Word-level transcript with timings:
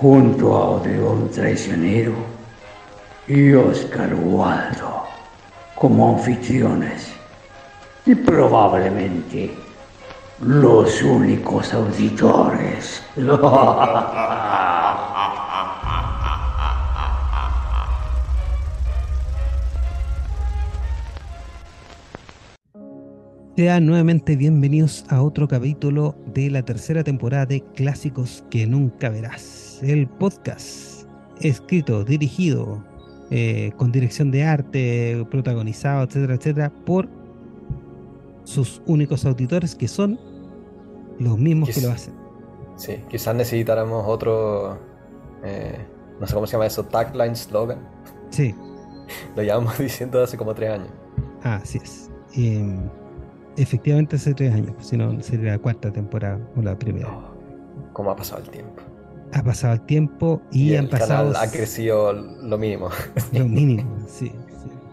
Junto 0.00 0.56
a 0.56 0.70
Odeón 0.70 1.28
Traicionero 1.28 2.14
y 3.26 3.52
Oscar 3.52 4.14
Waldo 4.14 5.02
como 5.74 6.16
anfitriones 6.16 7.08
y 8.06 8.14
probablemente 8.14 9.50
los 10.40 11.02
únicos 11.02 11.74
auditores. 11.74 13.02
Sean 23.56 23.86
nuevamente 23.86 24.36
bienvenidos 24.36 25.04
a 25.08 25.20
otro 25.20 25.48
capítulo 25.48 26.14
de 26.32 26.48
la 26.48 26.62
tercera 26.62 27.02
temporada 27.02 27.46
de 27.46 27.64
Clásicos 27.74 28.44
que 28.48 28.68
nunca 28.68 29.08
verás. 29.08 29.67
El 29.82 30.08
podcast 30.08 31.06
escrito, 31.40 32.04
dirigido, 32.04 32.82
eh, 33.30 33.72
con 33.76 33.92
dirección 33.92 34.30
de 34.30 34.44
arte, 34.44 35.26
protagonizado, 35.30 36.04
etcétera, 36.04 36.34
etcétera, 36.34 36.72
por 36.84 37.08
sus 38.44 38.82
únicos 38.86 39.24
auditores 39.24 39.74
que 39.74 39.86
son 39.86 40.18
los 41.18 41.38
mismos 41.38 41.70
que 41.70 41.80
lo 41.80 41.90
hacen. 41.90 42.14
Sí, 42.76 42.96
quizás 43.10 43.34
necesitáramos 43.34 44.04
otro, 44.06 44.78
eh, 45.44 45.78
no 46.20 46.26
sé 46.26 46.34
cómo 46.34 46.46
se 46.46 46.52
llama 46.52 46.66
eso, 46.66 46.84
tagline, 46.84 47.36
slogan. 47.36 47.78
Sí. 48.30 48.54
lo 49.36 49.42
llevamos 49.42 49.78
diciendo 49.78 50.22
hace 50.22 50.36
como 50.36 50.54
tres 50.54 50.70
años. 50.70 50.90
Ah, 51.42 51.60
así 51.62 51.78
es. 51.78 52.10
Em, 52.34 52.88
efectivamente 53.56 54.16
hace 54.16 54.34
tres 54.34 54.54
años, 54.54 54.74
si 54.80 54.96
no 54.96 55.20
sería 55.22 55.52
la 55.52 55.58
cuarta 55.58 55.92
temporada 55.92 56.40
o 56.56 56.62
la 56.62 56.78
primera. 56.78 57.08
Oh, 57.08 57.34
¿Cómo 57.92 58.10
ha 58.10 58.16
pasado 58.16 58.42
el 58.42 58.50
tiempo? 58.50 58.77
Ha 59.32 59.42
pasado 59.42 59.74
el 59.74 59.80
tiempo 59.82 60.40
y, 60.50 60.74
han 60.74 60.88
pasado. 60.88 61.32
ha 61.36 61.50
crecido 61.50 62.12
lo 62.12 62.58
mínimo. 62.58 62.88
Lo 63.32 63.46
mínimo, 63.46 63.84
sí, 64.08 64.32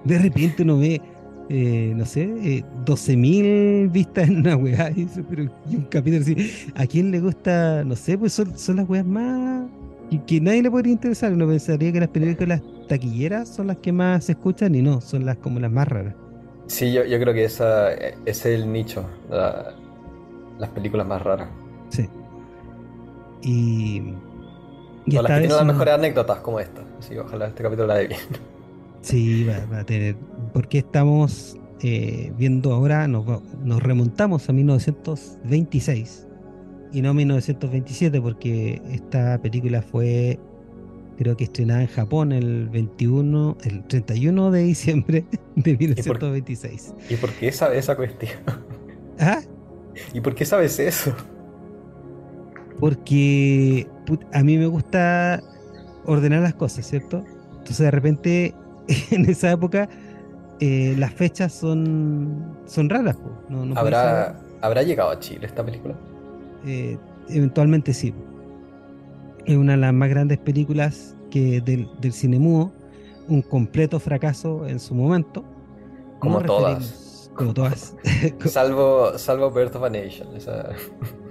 De 0.04 0.20
repente 0.20 0.64
uno 0.64 0.78
ve, 0.78 1.02
eh, 1.50 1.94
no 1.96 2.06
sé, 2.06 2.24
eh, 2.24 2.64
12.000 2.86 3.92
vistas 3.92 4.28
en 4.28 4.38
una 4.40 4.56
weá 4.58 4.92
y, 4.92 5.08
un 5.76 5.88
capítulo 5.90 6.22
así. 6.22 6.52
¿A 6.76 6.86
quién 6.86 7.12
le 7.12 7.20
gusta? 7.20 7.84
No 7.86 7.96
sé, 7.96 8.18
pues 8.18 8.34
son, 8.34 8.58
son 8.58 8.78
las 8.78 8.90
weas 8.90 9.06
más. 9.06 9.68
Que, 10.10 10.24
que 10.24 10.42
nadie 10.42 10.64
le 10.64 10.72
podría 10.72 10.92
interesar. 10.92 11.32
Uno 11.32 11.48
pensaría 11.48 11.92
que 11.94 12.00
las 12.02 12.10
películas 12.10 12.62
taquilleras 12.88 13.48
son 13.48 13.68
las 13.68 13.78
que 13.78 13.92
más 13.92 14.26
se 14.26 14.34
escuchan 14.34 14.76
y 14.76 14.82
no, 14.82 15.02
son 15.02 15.26
las 15.26 15.38
como 15.38 15.60
las 15.60 15.72
más 15.72 15.88
raras. 15.88 16.14
Sí, 16.68 16.92
yo, 16.92 17.06
yo 17.06 17.20
creo 17.20 17.34
que 17.34 17.46
esa, 17.46 17.94
ese 17.94 18.16
es 18.26 18.46
el 18.46 18.72
nicho, 18.72 19.06
las 19.30 20.70
películas 20.70 21.08
más 21.08 21.22
raras. 21.22 21.48
Sí. 21.90 22.10
Y. 23.46 24.02
y 25.06 25.12
las 25.12 25.26
que 25.26 25.40
tienen 25.40 25.50
las 25.50 25.66
mejores 25.66 25.94
anécdotas 25.94 26.40
como 26.40 26.60
esta. 26.60 26.82
Así 27.00 27.18
ojalá 27.18 27.48
este 27.48 27.64
capítulo 27.64 27.88
la 27.88 27.96
de 27.96 28.08
bien. 28.08 28.20
Sí, 29.02 29.46
va, 29.46 29.78
a 29.78 29.84
tener. 29.84 30.16
Porque 30.52 30.80
estamos 30.80 31.58
eh, 31.82 32.34
viendo 32.40 32.74
ahora, 32.74 33.08
nos, 33.08 33.24
nos 33.64 33.84
remontamos 33.84 34.50
a 34.50 34.54
1926 34.54 36.26
y 36.92 37.02
no 37.04 37.14
1927, 37.14 38.20
porque 38.20 38.82
esta 38.90 39.40
película 39.44 39.84
fue 39.84 40.40
creo 41.18 41.38
que 41.38 41.46
estrenada 41.46 41.82
en 41.82 41.88
Japón 41.88 42.32
el 42.32 42.70
21, 42.70 43.58
el 43.64 43.84
31 43.88 44.52
de 44.52 44.64
diciembre 44.64 45.26
de 45.56 45.78
1926. 45.78 46.94
¿Y 47.10 47.16
por, 47.16 47.32
qué 47.32 47.52
sabes 47.52 47.80
esa 47.80 47.96
cuestión? 47.96 48.34
¿Ah? 49.20 49.42
¿Y 50.14 50.22
por 50.22 50.36
qué 50.36 50.46
sabes 50.46 50.80
eso? 50.80 51.16
Porque 52.80 53.88
a 54.34 54.44
mí 54.44 54.58
me 54.58 54.68
gusta 54.68 55.42
ordenar 56.06 56.42
las 56.42 56.54
cosas, 56.54 56.86
¿cierto? 56.86 57.24
Entonces 57.52 57.80
de 57.80 57.92
repente 57.92 58.56
en 59.12 59.30
esa 59.30 59.52
época 59.52 59.90
eh, 60.60 60.96
las 60.98 61.14
fechas 61.14 61.54
son, 61.54 62.58
son 62.66 62.90
raras. 62.90 63.18
¿Habrá, 63.76 64.40
¿Habrá 64.62 64.84
llegado 64.84 65.12
a 65.12 65.20
Chile 65.20 65.46
esta 65.46 65.66
película? 65.66 65.96
Eh, 66.66 66.98
eventualmente 67.30 67.94
sí 67.94 68.14
es 69.46 69.56
una 69.56 69.74
de 69.74 69.78
las 69.78 69.94
más 69.94 70.10
grandes 70.10 70.38
películas 70.40 71.16
que 71.30 71.62
del, 71.62 71.88
del 72.00 72.14
cine 72.14 72.40
mudo, 72.40 72.72
un 73.28 73.42
completo 73.42 74.00
fracaso 74.00 74.68
en 74.68 74.80
su 74.80 74.96
momento. 74.96 75.44
Como 76.20 76.42
todas. 76.42 77.30
Como 77.36 77.54
todas. 77.54 77.96
salvo, 78.46 79.18
salvo 79.18 79.52
Birth 79.52 79.76
of 79.76 79.84
a 79.84 79.90
Nation. 79.90 80.28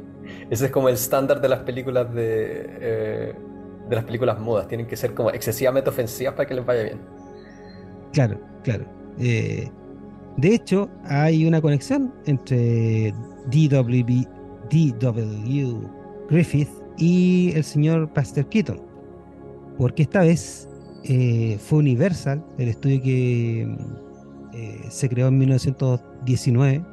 ese 0.51 0.67
es 0.67 0.71
como 0.71 0.89
el 0.89 0.95
estándar 0.95 1.41
de 1.41 1.49
las 1.49 1.61
películas 1.61 2.13
de, 2.15 2.67
eh, 2.81 3.35
de 3.89 3.97
las 3.97 4.05
películas 4.05 4.39
mudas. 4.39 4.69
Tienen 4.69 4.87
que 4.87 4.97
ser 4.97 5.15
como 5.15 5.31
excesivamente 5.31 5.91
ofensivas 5.91 6.35
para 6.35 6.49
que 6.49 6.55
les 6.55 6.65
vaya 6.65 6.83
bien. 6.83 7.01
Claro, 8.13 8.39
claro. 8.63 8.85
Eh, 9.19 9.71
de 10.37 10.55
hecho, 10.55 10.89
hay 11.05 11.47
una 11.47 11.61
conexión 11.61 12.13
entre 12.27 13.13
DW, 13.47 14.25
DW 14.71 15.89
Griffith 16.29 16.71
y 16.99 17.53
el 17.55 17.65
señor 17.65 18.13
Pastor 18.13 18.49
Keaton, 18.49 18.81
porque 19.79 20.03
esta 20.03 20.21
vez 20.21 20.69
eh, 21.05 21.59
fue 21.61 21.81
Universal, 21.81 22.45
el 22.59 22.69
estudio 22.69 23.03
que 23.03 23.77
se 24.89 25.09
creó 25.09 25.29
en 25.29 25.39
1919, 25.39 26.85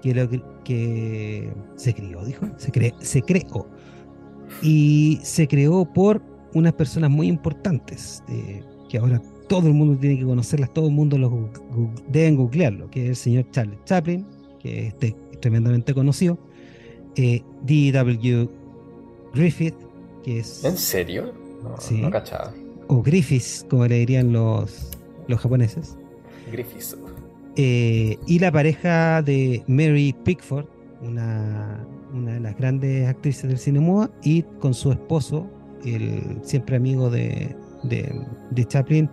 que, 0.00 0.42
que, 0.64 1.52
se 1.76 1.94
creó, 1.94 2.24
dijo, 2.24 2.46
se, 2.56 2.70
se 3.00 3.22
creó, 3.22 3.68
y 4.62 5.18
se 5.22 5.46
creó 5.46 5.84
por 5.84 6.22
unas 6.54 6.72
personas 6.72 7.10
muy 7.10 7.28
importantes, 7.28 8.22
eh, 8.28 8.62
que 8.88 8.98
ahora 8.98 9.20
todo 9.48 9.68
el 9.68 9.74
mundo 9.74 9.98
tiene 9.98 10.18
que 10.18 10.24
conocerlas, 10.24 10.72
todo 10.72 10.86
el 10.86 10.92
mundo 10.94 11.18
los 11.18 11.32
deben 12.08 12.36
googlearlo, 12.36 12.90
que 12.90 13.04
es 13.04 13.08
el 13.10 13.16
señor 13.16 13.50
Charles 13.50 13.78
Chaplin, 13.84 14.26
que 14.60 14.88
es 14.88 15.40
tremendamente 15.40 15.92
conocido, 15.92 16.38
D.W. 17.14 18.48
Griffith, 19.34 19.74
que 20.22 20.38
es... 20.38 20.64
¿En 20.64 20.76
serio? 20.76 21.32
No, 21.62 21.76
sí. 21.78 22.00
no 22.00 22.10
cachaba. 22.10 22.52
O 22.88 23.02
Griffiths, 23.02 23.66
como 23.68 23.86
le 23.86 23.98
dirían 23.98 24.32
los, 24.32 24.90
los 25.28 25.40
japoneses. 25.40 25.96
Griffiths. 26.50 26.96
Eh, 27.56 28.18
y 28.26 28.38
la 28.38 28.50
pareja 28.50 29.22
de 29.22 29.62
Mary 29.68 30.14
Pickford, 30.24 30.66
una, 31.02 31.86
una 32.12 32.34
de 32.34 32.40
las 32.40 32.56
grandes 32.56 33.08
actrices 33.08 33.48
del 33.48 33.58
cine 33.58 33.80
mudo, 33.80 34.10
y 34.22 34.42
con 34.60 34.74
su 34.74 34.90
esposo, 34.90 35.48
el 35.84 36.38
siempre 36.42 36.76
amigo 36.76 37.10
de, 37.10 37.54
de, 37.84 38.26
de 38.50 38.64
Chaplin, 38.64 39.08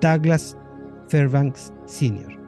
Douglas 0.00 0.56
Fairbanks 1.08 1.72
Sr. 1.86 2.38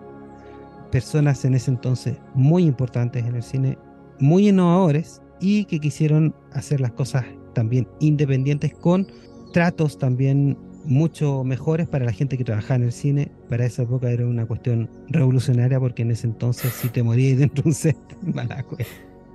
Personas 0.93 1.45
en 1.45 1.55
ese 1.55 1.71
entonces 1.71 2.19
muy 2.35 2.65
importantes 2.65 3.25
en 3.25 3.35
el 3.37 3.43
cine, 3.43 3.79
muy 4.19 4.49
innovadores 4.49 5.23
y 5.41 5.65
que 5.65 5.81
quisieron 5.81 6.35
hacer 6.53 6.81
las 6.81 6.93
cosas 6.93 7.25
también 7.55 7.89
independientes 8.01 8.75
con 8.75 9.07
tratos 9.53 9.99
también 9.99 10.57
mucho 10.85 11.45
mejores 11.45 11.87
para 11.87 12.05
la 12.05 12.13
gente 12.13 12.39
que 12.39 12.45
trabajaba 12.45 12.77
en 12.77 12.83
el 12.85 12.93
cine. 12.93 13.31
Para 13.49 13.67
esa 13.67 13.83
época 13.83 14.11
era 14.11 14.27
una 14.27 14.47
cuestión 14.47 14.91
revolucionaria 15.09 15.79
porque 15.81 16.03
en 16.03 16.11
ese 16.11 16.27
entonces 16.27 16.73
si 16.73 16.89
te 16.89 17.03
morías 17.03 17.39
dentro 17.39 17.63
de 17.63 17.69
un 17.69 17.75
set, 17.75 17.97
mala 18.23 18.65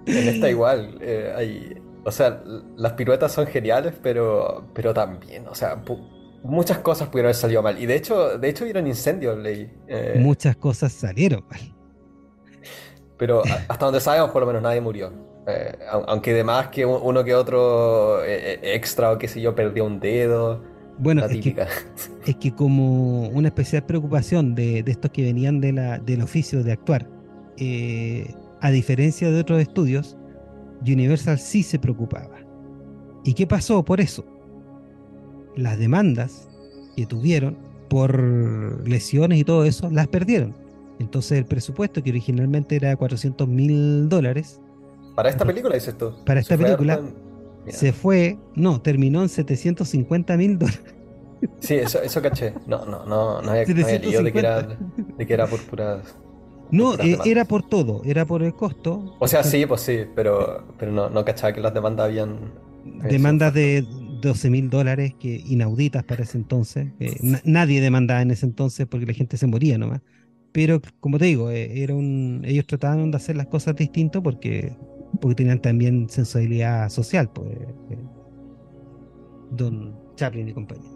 En 0.06 0.28
esta 0.28 0.50
igual, 0.50 0.98
eh, 1.02 1.34
hay, 1.36 1.82
o 2.04 2.12
sea, 2.12 2.44
las 2.76 2.94
piruetas 2.94 3.32
son 3.32 3.48
geniales, 3.48 3.94
pero, 4.02 4.70
pero 4.74 4.94
también, 4.94 5.48
o 5.48 5.56
sea, 5.56 5.84
muchas 6.44 6.78
cosas 6.80 7.10
pudieron 7.10 7.28
haber 7.28 7.36
salido 7.36 7.64
mal. 7.64 7.82
Y 7.82 7.86
de 7.86 7.96
hecho, 7.96 8.38
de 8.38 8.50
hecho 8.50 8.64
vieron 8.66 8.88
incendios, 8.88 9.38
leí. 9.38 9.72
Eh. 9.88 10.16
muchas 10.20 10.56
cosas 10.56 10.94
salieron 10.94 11.44
mal. 11.50 11.60
Pero 13.18 13.44
hasta 13.68 13.86
donde 13.86 14.00
sabemos, 14.02 14.32
por 14.32 14.42
lo 14.42 14.48
menos 14.48 14.62
nadie 14.62 14.82
murió. 14.82 15.12
Eh, 15.48 15.78
aunque 16.08 16.32
además 16.32 16.70
que 16.70 16.86
uno 16.86 17.24
que 17.24 17.36
otro 17.36 18.24
eh, 18.26 18.60
extra 18.76 19.12
o 19.12 19.18
qué 19.18 19.28
sé 19.28 19.42
yo 19.42 19.56
perdió 19.56 19.86
un 19.86 20.00
dedo. 20.00 20.62
Bueno, 20.98 21.26
es 21.26 21.42
que, 21.42 21.56
es 22.26 22.36
que, 22.38 22.52
como 22.54 23.28
una 23.30 23.50
especial 23.50 23.86
preocupación 23.86 24.56
de, 24.56 24.84
estos 24.86 25.12
que 25.12 25.24
venían 25.24 25.60
de 25.62 25.74
la, 25.74 26.00
del 26.00 26.22
oficio 26.22 26.64
de 26.64 26.72
actuar, 26.72 27.08
a 28.62 28.72
diferencia 28.72 29.32
de 29.32 29.40
otros 29.40 29.62
estudios, 29.62 30.18
Universal 30.82 31.40
sí 31.40 31.64
se 31.64 31.80
preocupaba. 31.80 32.38
¿Y 33.24 33.34
qué 33.34 33.48
pasó 33.48 33.84
por 33.84 34.02
eso? 34.02 34.26
las 35.56 35.78
demandas 35.78 36.48
que 36.96 37.06
tuvieron 37.06 37.58
por 37.90 38.88
lesiones 38.88 39.40
y 39.40 39.44
todo 39.44 39.66
eso, 39.66 39.90
las 39.92 40.08
perdieron. 40.08 40.56
Entonces 41.00 41.38
el 41.38 41.46
presupuesto 41.46 42.02
que 42.04 42.10
originalmente 42.10 42.76
era 42.76 42.96
400 42.96 43.48
mil 43.48 44.10
dólares. 44.10 44.60
Para 45.16 45.30
esta 45.30 45.46
película, 45.46 45.76
dices 45.76 45.98
tú. 45.98 46.14
Para 46.26 46.40
esta 46.40 46.58
película 46.58 47.02
se 47.70 47.94
fue, 47.94 48.38
no, 48.56 48.82
terminó 48.82 49.22
en 49.22 49.30
750 49.30 50.38
mil 50.38 50.58
dólares. 50.60 50.96
Sí, 51.60 51.76
eso, 51.76 52.02
eso 52.02 52.22
caché. 52.22 52.54
No, 52.66 52.86
no, 52.86 53.06
no, 53.06 53.42
no 53.42 53.52
había, 53.52 53.66
no 53.66 53.86
había 53.86 54.22
de 54.22 54.32
que, 54.32 54.40
era, 54.40 54.62
de 54.62 55.26
que 55.28 55.34
era 55.34 55.48
por 55.48 55.62
puras. 55.62 56.16
No, 56.72 56.96
eh, 56.96 57.18
era 57.26 57.46
por 57.46 57.68
todo, 57.68 58.02
era 58.06 58.26
por 58.26 58.42
el 58.44 58.54
costo. 58.54 59.16
O 59.20 59.28
sea, 59.28 59.44
sí, 59.44 59.66
pues 59.66 59.82
sí, 59.82 60.00
pero, 60.16 60.66
pero 60.78 60.92
no, 60.92 61.10
no 61.10 61.24
cachaba 61.24 61.54
que 61.54 61.62
las 61.62 61.74
demandas 61.74 62.08
habían. 62.08 62.54
Demandas 63.04 63.54
de 63.54 63.86
12 64.22 64.50
mil 64.50 64.70
dólares, 64.70 65.14
que 65.20 65.42
inauditas 65.46 66.04
para 66.04 66.24
ese 66.24 66.38
entonces. 66.38 66.88
nadie 67.44 67.82
demandaba 67.82 68.22
en 68.22 68.32
ese 68.32 68.46
entonces 68.46 68.88
porque 68.88 69.06
la 69.06 69.14
gente 69.14 69.38
se 69.38 69.48
moría 69.48 69.78
nomás. 69.78 70.02
Pero 70.52 70.82
como 71.00 71.18
te 71.20 71.26
digo, 71.26 71.52
eh, 71.52 71.84
era 71.84 71.94
un, 71.94 72.42
ellos 72.46 72.66
trataban 72.66 73.12
de 73.12 73.18
hacer 73.18 73.36
las 73.36 73.48
cosas 73.48 73.76
distintas 73.76 74.22
porque, 74.22 74.76
porque 75.22 75.36
tenían 75.36 75.62
también 75.62 76.10
sensibilidad 76.10 76.90
social. 76.90 77.30
Pues, 77.32 77.52
eh, 77.52 77.98
Don 79.52 79.96
Chaplin 80.16 80.50
y 80.50 80.54
compañía. 80.54 80.90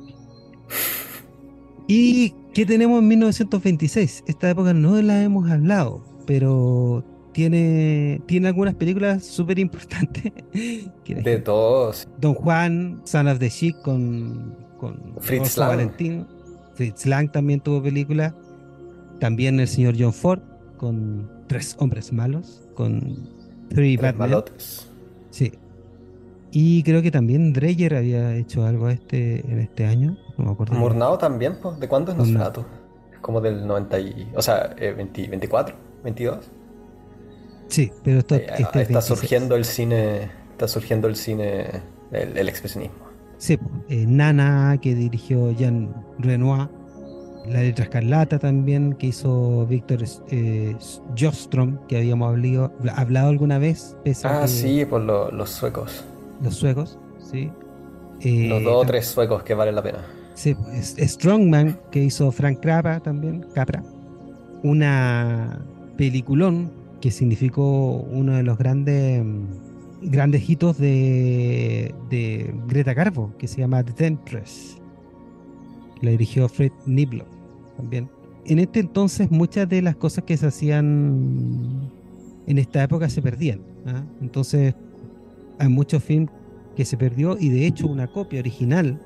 ¿Y 1.88 2.36
qué 2.54 2.66
tenemos 2.66 3.00
en 3.00 3.08
1926? 3.08 4.24
Esta 4.28 4.50
época 4.50 4.74
no 4.74 5.02
la 5.02 5.24
hemos 5.24 5.50
hablado, 5.50 6.04
pero 6.28 7.04
tiene, 7.32 8.22
tiene 8.28 8.48
algunas 8.48 8.76
películas 8.76 9.24
súper 9.24 9.58
importantes. 9.58 10.32
De 11.08 11.38
todos. 11.40 12.08
Don 12.20 12.36
Juan, 12.36 13.02
Son 13.06 13.28
of 13.28 13.40
the 13.40 13.50
Chic 13.50 13.76
con, 13.82 14.56
con 14.78 15.16
Fritz 15.20 15.58
Lang. 15.58 15.70
Valentín. 15.70 16.28
Fritz 16.76 17.06
Lang 17.06 17.32
también 17.32 17.60
tuvo 17.60 17.82
película. 17.82 18.36
También 19.20 19.60
el 19.60 19.68
señor 19.68 19.96
John 19.98 20.14
Ford 20.14 20.42
con 20.78 21.30
Tres 21.48 21.76
Hombres 21.80 22.14
Malos, 22.14 22.62
con 22.76 23.30
Three 23.69 23.98
Tres 23.98 24.16
Malotes. 24.16 24.92
Sí. 25.30 25.54
Y 26.51 26.83
creo 26.83 27.01
que 27.01 27.12
también 27.12 27.54
Dreyer 27.54 27.95
había 27.95 28.36
hecho 28.36 28.66
algo 28.66 28.89
este, 28.89 29.39
en 29.42 29.60
este 29.60 29.86
año. 29.86 30.18
No 30.38 30.45
me 30.45 30.51
acuerdo. 30.51 30.74
Murnau 30.74 31.18
también, 31.18 31.57
pues. 31.62 31.80
¿De 31.80 31.88
cuándo 31.88 32.12
es 32.12 32.18
Nosferatu? 32.18 32.66
Es 33.13 33.19
como 33.19 33.39
del 33.39 33.66
90 33.68 34.00
y... 34.00 34.31
O 34.36 34.42
sea, 34.42 34.75
24, 34.77 35.75
22. 36.04 36.51
Sí, 37.68 37.92
pero 38.04 38.19
esto, 38.19 38.36
este 38.36 38.81
está 38.81 39.01
surgiendo 39.01 39.56
el 39.56 39.63
cine, 39.63 40.31
está 40.51 40.68
surgiendo 40.68 41.07
el 41.07 41.15
cine, 41.15 41.68
el, 42.12 42.50
expresionismo. 42.50 42.98
Sí, 43.38 43.60
eh, 43.89 44.06
Nana 44.07 44.80
que 44.81 44.95
dirigió 44.95 45.51
Jean 45.51 45.94
Renoir, 46.18 46.68
la 47.50 47.62
letra 47.62 47.86
escarlata 47.86 48.38
también 48.38 48.94
que 48.94 49.07
hizo 49.07 49.66
Víctor 49.66 50.04
eh, 50.30 50.75
Jostrom, 51.18 51.80
que 51.88 51.98
habíamos 51.98 52.30
hablado, 52.30 52.74
hablado 52.96 53.30
alguna 53.30 53.57
vez. 53.57 53.98
ah, 54.24 54.48
sí, 54.48 54.86
por 54.86 55.01
los 55.01 55.50
suecos. 55.50 56.06
Los 56.42 56.56
suecos, 56.56 57.00
sí. 57.19 57.51
los 58.24 58.63
dos 58.63 58.74
o 58.74 58.84
eh, 58.84 58.88
tres 58.88 59.07
suecos 59.07 59.44
que 59.44 59.54
valen 59.54 59.75
la 59.75 59.84
pena. 59.84 60.00
Sí, 60.36 60.54
pues, 60.54 60.96
Strongman, 60.98 61.80
que 61.92 62.04
hizo 62.04 62.31
Frank 62.31 62.60
Capra 62.62 63.00
también, 63.00 63.46
Capra. 63.54 63.84
Una 64.63 65.60
peliculón 65.98 66.72
que 67.01 67.12
significó 67.12 67.94
uno 68.12 68.34
de 68.34 68.44
los 68.44 68.57
grandes 68.57 69.24
grandes 70.01 70.50
hitos 70.50 70.78
de, 70.78 71.94
de 72.10 72.54
Greta 72.68 72.94
Garbo, 72.94 73.34
que 73.38 73.48
se 73.48 73.57
llama 73.57 73.84
The 73.84 73.92
Temptress. 73.92 74.78
La 76.01 76.12
dirigió 76.12 76.48
Fred 76.48 76.72
Niblo 76.86 77.38
también. 77.80 78.10
En 78.46 78.60
este 78.60 78.80
entonces 78.80 79.31
muchas 79.31 79.68
de 79.68 79.81
las 79.81 79.96
cosas 79.96 80.24
que 80.24 80.38
se 80.38 80.48
hacían 80.48 81.90
en 82.48 82.58
esta 82.58 82.84
época 82.84 83.10
se 83.10 83.22
perdían. 83.22 83.62
¿ah? 83.86 84.04
Entonces 84.22 84.76
hay 85.58 85.68
muchos 85.68 86.04
films 86.04 86.31
que 86.76 86.86
se 86.86 86.98
perdió 86.98 87.38
y 87.40 87.50
de 87.50 87.66
hecho 87.66 87.88
una 87.88 88.08
copia 88.08 88.40
original 88.40 89.00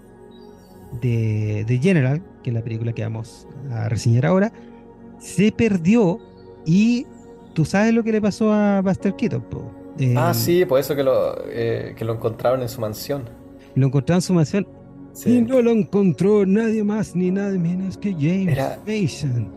de, 1.02 1.66
de 1.68 1.78
General, 1.80 2.22
que 2.44 2.52
es 2.52 2.54
la 2.54 2.64
película 2.64 2.94
que 2.94 3.04
vamos 3.04 3.48
a 3.72 3.90
reseñar 3.90 4.26
ahora, 4.26 4.52
se 5.20 5.52
perdió 5.52 6.20
y 6.66 7.06
¿Tú 7.54 7.66
sabes 7.66 7.94
lo 7.94 8.04
que 8.04 8.12
le 8.12 8.22
pasó 8.22 8.52
a 8.52 8.82
Buster 8.82 9.16
Keaton? 9.16 9.46
ah, 10.18 10.34
sí, 10.34 10.66
por 10.66 10.80
eso 10.80 10.96
que 10.96 11.04
lo, 11.04 11.36
eh, 11.48 11.94
que 11.96 12.04
lo 12.04 12.14
encontraron 12.14 12.62
en 12.64 12.70
su 12.70 12.82
mansión. 12.82 13.30
Lo 13.76 13.88
encontraron 13.88 14.18
en 14.18 14.22
su 14.24 14.34
mansión 14.34 14.68
y 15.26 15.42
no 15.42 15.62
lo 15.62 15.72
encontró 15.72 16.46
nadie 16.46 16.84
más 16.84 17.16
ni 17.16 17.32
nada 17.32 17.58
menos 17.58 17.98
que 17.98 18.14
James 18.14 18.58
Mason. 18.86 19.52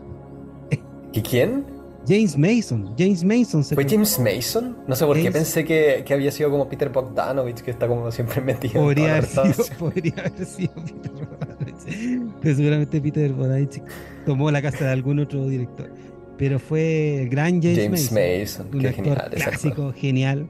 ¿Y 1.13 1.21
quién? 1.21 1.65
James 2.07 2.37
Mason. 2.37 2.93
James 2.97 3.23
Mason. 3.23 3.63
¿Fue 3.63 3.85
James 3.87 4.19
Mason? 4.19 4.77
No 4.87 4.95
sé 4.95 5.05
por 5.05 5.21
qué 5.21 5.31
pensé 5.31 5.65
que, 5.65 6.03
que, 6.05 6.13
había 6.13 6.31
sido 6.31 6.49
como 6.49 6.69
Peter 6.69 6.89
Bogdanovich, 6.89 7.61
que 7.61 7.71
está 7.71 7.87
como 7.87 8.09
siempre 8.11 8.41
metido. 8.41 8.81
Podría, 8.81 9.17
haber, 9.17 9.25
sido, 9.25 9.65
podría 9.79 10.13
haber 10.19 10.45
sido 10.45 10.73
Peter 10.75 11.11
Bogdanovich. 11.11 12.33
Pero 12.41 12.55
seguramente 12.55 13.01
Peter 13.01 13.33
Bogdanovich 13.33 13.81
tomó 14.25 14.51
la 14.51 14.61
casa 14.61 14.85
de 14.85 14.91
algún 14.91 15.19
otro 15.19 15.47
director 15.47 15.91
pero 16.37 16.59
fue 16.59 17.23
el 17.23 17.29
gran 17.29 17.61
James, 17.61 18.11
Mason, 18.11 18.69
un 18.73 18.85
actor 18.85 19.29
clásico, 19.31 19.93
genial, 19.93 20.47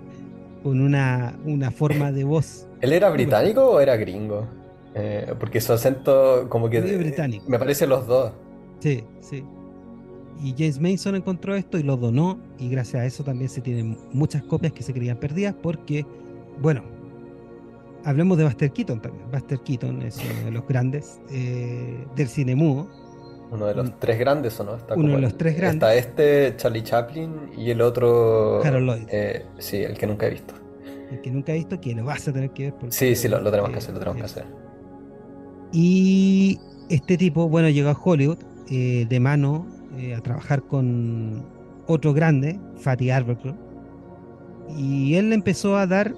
con 0.61 0.81
una, 0.81 1.37
una 1.45 1.71
forma 1.71 2.11
de 2.11 2.23
voz. 2.23 2.67
¿Él 2.81 2.93
era 2.93 3.09
británico 3.09 3.63
o 3.63 3.79
era 3.79 3.95
gringo? 3.95 4.47
Eh, 4.97 5.33
porque 5.39 5.61
su 5.61 5.73
acento 5.73 6.47
como 6.49 6.69
que... 6.69 6.81
británico. 6.81 7.45
Me 7.47 7.59
parece 7.59 7.85
los 7.85 8.07
dos. 8.07 8.31
Sí, 8.79 9.03
sí. 9.21 9.43
Y 10.43 10.53
James 10.57 10.79
Mason 10.79 11.15
encontró 11.15 11.55
esto 11.55 11.77
y 11.77 11.83
lo 11.83 11.97
donó 11.97 12.39
y 12.59 12.69
gracias 12.69 13.03
a 13.03 13.05
eso 13.05 13.23
también 13.23 13.49
se 13.49 13.61
tienen 13.61 13.97
muchas 14.11 14.43
copias 14.43 14.73
que 14.73 14.83
se 14.83 14.93
creían 14.93 15.17
perdidas 15.17 15.55
porque, 15.61 16.05
bueno, 16.61 16.83
hablemos 18.05 18.37
de 18.37 18.43
Buster 18.43 18.71
Keaton 18.71 19.01
también. 19.01 19.29
Buster 19.31 19.59
Keaton 19.59 20.01
es 20.03 20.17
uno 20.17 20.45
de 20.45 20.51
los 20.51 20.67
grandes 20.67 21.19
eh, 21.31 22.05
del 22.15 22.27
cine 22.27 22.55
mudo 22.55 22.87
uno 23.51 23.65
de 23.65 23.75
los 23.75 23.99
tres 23.99 24.19
grandes, 24.19 24.59
¿o 24.59 24.63
no? 24.63 24.75
Está 24.75 24.95
Uno 24.95 25.15
de 25.15 25.21
los 25.21 25.37
tres 25.37 25.55
grandes. 25.55 25.75
Está 25.75 25.95
este, 25.95 26.55
Charlie 26.57 26.83
Chaplin, 26.83 27.51
y 27.57 27.71
el 27.71 27.81
otro. 27.81 28.61
Harold 28.63 28.87
Lloyd. 28.87 29.07
Eh, 29.09 29.45
sí, 29.57 29.77
el 29.77 29.97
que 29.97 30.07
nunca 30.07 30.27
he 30.27 30.31
visto. 30.31 30.53
El 31.11 31.21
que 31.21 31.31
nunca 31.31 31.53
he 31.53 31.55
visto, 31.55 31.79
que 31.79 31.95
lo 31.95 32.03
vas 32.03 32.27
a 32.27 32.33
tener 32.33 32.49
que 32.51 32.71
ver. 32.71 32.91
sí, 32.91 33.15
sí, 33.15 33.27
lo, 33.29 33.41
tenemos 33.49 33.71
que 33.71 33.77
hacer, 33.77 33.93
lo 33.93 33.99
tenemos 33.99 34.17
que 34.17 34.25
hacer. 34.25 34.45
Y 35.71 36.59
este 36.89 37.17
tipo, 37.17 37.49
bueno, 37.49 37.69
llegó 37.69 37.89
a 37.89 37.99
Hollywood 38.01 38.39
eh, 38.69 39.05
de 39.09 39.19
mano 39.19 39.65
eh, 39.97 40.15
a 40.15 40.21
trabajar 40.21 40.63
con 40.63 41.43
otro 41.87 42.13
grande, 42.13 42.59
Fatty 42.77 43.09
Arbuckle. 43.09 43.55
Y 44.77 45.15
él 45.15 45.33
empezó 45.33 45.77
a 45.77 45.87
dar. 45.87 46.13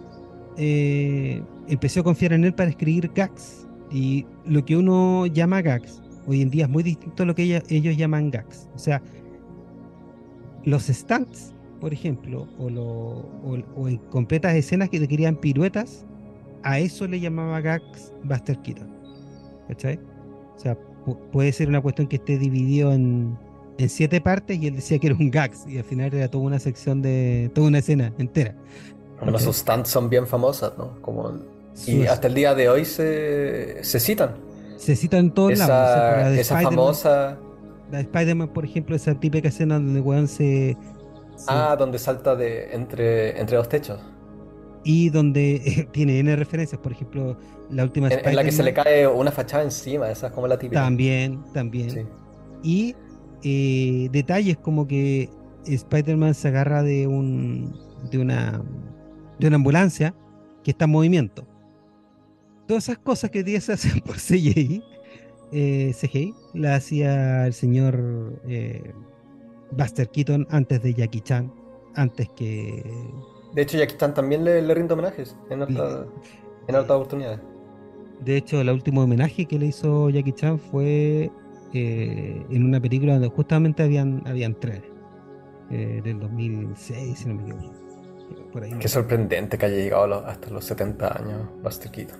empezó 0.57 2.01
a 2.01 2.03
confiar 2.03 2.33
en 2.33 2.43
él 2.45 2.53
para 2.53 2.69
escribir 2.69 3.11
gags. 3.13 3.67
Y 3.91 4.25
lo 4.45 4.63
que 4.65 4.77
uno 4.77 5.25
llama 5.27 5.61
gags 5.61 6.01
hoy 6.29 6.41
en 6.41 6.49
día 6.49 6.65
es 6.65 6.69
muy 6.69 6.83
distinto 6.83 7.23
a 7.23 7.25
lo 7.25 7.33
que 7.33 7.61
ellos 7.69 7.97
llaman 7.97 8.29
gags. 8.29 8.69
O 8.75 8.77
sea, 8.77 9.01
los 10.63 10.83
stunts, 10.83 11.53
por 11.79 11.91
ejemplo, 11.91 12.47
o, 12.59 13.87
en 13.87 13.97
completas 14.09 14.55
escenas 14.55 14.89
que 14.89 14.99
te 14.99 15.07
querían 15.07 15.35
piruetas, 15.35 16.05
a 16.63 16.79
eso 16.79 17.07
le 17.07 17.19
llamaba 17.19 17.61
gags 17.61 18.13
Buster 18.23 18.57
Keaton. 18.59 18.98
¿Cachai? 19.69 19.97
O 20.55 20.59
sea, 20.59 20.77
puede 21.31 21.53
ser 21.53 21.69
una 21.69 21.79
cuestión 21.79 22.07
que 22.07 22.17
esté 22.17 22.37
dividido 22.37 22.91
en, 22.91 23.37
siete 23.87 24.19
partes 24.19 24.57
y 24.61 24.67
él 24.67 24.75
decía 24.75 24.99
que 24.99 25.07
era 25.07 25.15
un 25.15 25.31
gags 25.31 25.65
y 25.65 25.77
al 25.77 25.85
final 25.85 26.13
era 26.13 26.27
toda 26.27 26.43
una 26.43 26.59
sección 26.59 27.01
de 27.01 27.49
toda 27.55 27.69
una 27.69 27.77
escena 27.77 28.13
entera. 28.17 28.53
Los 29.25 29.43
stunts 29.43 29.89
son 29.89 30.09
bien 30.09 30.27
famosas, 30.27 30.77
¿no? 30.77 31.01
Como, 31.01 31.31
y 31.87 32.05
hasta 32.05 32.27
el 32.27 32.33
día 32.33 32.53
de 32.55 32.67
hoy 32.67 32.83
se, 32.83 33.81
se 33.81 34.01
citan 34.01 34.49
se 34.79 34.95
cita 34.95 35.17
en 35.17 35.31
todos 35.31 35.53
esa, 35.53 35.67
lados. 35.67 36.37
esa 36.37 36.61
famosa. 36.61 37.37
La 37.91 37.97
de 37.97 38.03
Spider-Man, 38.03 38.49
por 38.49 38.65
ejemplo, 38.65 38.95
esa 38.95 39.13
típica 39.13 39.49
escena 39.49 39.75
donde 39.75 39.99
weón 39.99 40.27
se, 40.27 40.77
Ah, 41.47 41.75
donde 41.77 41.99
salta 41.99 42.35
de 42.35 42.73
entre, 42.73 43.39
entre 43.39 43.57
dos 43.57 43.69
techos. 43.69 43.99
Y 44.83 45.09
donde 45.09 45.87
tiene 45.91 46.19
N 46.19 46.35
referencias, 46.35 46.79
por 46.81 46.91
ejemplo, 46.91 47.37
la 47.69 47.83
última 47.83 48.07
en, 48.07 48.27
en 48.27 48.35
la 48.35 48.43
que 48.43 48.51
se 48.51 48.63
le 48.63 48.73
cae 48.73 49.07
una 49.07 49.31
fachada 49.31 49.63
encima, 49.63 50.09
esa 50.09 50.27
es 50.27 50.33
como 50.33 50.47
la 50.47 50.57
típica. 50.57 50.81
También, 50.81 51.43
también. 51.53 52.07
Y 52.63 52.95
eh, 53.43 54.09
detalles 54.11 54.57
como 54.57 54.87
que 54.87 55.29
Spider-Man 55.65 56.33
se 56.33 56.47
agarra 56.47 56.83
de 56.83 57.07
un 57.07 57.77
de 58.11 58.17
una 58.17 58.61
de 59.39 59.47
una 59.47 59.57
ambulancia 59.57 60.15
que 60.63 60.71
está 60.71 60.85
en 60.85 60.91
movimiento 60.91 61.45
todas 62.69 62.83
esas 62.83 62.99
cosas 62.99 63.31
que 63.31 63.43
día 63.43 63.59
se 63.59 63.73
hacen 63.73 63.99
por 64.01 64.17
CGI, 64.17 64.83
eh, 65.51 65.91
CGI, 65.99 66.35
la 66.53 66.75
hacía 66.75 67.47
el 67.47 67.53
señor 67.53 68.39
eh, 68.47 68.93
Buster 69.71 70.07
Keaton 70.07 70.45
antes 70.51 70.83
de 70.83 70.93
Jackie 70.93 71.21
Chan, 71.21 71.51
antes 71.95 72.29
que... 72.37 72.83
De 73.53 73.61
hecho, 73.63 73.77
Jackie 73.77 73.97
Chan 73.97 74.13
también 74.13 74.43
le, 74.43 74.61
le 74.61 74.73
rinde 74.73 74.93
homenajes 74.93 75.35
en 75.49 75.61
otra, 75.63 76.05
en 76.67 76.75
oportunidades. 76.75 77.39
De 78.21 78.37
hecho, 78.37 78.59
el 78.61 78.69
último 78.69 79.03
homenaje 79.03 79.45
que 79.45 79.57
le 79.57 79.67
hizo 79.67 80.09
Jackie 80.09 80.33
Chan 80.33 80.59
fue 80.59 81.31
eh, 81.73 82.45
en 82.49 82.65
una 82.65 82.79
película 82.79 83.13
donde 83.13 83.29
justamente 83.29 83.83
habían, 83.83 84.21
habían 84.25 84.55
tres, 84.59 84.81
eh, 85.69 86.01
del 86.03 86.19
2006, 86.19 87.19
si 87.19 87.27
no 87.27 87.35
me 87.35 87.43
equivoco. 87.43 87.73
Qué 88.79 88.87
sorprendente 88.87 89.57
que 89.57 89.65
haya 89.65 89.75
llegado 89.75 90.25
hasta 90.25 90.49
los 90.49 90.65
70 90.65 91.17
años 91.17 91.47
Buster 91.63 91.91
Keaton. 91.91 92.17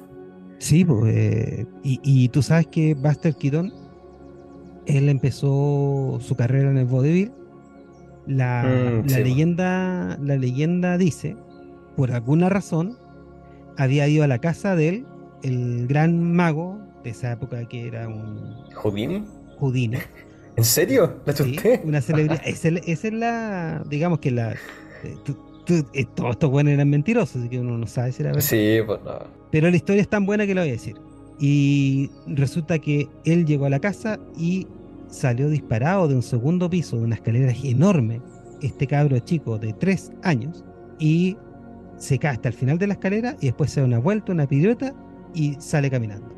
Sí, 0.60 0.86
pues, 0.86 1.14
eh, 1.16 1.66
y, 1.84 2.00
y, 2.04 2.30
tú 2.30 2.42
sabes 2.42 2.68
que 2.68 2.94
Buster 2.94 3.36
Keaton, 3.36 3.74
él 4.86 5.10
empezó 5.10 6.20
su 6.22 6.36
carrera 6.36 6.70
en 6.70 6.78
el 6.78 6.86
vodevil. 6.86 7.32
La, 8.30 8.64
mm, 8.64 9.10
la 9.10 9.20
leyenda, 9.20 10.18
la 10.22 10.38
leyenda 10.38 11.00
dice, 11.00 11.36
por 11.98 12.12
alguna 12.12 12.48
razón, 12.48 12.96
había 13.76 14.08
ido 14.08 14.24
a 14.24 14.28
la 14.28 14.38
casa 14.38 14.76
de 14.76 14.90
él, 14.90 15.06
el 15.42 15.88
gran 15.88 16.34
mago 16.34 16.80
de 17.04 17.10
esa 17.10 17.32
época 17.32 17.68
que 17.68 17.88
era 17.88 18.08
un... 18.08 18.56
¿Houdini? 18.76 19.24
Houdini. 19.58 19.98
¿En 20.56 20.64
serio? 20.64 21.16
¿La 21.26 21.34
sí, 21.34 21.58
Una 21.84 22.02
celebridad. 22.02 22.40
esa, 22.46 22.68
es 22.68 23.04
la, 23.12 23.84
digamos 23.90 24.20
que 24.20 24.30
la... 24.30 24.52
Eh, 24.52 25.16
eh, 25.94 26.06
todos 26.16 26.32
estos 26.32 26.52
buenos 26.52 26.74
eran 26.74 26.90
mentirosos, 26.90 27.38
así 27.38 27.50
que 27.50 27.60
uno 27.60 27.80
no 27.80 27.88
sabe 27.88 28.12
si 28.12 28.22
era 28.22 28.32
verdad. 28.32 28.48
Sí, 28.48 28.78
pues 28.86 29.00
no. 29.04 29.20
Pero 29.52 29.72
la 29.72 29.76
historia 29.76 30.02
es 30.04 30.10
tan 30.10 30.28
buena 30.28 30.46
que 30.46 30.54
lo 30.54 30.62
voy 30.62 30.70
a 30.70 30.74
decir. 30.74 30.96
Y 31.40 32.12
resulta 32.28 32.78
que 32.78 33.08
él 33.26 33.46
llegó 33.46 33.66
a 33.66 33.70
la 33.72 33.80
casa 33.80 34.20
y 34.38 34.68
salió 35.10 35.50
disparado 35.50 36.08
de 36.08 36.16
un 36.16 36.24
segundo 36.24 36.70
piso 36.70 36.98
de 36.98 37.04
una 37.04 37.16
escalera 37.16 37.54
enorme, 37.64 38.22
este 38.62 38.88
cabro 38.88 39.20
chico 39.20 39.58
de 39.58 39.74
tres 39.74 40.12
años, 40.24 40.64
y 41.00 41.38
se 41.98 42.18
cae 42.18 42.32
hasta 42.32 42.50
el 42.50 42.54
final 42.54 42.78
de 42.78 42.88
la 42.88 42.94
escalera 42.94 43.36
y 43.42 43.48
después 43.48 43.72
se 43.72 43.82
da 43.82 43.86
una 43.86 44.00
vuelta, 44.00 44.32
una 44.32 44.48
pirueta 44.48 44.94
y 45.34 45.56
sale 45.60 45.90
caminando. 45.90 46.36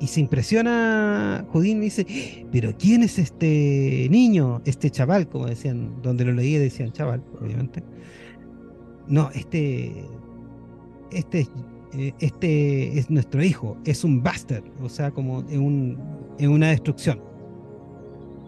Y 0.00 0.08
se 0.08 0.20
impresiona 0.20 1.46
Judín 1.50 1.78
y 1.78 1.84
dice, 1.86 2.06
pero 2.50 2.76
¿quién 2.76 3.02
es 3.02 3.18
este 3.18 4.08
niño, 4.10 4.60
este 4.64 4.90
chaval? 4.90 5.28
Como 5.28 5.46
decían, 5.46 6.02
donde 6.02 6.24
lo 6.24 6.32
leía 6.32 6.58
decían 6.58 6.90
chaval, 6.92 7.22
obviamente. 7.40 7.84
No, 9.06 9.30
este, 9.32 10.04
este, 11.12 11.46
eh, 11.92 12.12
este 12.18 12.98
es 12.98 13.10
nuestro 13.10 13.44
hijo, 13.44 13.76
es 13.84 14.02
un 14.02 14.22
bastard, 14.22 14.64
o 14.80 14.88
sea, 14.88 15.12
como 15.12 15.44
en, 15.48 15.60
un, 15.60 15.98
en 16.38 16.50
una 16.50 16.70
destrucción. 16.70 17.31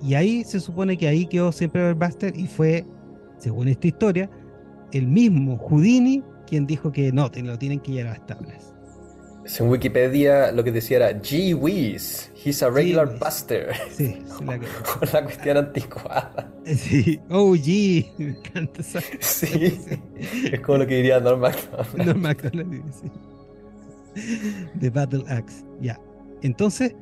Y 0.04 0.14
ahí 0.14 0.44
se 0.44 0.61
supone 0.61 0.99
que 0.99 1.08
ahí 1.08 1.26
quedó 1.26 1.50
siempre 1.50 1.88
el 1.88 1.94
bastard 1.94 2.37
y 2.37 2.46
fue, 2.46 2.84
según 3.38 3.68
esta 3.68 3.87
historia, 3.87 4.30
el 4.92 5.06
mismo 5.06 5.56
Houdini 5.56 6.23
quien 6.46 6.66
dijo 6.66 6.92
que 6.92 7.11
no, 7.11 7.30
lo 7.34 7.58
tienen 7.58 7.80
que 7.80 7.92
llevar 7.92 8.16
a 8.16 8.18
las 8.18 8.26
tablas. 8.26 8.75
En 9.58 9.68
Wikipedia 9.68 10.52
lo 10.52 10.62
que 10.62 10.73
decía 10.73 10.96
era 10.96 11.20
Gee 11.20 11.54
whiz, 11.54 12.30
he's 12.34 12.62
a 12.62 12.70
regular 12.70 13.18
buster. 13.18 13.75
Sí, 13.90 14.23
la, 14.46 14.58
la 15.12 15.23
cuestión 15.25 15.56
anticuada. 15.56 16.52
Sí, 16.64 17.20
oh 17.30 17.54
gee, 17.54 18.11
me 18.18 18.30
encanta 18.30 18.80
esa. 18.80 19.00
Sí, 19.20 19.78
es 20.52 20.61
como 20.61 20.78
lo 20.78 20.87
que 20.87 20.96
diría 20.96 21.20
Norm 21.20 21.40
MacDonald. 21.40 21.96
Norm 22.06 22.20
MacDonald, 22.20 22.82
sí. 22.92 23.11
The 24.80 24.90
Battle 24.90 25.25
Axe, 25.28 25.64
ya. 25.80 25.99
Entonces, 26.42 26.94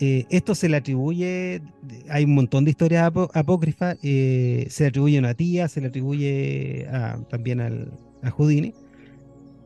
eh, 0.00 0.26
esto 0.30 0.54
se 0.54 0.68
le 0.68 0.76
atribuye, 0.76 1.62
hay 2.08 2.24
un 2.24 2.34
montón 2.34 2.64
de 2.64 2.70
historias 2.70 3.12
apócrifas, 3.32 3.96
eh, 4.02 4.66
se 4.68 4.84
le 4.84 4.88
atribuye 4.88 5.16
a 5.16 5.20
una 5.20 5.34
tía, 5.34 5.68
se 5.68 5.80
le 5.80 5.88
atribuye 5.88 6.86
también 7.28 7.60
al, 7.60 7.92
a 8.22 8.30
Houdini. 8.30 8.74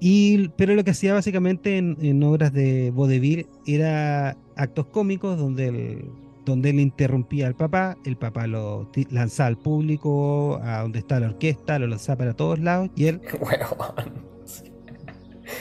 Y, 0.01 0.49
pero 0.51 0.75
lo 0.75 0.85
que 0.85 0.93
hacía 0.93 1.15
básicamente 1.15 1.77
en, 1.77 2.23
obras 2.23 2.53
de 2.53 2.91
vodevil 2.93 3.47
era 3.67 4.37
actos 4.57 4.87
cómicos 4.87 5.39
donde 5.39 5.69
él, 5.69 6.05
donde 6.45 6.71
él 6.71 6.81
interrumpía 6.81 7.49
al 7.49 7.57
papá, 7.57 7.97
el 8.05 8.17
papá 8.17 8.47
lo 8.47 8.89
lanzaba 9.11 9.49
al 9.49 9.59
público, 9.59 10.61
a 10.63 10.83
donde 10.83 11.01
está 11.01 11.19
la 11.19 11.29
orquesta, 11.29 11.79
lo 11.79 11.89
lanzaba 11.89 12.19
para 12.19 12.35
todos 12.35 12.59
lados 12.59 12.91
y 12.97 13.07
él... 13.07 13.21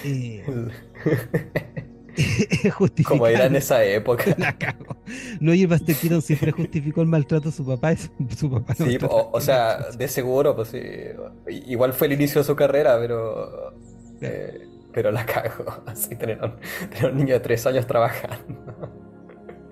Eh, 0.03 0.43
Como 3.05 3.27
era 3.27 3.45
en 3.45 3.55
esa 3.55 3.83
época. 3.83 4.23
No, 5.39 5.53
y 5.53 5.61
el 5.61 5.67
Buster 5.67 5.95
siempre 5.95 6.51
justificó 6.51 7.01
el 7.01 7.07
maltrato 7.07 7.47
a 7.47 7.51
su 7.51 7.65
papá. 7.65 7.95
su 7.95 8.51
papá 8.51 8.75
sí, 8.75 8.97
o, 9.01 9.39
sea, 9.39 9.91
de 9.91 10.07
seguro, 10.07 10.53
pues 10.53 10.69
sí. 10.69 10.81
Igual 11.67 11.93
fue 11.93 12.07
el 12.07 12.13
inicio 12.13 12.41
de 12.41 12.45
su 12.45 12.55
carrera, 12.55 12.97
pero 12.99 13.73
eh, 14.21 14.67
pero 14.97 15.11
la 15.11 15.25
cago. 15.25 15.65
Así 15.85 16.15
tener, 16.15 16.39
un 16.43 17.17
niño 17.17 17.35
de 17.35 17.39
tres 17.39 17.65
años 17.67 17.85
trabajando. 17.85 18.91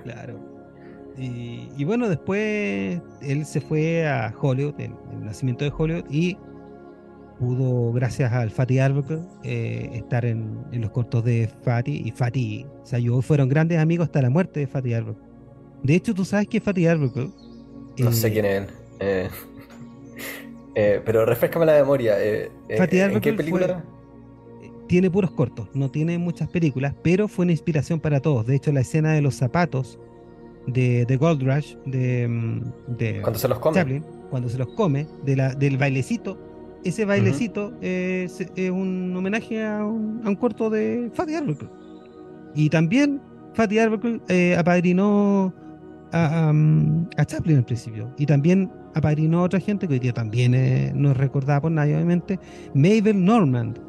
Claro. 0.03 0.39
Y, 1.17 1.83
bueno, 1.85 2.09
después 2.09 3.01
él 3.21 3.45
se 3.45 3.61
fue 3.61 4.05
a 4.05 4.33
Hollywood, 4.39 4.79
el, 4.79 4.93
nacimiento 5.21 5.63
de 5.63 5.73
Hollywood, 5.75 6.05
y 6.11 6.37
pudo, 7.39 7.91
gracias 7.93 8.31
al 8.31 8.51
Fatty 8.51 8.79
Arbuckle, 8.79 9.21
eh, 9.43 9.89
estar 9.93 10.25
en, 10.25 10.65
los 10.71 10.91
cortos 10.91 11.23
de 11.23 11.49
Fatty. 11.63 12.03
Y 12.05 12.11
Fatty 12.11 12.65
se 12.83 12.95
ayudó, 12.95 13.21
fueron 13.21 13.49
grandes 13.49 13.79
amigos 13.79 14.05
hasta 14.05 14.21
la 14.21 14.29
muerte 14.29 14.61
de 14.61 14.67
Fatty 14.67 14.93
Arbuckle. 14.93 15.23
De 15.83 15.95
hecho, 15.95 16.13
tú 16.13 16.25
sabes 16.25 16.47
que 16.47 16.59
Fatty 16.59 16.87
Arbuckle. 16.87 17.29
no 17.97 18.11
sé 18.11 18.27
eh, 18.27 18.31
quién 18.31 18.45
es. 18.45 19.31
pero 21.05 21.25
refrescame 21.25 21.65
la 21.65 21.73
memoria. 21.73 22.15
¿En 22.21 23.21
qué 23.21 23.33
película? 23.33 23.83
tiene 24.87 25.09
puros 25.09 25.31
cortos, 25.31 25.67
no 25.73 25.89
tiene 25.89 26.17
muchas 26.17 26.49
películas, 26.49 26.93
pero 27.01 27.27
fue 27.27 27.43
una 27.43 27.51
inspiración 27.51 27.99
para 27.99 28.19
todos. 28.19 28.45
De 28.45 28.55
hecho, 28.55 28.71
la 28.71 28.81
escena 28.81 29.13
de 29.13 29.21
los 29.21 29.35
zapatos 29.35 29.99
de, 30.67 31.05
de 31.05 31.17
Gold 31.17 31.43
Rush, 31.43 31.75
de, 31.85 32.27
mm, 32.27 32.95
de 32.95 33.21
cuando 33.21 33.39
se 33.39 33.47
los 33.47 33.59
come, 33.59 34.03
cuando 34.29 34.49
se 34.49 34.57
los 34.57 34.67
come, 34.69 35.07
de 35.23 35.35
la, 35.35 35.53
del 35.53 35.77
bailecito, 35.77 36.37
ese 36.85 37.05
bailecito 37.05 37.73
es, 37.81 38.45
un 38.71 39.13
homenaje 39.15 39.65
a 39.65 39.85
un, 39.85 40.35
corto 40.39 40.69
de 40.69 41.11
Fatty 41.13 41.35
Arbuckle. 41.35 41.69
Y 42.53 42.69
también 42.69 43.21
Fatty 43.53 43.79
Arbuckle 43.79 44.21
eh, 44.29 44.55
apadrinó 44.57 45.53
a, 46.11 46.53
a, 47.17 47.25
Chaplin 47.25 47.57
al 47.57 47.65
principio. 47.65 48.13
Y 48.17 48.25
también 48.25 48.71
apadrinó 48.93 49.39
a 49.39 49.43
otra 49.43 49.59
gente 49.59 49.87
que 49.87 49.95
hoy 49.95 49.99
día 49.99 50.13
también 50.13 50.53
eh, 50.53 50.91
no 50.95 51.11
es 51.11 51.17
recordada 51.17 51.61
por 51.61 51.71
nadie, 51.71 51.95
obviamente, 51.95 52.39
Mabel 52.73 53.23
Normand 53.23 53.79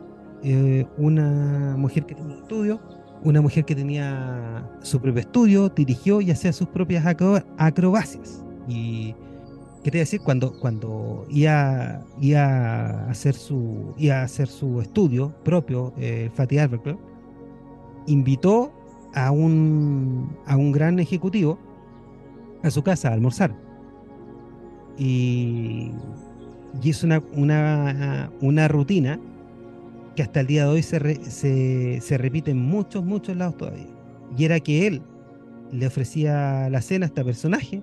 eh, 0.42 0.86
una 0.98 1.74
mujer 1.76 2.06
que 2.06 2.14
tenía 2.14 2.36
estudio, 2.36 2.80
una 3.24 3.40
mujer 3.40 3.64
que 3.64 3.74
tenía 3.74 4.68
su 4.80 5.00
propio 5.00 5.20
estudio, 5.20 5.68
dirigió 5.68 6.20
y 6.20 6.30
hacía 6.30 6.52
sus 6.52 6.68
propias 6.68 7.04
acrobacias. 7.58 8.44
Y 8.68 9.14
te 9.90 9.98
decir, 9.98 10.20
cuando, 10.20 10.58
cuando 10.58 11.26
iba, 11.28 12.04
iba, 12.20 12.44
a 12.44 13.10
hacer 13.10 13.34
su, 13.34 13.94
iba 13.96 14.20
a 14.20 14.22
hacer 14.22 14.48
su 14.48 14.80
estudio 14.80 15.34
propio, 15.44 15.92
eh, 15.98 16.30
Fatih 16.34 16.58
Arbuckle, 16.58 16.98
invitó 18.06 18.72
a 19.14 19.30
un, 19.30 20.36
a 20.46 20.56
un 20.56 20.72
gran 20.72 20.98
ejecutivo 20.98 21.58
a 22.62 22.70
su 22.70 22.82
casa 22.82 23.10
a 23.10 23.12
almorzar. 23.12 23.54
Y, 24.98 25.90
y 26.82 26.90
es 26.90 27.02
una, 27.02 27.22
una, 27.34 28.30
una 28.40 28.68
rutina 28.68 29.20
que 30.14 30.22
hasta 30.22 30.40
el 30.40 30.46
día 30.46 30.64
de 30.64 30.70
hoy 30.70 30.82
se, 30.82 32.00
se, 32.00 32.18
repite 32.18 32.50
en 32.50 32.58
muchos, 32.58 33.04
muchos 33.04 33.36
lados 33.36 33.56
todavía. 33.56 33.86
Y 34.36 34.44
era 34.44 34.60
que 34.60 34.86
él 34.86 35.02
le 35.70 35.86
ofrecía 35.86 36.68
la 36.70 36.80
cena 36.80 37.06
a 37.06 37.08
este 37.08 37.24
personaje 37.24 37.82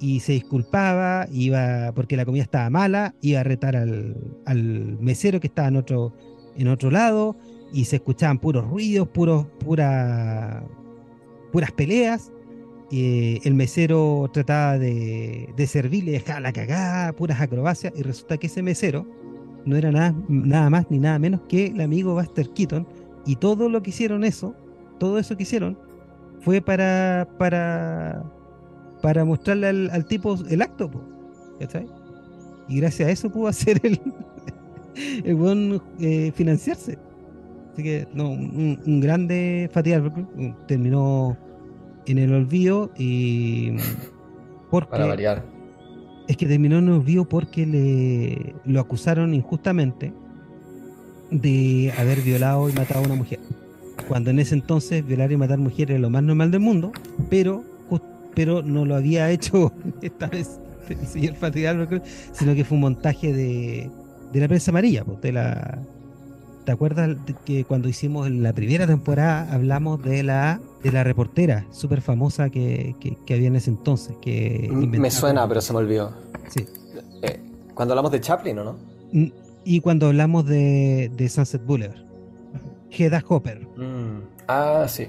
y 0.00 0.20
se 0.20 0.32
disculpaba, 0.32 1.26
iba 1.32 1.92
porque 1.94 2.16
la 2.16 2.24
comida 2.24 2.42
estaba 2.42 2.70
mala, 2.70 3.14
iba 3.20 3.40
a 3.40 3.44
retar 3.44 3.76
al, 3.76 4.16
mesero 5.00 5.40
que 5.40 5.46
estaba 5.46 5.68
en 5.68 5.76
otro, 5.76 6.12
en 6.56 6.68
otro 6.68 6.90
lado 6.90 7.36
y 7.72 7.84
se 7.86 7.96
escuchaban 7.96 8.38
puros 8.38 8.66
ruidos, 8.68 9.08
puros, 9.08 9.46
pura, 9.64 10.64
puras 11.52 11.72
peleas. 11.72 12.32
Eh, 12.92 13.40
el 13.42 13.54
mesero 13.54 14.30
trataba 14.32 14.78
de, 14.78 15.52
de 15.56 15.66
servirle, 15.66 16.12
dejaba 16.12 16.40
la 16.40 16.52
cagada, 16.52 17.12
puras 17.12 17.40
acrobacias 17.40 17.92
y 17.96 18.02
resulta 18.02 18.36
que 18.36 18.46
ese 18.46 18.62
mesero 18.62 19.06
no 19.66 19.76
era 19.76 19.90
nada, 19.90 20.14
nada 20.28 20.70
más 20.70 20.86
ni 20.90 20.98
nada 20.98 21.18
menos 21.18 21.40
que 21.48 21.66
el 21.66 21.80
amigo 21.80 22.14
Buster 22.14 22.48
Keaton. 22.50 22.86
Y 23.26 23.36
todo 23.36 23.68
lo 23.68 23.82
que 23.82 23.90
hicieron 23.90 24.22
eso, 24.22 24.54
todo 24.98 25.18
eso 25.18 25.36
que 25.36 25.42
hicieron, 25.42 25.76
fue 26.40 26.62
para, 26.62 27.28
para, 27.38 28.24
para 29.02 29.24
mostrarle 29.24 29.68
al, 29.68 30.04
tipo 30.06 30.36
el 30.48 30.62
acto, 30.62 30.90
Y 32.68 32.80
gracias 32.80 33.08
a 33.08 33.12
eso 33.12 33.30
pudo 33.30 33.48
hacer 33.48 33.80
el, 33.82 34.00
el 35.24 35.34
buen 35.34 35.80
eh, 36.00 36.32
financiarse. 36.34 36.98
Así 37.72 37.82
que, 37.82 38.08
no, 38.14 38.30
un, 38.30 39.00
grande 39.00 39.68
Fatih 39.72 39.96
terminó 40.66 41.36
en 42.06 42.18
el 42.18 42.32
olvido 42.32 42.90
y. 42.96 43.72
Porque, 44.70 44.90
para 44.90 45.06
variar 45.06 45.56
es 46.26 46.36
que 46.36 46.46
terminó 46.46 46.78
en 46.78 46.88
olvido 46.88 47.24
porque 47.24 47.66
le 47.66 48.54
lo 48.64 48.80
acusaron 48.80 49.34
injustamente 49.34 50.12
de 51.30 51.92
haber 51.98 52.20
violado 52.20 52.68
y 52.68 52.72
matado 52.72 53.00
a 53.00 53.06
una 53.06 53.14
mujer. 53.14 53.40
cuando 54.08 54.30
en 54.30 54.38
ese 54.38 54.54
entonces 54.54 55.04
violar 55.06 55.32
y 55.32 55.36
matar 55.36 55.58
mujeres 55.58 55.90
era 55.90 55.98
lo 56.00 56.10
más 56.10 56.22
normal 56.22 56.50
del 56.50 56.60
mundo, 56.60 56.92
pero, 57.30 57.64
pero 58.36 58.62
no 58.62 58.84
lo 58.84 58.94
había 58.94 59.30
hecho 59.32 59.72
esta 60.02 60.28
vez 60.28 60.60
el 60.88 61.04
señor 61.04 61.34
sino 62.32 62.54
que 62.54 62.64
fue 62.64 62.76
un 62.76 62.82
montaje 62.82 63.32
de, 63.32 63.90
de 64.32 64.40
la 64.40 64.46
prensa 64.46 64.70
amarilla, 64.70 65.04
pues, 65.04 65.20
de 65.20 65.32
la, 65.32 65.80
¿Te 66.66 66.72
acuerdas 66.72 67.16
que 67.44 67.64
cuando 67.64 67.88
hicimos 67.88 68.28
la 68.28 68.52
primera 68.52 68.88
temporada 68.88 69.52
hablamos 69.52 70.02
de 70.02 70.24
la 70.24 70.60
de 70.82 70.90
la 70.90 71.04
reportera 71.04 71.64
súper 71.70 72.00
famosa 72.00 72.50
que, 72.50 72.96
que, 73.24 73.34
había 73.34 73.46
en 73.46 73.54
ese 73.54 73.70
entonces? 73.70 74.16
Que 74.20 74.68
me 74.72 75.10
suena, 75.12 75.46
pero 75.46 75.60
se 75.60 75.72
me 75.72 75.78
olvidó. 75.78 76.12
Sí. 76.48 76.66
Eh, 77.22 77.40
cuando 77.72 77.94
hablamos 77.94 78.10
de 78.10 78.20
Chaplin, 78.20 78.58
¿o 78.58 78.64
no? 78.64 78.76
Y 79.64 79.80
cuando 79.80 80.06
hablamos 80.06 80.44
de, 80.46 81.08
de 81.16 81.28
Sunset 81.28 81.64
Boulevard. 81.64 82.04
Hedda 82.90 83.22
Hopper. 83.28 83.60
Mm. 83.76 84.22
Ah, 84.48 84.86
sí. 84.88 85.06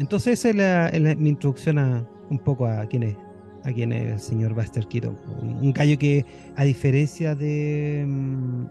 Entonces 0.00 0.44
esa 0.44 0.88
es, 0.88 1.00
la, 1.00 1.14
mi 1.16 1.28
introducción 1.28 1.78
a 1.78 2.04
un 2.28 2.38
poco 2.38 2.66
a 2.66 2.84
quién 2.86 3.04
es 3.04 3.16
a 3.62 3.72
quién 3.72 3.92
es 3.92 4.12
el 4.12 4.20
señor 4.20 4.54
Buster 4.54 4.86
Keaton. 4.86 5.16
Un 5.60 5.72
gallo 5.72 5.98
que, 5.98 6.24
a 6.56 6.64
diferencia 6.64 7.34
de 7.34 8.06
mm, 8.08 8.64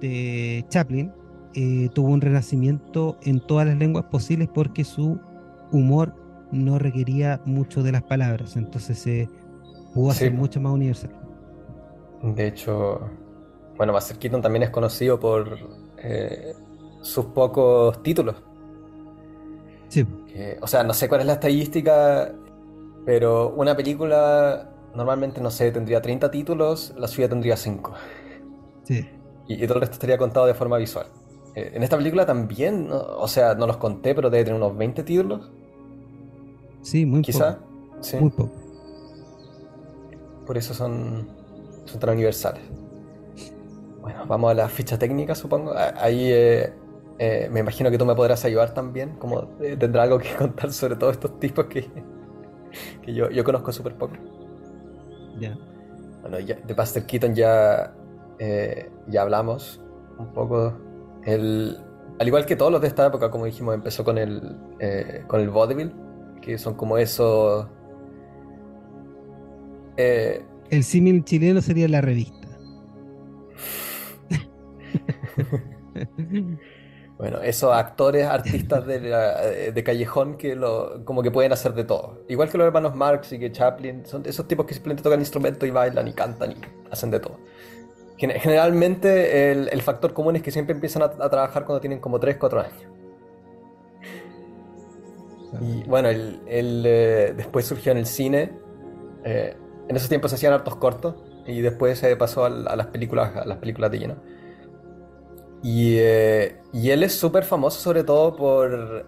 de 0.00 0.64
Chaplin 0.68 1.12
eh, 1.54 1.88
tuvo 1.94 2.08
un 2.08 2.20
renacimiento 2.20 3.18
en 3.22 3.40
todas 3.40 3.66
las 3.66 3.76
lenguas 3.76 4.04
posibles 4.06 4.48
porque 4.52 4.84
su 4.84 5.20
humor 5.72 6.14
no 6.50 6.78
requería 6.78 7.40
mucho 7.44 7.82
de 7.82 7.92
las 7.92 8.02
palabras, 8.02 8.56
entonces 8.56 8.98
se 8.98 9.28
pudo 9.94 10.10
hacer 10.10 10.32
mucho 10.32 10.60
más 10.60 10.72
universal. 10.72 11.12
De 12.22 12.48
hecho, 12.48 13.00
bueno, 13.76 13.92
Buster 13.92 14.18
Keaton 14.18 14.42
también 14.42 14.64
es 14.64 14.70
conocido 14.70 15.18
por 15.18 15.58
eh, 15.98 16.54
sus 17.02 17.26
pocos 17.26 18.02
títulos. 18.02 18.36
Sí. 19.90 20.06
o 20.62 20.66
sea, 20.66 20.82
no 20.82 20.94
sé 20.94 21.08
cuál 21.08 21.20
es 21.20 21.26
la 21.26 21.34
estadística, 21.34 22.32
pero 23.04 23.50
una 23.50 23.76
película 23.76 24.72
normalmente, 24.94 25.40
no 25.40 25.50
sé, 25.50 25.70
tendría 25.70 26.00
30 26.00 26.30
títulos, 26.30 26.94
la 26.96 27.06
suya 27.06 27.28
tendría 27.28 27.56
5. 27.56 27.92
Sí 28.84 29.06
y, 29.56 29.66
todo 29.66 29.76
el 29.76 29.80
resto 29.80 29.94
estaría 29.94 30.16
contado 30.16 30.46
de 30.46 30.54
forma 30.54 30.76
visual. 30.76 31.06
Eh, 31.56 31.72
en 31.74 31.82
esta 31.82 31.96
película 31.96 32.24
también, 32.24 32.88
o 32.90 33.26
sea, 33.26 33.54
no 33.54 33.66
los 33.66 33.78
conté, 33.78 34.14
pero 34.14 34.30
debe 34.30 34.44
tener 34.44 34.60
unos 34.60 34.76
20 34.76 35.02
títulos. 35.02 35.50
Sí, 36.82 37.04
muy 37.04 37.22
Quizá. 37.22 37.58
Sí. 38.00 38.16
Muy 38.18 38.30
poco. 38.30 38.52
Por 40.46 40.56
eso 40.56 40.72
son, 40.72 41.28
son 41.84 42.00
tan 42.00 42.10
universales. 42.10 42.62
Bueno, 44.00 44.24
vamos 44.26 44.52
a 44.52 44.54
la 44.54 44.68
ficha 44.68 44.98
técnica, 44.98 45.34
supongo. 45.34 45.72
Ahí 45.96 46.30
eh, 46.32 46.72
eh, 47.22 47.50
me 47.52 47.60
imagino 47.60 47.90
que 47.90 47.98
tú 47.98 48.06
me 48.06 48.14
podrás 48.14 48.44
ayudar 48.46 48.72
también, 48.72 49.16
como 49.18 49.46
tendrá 49.78 50.04
algo 50.04 50.18
que 50.18 50.34
contar 50.38 50.72
sobre 50.72 50.96
todos 50.96 51.12
estos 51.12 51.38
tipos 51.38 51.66
que, 51.66 51.82
que 53.02 53.14
yo, 53.14 53.30
yo 53.30 53.44
conozco 53.44 53.72
súper 53.72 53.94
poco. 53.94 54.14
Ya. 55.38 55.56
Bueno, 56.22 56.40
ya, 56.40 56.56
de 56.56 56.74
Buster 56.74 57.04
Keaton 57.04 57.34
ya 57.34 57.94
eh, 58.40 58.90
ya 59.06 59.22
hablamos 59.22 59.80
un 60.18 60.32
poco. 60.32 60.72
El, 61.24 61.78
al 62.18 62.26
igual 62.26 62.46
que 62.46 62.56
todos 62.56 62.72
los 62.72 62.80
de 62.80 62.88
esta 62.88 63.06
época, 63.06 63.30
como 63.30 63.44
dijimos, 63.44 63.74
empezó 63.74 64.02
con 64.02 64.16
el, 64.16 64.56
eh, 64.78 65.22
con 65.26 65.42
el 65.42 65.50
vaudeville, 65.50 65.92
que 66.40 66.56
son 66.56 66.74
como 66.74 66.96
esos... 66.96 67.66
Eh, 69.98 70.42
el 70.70 70.84
símil 70.84 71.22
chileno 71.24 71.60
sería 71.60 71.86
la 71.86 72.00
revista. 72.00 72.48
bueno, 77.20 77.42
esos 77.42 77.70
actores, 77.74 78.24
artistas 78.24 78.86
de, 78.86 79.72
de, 79.74 79.84
callejón 79.84 80.38
que 80.38 80.56
lo, 80.56 81.04
como 81.04 81.22
que 81.22 81.30
pueden 81.30 81.52
hacer 81.52 81.74
de 81.74 81.84
todo. 81.84 82.24
Igual 82.28 82.48
que 82.48 82.56
los 82.56 82.66
hermanos 82.66 82.94
Marx 82.94 83.30
y 83.32 83.38
que 83.38 83.52
Chaplin, 83.52 84.06
son 84.06 84.24
esos 84.24 84.48
tipos 84.48 84.64
que 84.64 84.72
simplemente 84.72 85.02
tocan 85.02 85.20
instrumento 85.20 85.66
y 85.66 85.70
bailan 85.70 86.08
y 86.08 86.14
cantan 86.14 86.52
y 86.52 86.56
hacen 86.90 87.10
de 87.10 87.20
todo. 87.20 87.38
Generalmente 88.16 89.52
el, 89.52 89.82
factor 89.82 90.14
común 90.14 90.36
es 90.36 90.42
que 90.42 90.50
siempre 90.50 90.74
empiezan 90.74 91.02
a, 91.02 91.10
trabajar 91.10 91.66
cuando 91.66 91.80
tienen 91.80 92.00
como 92.00 92.18
3, 92.18 92.38
4 92.38 92.60
años. 92.60 92.82
Y 95.60 95.82
bueno, 95.84 96.08
el, 96.08 96.40
eh, 96.46 97.34
después 97.36 97.66
surgió 97.66 97.92
en 97.92 97.98
el 97.98 98.06
cine. 98.06 98.50
Eh, 99.24 99.54
en 99.88 99.96
esos 99.96 100.08
tiempos 100.08 100.30
se 100.30 100.36
hacían 100.36 100.54
hartos 100.54 100.76
cortos 100.76 101.16
y 101.46 101.60
después 101.60 101.98
se 101.98 102.16
pasó 102.16 102.46
a, 102.46 102.50
las 102.50 102.86
películas 102.86 103.36
a 103.36 103.44
las 103.44 103.58
películas 103.58 103.90
de 103.90 103.98
lleno. 103.98 104.16
Y, 105.62 105.96
eh, 105.98 106.60
y 106.72 106.90
él 106.90 107.02
es 107.02 107.14
súper 107.14 107.44
famoso 107.44 107.80
sobre 107.80 108.04
todo 108.04 108.34
por 108.34 109.06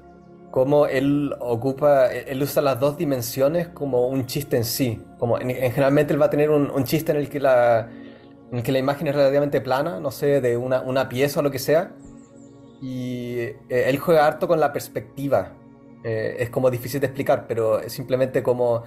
cómo 0.51 0.87
él 0.87 1.35
ocupa, 1.41 2.13
él 2.13 2.43
usa 2.43 2.61
las 2.61 2.79
dos 2.79 2.99
dimensiones 2.99 3.69
como 3.69 4.07
un 4.09 4.27
chiste 4.27 4.57
en 4.57 4.65
sí. 4.65 5.01
Como 5.19 5.39
en, 5.39 5.49
generalmente 5.49 6.13
él 6.13 6.21
va 6.21 6.27
a 6.27 6.31
tener 6.31 6.51
un 6.51 6.85
chiste 6.85 7.13
en 7.13 7.19
el 7.19 7.29
que 7.29 7.41
la, 7.41 7.89
en 8.53 8.59
el 8.59 8.63
que 8.63 8.71
la 8.71 8.79
imagen 8.79 9.09
es 9.09 9.15
relativamente 9.15 9.63
plana, 9.63 9.99
no 9.99 10.11
sé, 10.11 10.43
de 10.43 10.59
una, 10.59 10.83
una 10.83 11.09
pieza 11.09 11.41
o 11.41 11.43
lo 11.43 11.51
que 11.51 11.59
sea. 11.59 11.93
Y 12.83 13.39
eh, 13.39 13.57
él 13.71 13.99
juega 13.99 14.27
harto 14.27 14.47
con 14.47 14.61
la 14.61 14.75
perspectiva. 14.75 15.55
Eh, 16.05 16.37
es 16.39 16.51
como 16.51 16.71
difícil 16.71 17.01
de 17.01 17.07
explicar, 17.07 17.47
pero 17.49 17.81
es 17.81 17.93
simplemente 17.95 18.43
como... 18.43 18.83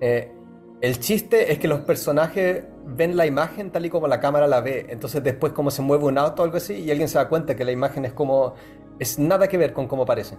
Eh, 0.00 0.32
el 0.80 1.00
chiste 1.00 1.52
es 1.52 1.58
que 1.58 1.68
los 1.68 1.80
personajes 1.80 2.64
ven 2.84 3.16
la 3.16 3.26
imagen 3.26 3.70
tal 3.70 3.86
y 3.86 3.90
como 3.90 4.08
la 4.08 4.20
cámara 4.20 4.46
la 4.46 4.60
ve. 4.60 4.86
Entonces 4.90 5.22
después 5.22 5.52
como 5.52 5.70
se 5.70 5.82
mueve 5.82 6.04
un 6.04 6.18
auto 6.18 6.42
o 6.42 6.44
algo 6.44 6.58
así 6.58 6.74
y 6.74 6.90
alguien 6.90 7.08
se 7.08 7.18
da 7.18 7.28
cuenta 7.28 7.56
que 7.56 7.64
la 7.64 7.72
imagen 7.72 8.04
es 8.04 8.12
como... 8.12 8.54
Es 8.98 9.18
nada 9.18 9.48
que 9.48 9.58
ver 9.58 9.72
con 9.72 9.88
cómo 9.88 10.04
parece. 10.06 10.36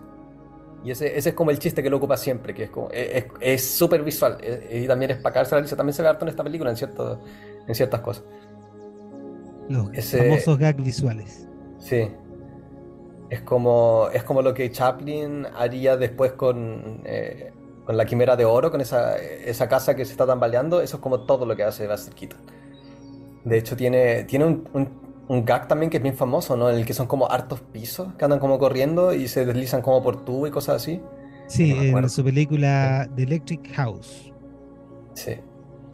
Y 0.84 0.92
ese, 0.92 1.18
ese 1.18 1.30
es 1.30 1.36
como 1.36 1.52
el 1.52 1.60
chiste 1.60 1.84
que 1.84 1.90
lo 1.90 1.98
ocupa 1.98 2.18
siempre, 2.18 2.54
que 2.54 2.64
es 2.66 2.70
como... 2.70 2.90
Es 2.92 3.66
súper 3.66 4.04
visual. 4.04 4.38
y 4.72 4.86
también 4.88 5.12
es 5.12 5.18
para 5.18 5.34
caerse 5.34 5.56
la 5.56 5.62
risa. 5.62 5.76
También 5.76 5.94
se 5.94 6.02
ve 6.04 6.08
harto 6.08 6.26
en 6.26 6.30
esta 6.30 6.44
película 6.44 6.70
en, 6.70 6.78
cierto, 6.78 7.20
en 7.68 7.76
ciertas 7.76 8.02
cosas. 8.02 8.24
Los 9.70 9.90
famosos 10.12 10.58
gags 10.58 10.84
visuales. 10.84 11.48
Sí. 11.80 12.10
Es 13.30 13.42
como, 13.42 14.08
es 14.14 14.24
como 14.24 14.42
lo 14.42 14.54
que 14.54 14.72
Chaplin 14.72 15.46
haría 15.56 15.98
después 15.98 16.32
con, 16.34 17.02
eh, 17.04 17.52
con 17.88 17.96
la 17.96 18.06
Quimera 18.06 18.36
de 18.36 18.44
Oro, 18.44 18.70
con 18.70 18.82
esa, 18.82 19.18
esa 19.18 19.70
casa 19.70 19.96
que 19.96 20.04
se 20.04 20.12
está 20.12 20.28
tambaleando. 20.28 20.82
Eso 20.82 20.98
es 20.98 21.02
como 21.02 21.22
todo 21.22 21.46
lo 21.46 21.56
que 21.56 21.64
hace 21.64 21.88
Buster 21.88 22.14
Keaton. 22.14 22.40
De 23.46 23.58
hecho, 23.58 23.78
tiene, 23.78 24.26
tiene 24.26 24.44
un, 24.44 24.90
un, 25.30 25.46
gag 25.46 25.70
también 25.70 25.90
que 25.90 25.96
es 25.96 26.04
bien 26.04 26.14
famoso, 26.14 26.58
¿no? 26.58 26.70
En 26.70 26.76
el 26.76 26.86
que 26.86 26.94
son 26.94 27.08
como 27.08 27.32
hartos 27.32 27.62
pisos 27.62 28.14
que 28.16 28.26
andan 28.26 28.40
como 28.40 28.60
corriendo 28.60 29.14
y 29.14 29.30
se 29.30 29.46
deslizan 29.46 29.82
como 29.82 30.04
por 30.04 30.26
tubo 30.26 30.48
y 30.48 30.52
cosas 30.52 30.84
así. 30.84 31.02
Sí, 31.48 31.72
en 31.72 32.10
su 32.10 32.26
película 32.26 33.10
The 33.16 33.24
Electric 33.24 33.74
House. 33.76 34.34
Sí. 35.14 35.36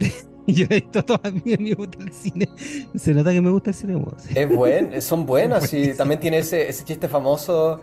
Yo 0.48 0.66
esto 0.70 1.04
todavía 1.04 1.56
me 1.60 1.74
gusta 1.74 2.02
el 2.02 2.12
cine. 2.12 2.48
Se 2.96 3.14
nota 3.14 3.30
que 3.30 3.40
me 3.40 3.50
gusta 3.50 3.70
el 3.70 3.76
cine. 3.76 4.04
Es 4.34 4.48
buen, 4.52 5.00
son 5.00 5.26
buenas 5.26 5.72
y 5.72 5.94
también 5.94 6.18
tiene 6.18 6.38
ese, 6.38 6.68
ese 6.68 6.84
chiste 6.84 7.06
famoso 7.06 7.80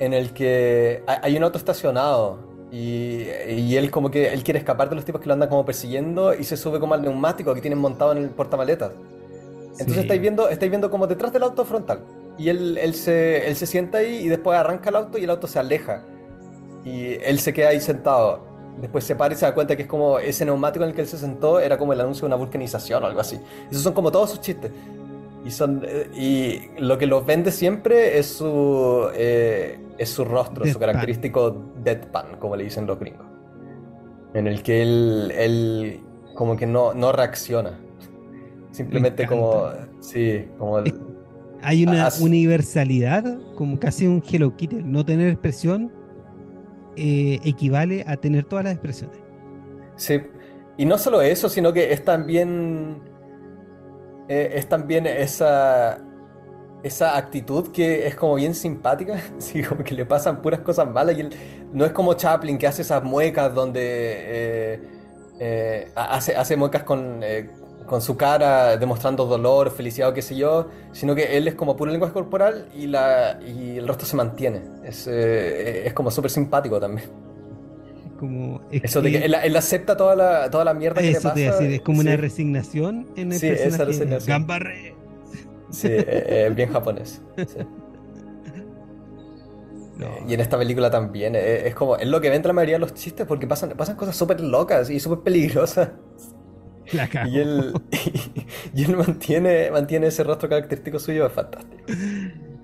en 0.00 0.12
el 0.14 0.32
que 0.32 1.04
hay 1.06 1.36
un 1.36 1.44
auto 1.44 1.58
estacionado 1.58 2.45
y, 2.70 3.26
y, 3.48 3.76
él 3.76 3.90
como 3.90 4.10
que 4.10 4.32
él 4.32 4.42
quiere 4.42 4.58
escapar 4.58 4.88
de 4.88 4.96
los 4.96 5.04
tipos 5.04 5.20
que 5.20 5.28
lo 5.28 5.34
andan 5.34 5.48
como 5.48 5.64
persiguiendo 5.64 6.34
y 6.34 6.42
se 6.42 6.56
sube 6.56 6.80
como 6.80 6.94
al 6.94 7.02
neumático 7.02 7.54
que 7.54 7.60
tienen 7.60 7.78
montado 7.78 8.12
en 8.12 8.18
el 8.18 8.30
portamaletas. 8.30 8.90
Entonces 9.78 9.98
estáis 9.98 10.20
viendo, 10.20 10.48
estáis 10.48 10.70
viendo 10.70 10.90
como 10.90 11.06
detrás 11.06 11.32
del 11.32 11.42
auto 11.42 11.64
frontal. 11.64 12.00
Y 12.38 12.48
él, 12.48 12.78
él, 12.78 12.94
se, 12.94 13.46
él 13.46 13.56
se 13.56 13.66
sienta 13.66 13.98
ahí 13.98 14.16
y 14.16 14.28
después 14.28 14.58
arranca 14.58 14.90
el 14.90 14.96
auto 14.96 15.18
y 15.18 15.24
el 15.24 15.30
auto 15.30 15.46
se 15.46 15.58
aleja. 15.58 16.02
Y 16.84 17.14
él 17.22 17.38
se 17.38 17.52
queda 17.52 17.68
ahí 17.68 17.80
sentado. 17.80 18.40
Después 18.80 19.04
se 19.04 19.16
para 19.16 19.34
y 19.34 19.36
se 19.36 19.46
da 19.46 19.54
cuenta 19.54 19.74
que 19.74 19.82
es 19.82 19.88
como 19.88 20.18
ese 20.18 20.44
neumático 20.44 20.84
en 20.84 20.90
el 20.90 20.94
que 20.94 21.02
él 21.02 21.08
se 21.08 21.18
sentó 21.18 21.60
era 21.60 21.78
como 21.78 21.92
el 21.92 22.00
anuncio 22.00 22.22
de 22.22 22.26
una 22.26 22.36
vulcanización 22.36 23.02
o 23.02 23.06
algo 23.06 23.20
así. 23.20 23.38
Esos 23.70 23.82
son 23.82 23.94
como 23.94 24.10
todos 24.12 24.30
sus 24.30 24.40
chistes. 24.40 24.70
Y, 25.46 25.52
son, 25.52 25.82
eh, 25.86 26.10
y 26.12 26.80
lo 26.80 26.98
que 26.98 27.06
los 27.06 27.24
vende 27.24 27.52
siempre 27.52 28.18
es 28.18 28.26
su, 28.26 29.08
eh, 29.14 29.78
es 29.96 30.08
su 30.08 30.24
rostro, 30.24 30.66
su 30.66 30.76
característico 30.76 31.72
deadpan, 31.84 32.38
como 32.40 32.56
le 32.56 32.64
dicen 32.64 32.84
los 32.84 32.98
gringos. 32.98 33.24
En 34.34 34.48
el 34.48 34.64
que 34.64 34.82
él, 34.82 35.32
él 35.36 36.00
como 36.34 36.56
que 36.56 36.66
no, 36.66 36.94
no 36.94 37.12
reacciona. 37.12 37.78
Simplemente 38.72 39.24
como... 39.28 39.68
Sí, 40.00 40.48
como... 40.58 40.82
Hay 41.62 41.84
una 41.84 42.08
universalidad, 42.20 43.38
como 43.54 43.78
casi 43.78 44.08
un 44.08 44.24
Hello 44.28 44.56
Kitty, 44.56 44.82
no 44.82 45.04
tener 45.04 45.28
expresión 45.28 45.92
eh, 46.96 47.38
equivale 47.44 48.04
a 48.08 48.16
tener 48.16 48.44
todas 48.44 48.64
las 48.64 48.72
expresiones. 48.74 49.18
Sí, 49.94 50.20
y 50.76 50.86
no 50.86 50.98
solo 50.98 51.22
eso, 51.22 51.48
sino 51.48 51.72
que 51.72 51.92
es 51.92 52.04
también, 52.04 52.98
eh, 54.28 54.52
es 54.54 54.68
también 54.68 55.06
esa, 55.06 55.98
esa 56.82 57.16
actitud 57.16 57.70
que 57.72 58.06
es 58.06 58.16
como 58.16 58.34
bien 58.36 58.54
simpática, 58.54 59.20
sí, 59.38 59.62
como 59.62 59.84
que 59.84 59.94
le 59.94 60.06
pasan 60.06 60.42
puras 60.42 60.60
cosas 60.60 60.88
malas 60.88 61.16
y 61.16 61.20
él, 61.20 61.30
no 61.72 61.84
es 61.84 61.92
como 61.92 62.14
Chaplin 62.14 62.58
que 62.58 62.66
hace 62.66 62.82
esas 62.82 63.02
muecas 63.02 63.54
donde 63.54 64.80
eh, 65.38 65.90
hace, 65.94 66.36
hace 66.36 66.56
muecas 66.56 66.82
con, 66.84 67.22
con 67.86 68.02
su 68.02 68.16
cara 68.16 68.76
demostrando 68.76 69.24
dolor, 69.24 69.70
felicidad 69.70 70.10
o 70.10 70.14
qué 70.14 70.22
sé 70.22 70.36
yo, 70.36 70.68
sino 70.92 71.14
que 71.14 71.36
él 71.36 71.48
es 71.48 71.54
como 71.54 71.76
puro 71.76 71.90
lenguaje 71.90 72.12
corporal 72.12 72.68
y, 72.74 72.86
la, 72.86 73.38
y 73.40 73.78
el 73.78 73.88
rostro 73.88 74.06
se 74.06 74.16
mantiene. 74.16 74.62
Es, 74.84 75.06
eh, 75.06 75.86
es 75.86 75.94
como 75.94 76.10
súper 76.10 76.30
simpático 76.30 76.78
también. 76.80 77.08
Como, 78.16 78.62
Eso 78.70 79.02
de 79.02 79.10
que 79.12 79.24
él, 79.24 79.34
él, 79.34 79.56
acepta 79.56 79.96
toda 79.96 80.16
la, 80.16 80.50
toda 80.50 80.64
la 80.64 80.74
mierda 80.74 81.00
que 81.00 81.08
le 81.08 81.14
pasa. 81.14 81.34
Te 81.34 81.40
decir, 81.40 81.70
es 81.70 81.80
como 81.82 82.02
sí. 82.02 82.08
una 82.08 82.16
resignación 82.16 83.08
en 83.16 83.32
el 83.32 83.38
sí, 83.38 83.48
personaje. 83.48 83.74
Esa 83.74 83.84
resignación. 83.84 84.38
Gambarre. 84.38 84.94
Sí, 85.70 85.88
eh, 85.90 86.50
bien 86.54 86.72
japonés. 86.72 87.22
Sí. 87.36 87.44
No. 89.96 90.08
Y 90.28 90.34
en 90.34 90.40
esta 90.40 90.58
película 90.58 90.90
también, 90.90 91.34
es, 91.34 91.64
es 91.64 91.74
como, 91.74 91.96
es 91.96 92.06
lo 92.06 92.20
que 92.20 92.26
entra 92.26 92.50
la 92.50 92.52
mayoría 92.52 92.74
de 92.74 92.80
los 92.80 92.92
chistes 92.92 93.26
porque 93.26 93.46
pasan, 93.46 93.70
pasan 93.70 93.96
cosas 93.96 94.14
súper 94.14 94.42
locas 94.42 94.90
y 94.90 95.00
súper 95.00 95.20
peligrosas. 95.20 95.88
La 96.92 97.08
cago. 97.08 97.30
Y 97.30 97.38
él, 97.38 97.72
y, 98.74 98.84
él 98.84 98.94
mantiene, 98.94 99.70
mantiene 99.70 100.08
ese 100.08 100.22
rostro 100.22 100.50
característico 100.50 100.98
suyo, 100.98 101.26
es 101.26 101.32
fantástico. 101.32 101.82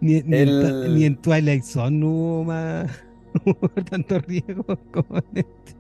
Ni, 0.03 0.21
ni, 0.21 0.37
él... 0.37 0.85
en, 0.85 0.95
ni 0.95 1.05
en 1.07 1.17
Twilight 1.17 1.65
Zone 1.65 1.97
no 1.97 2.09
hubo 2.09 2.45
más 2.45 2.91
no 3.35 3.53
hubo 3.61 3.69
tanto 3.85 4.19
riesgo 4.21 4.65
como 4.93 5.19
en 5.19 5.25
este. 5.39 5.77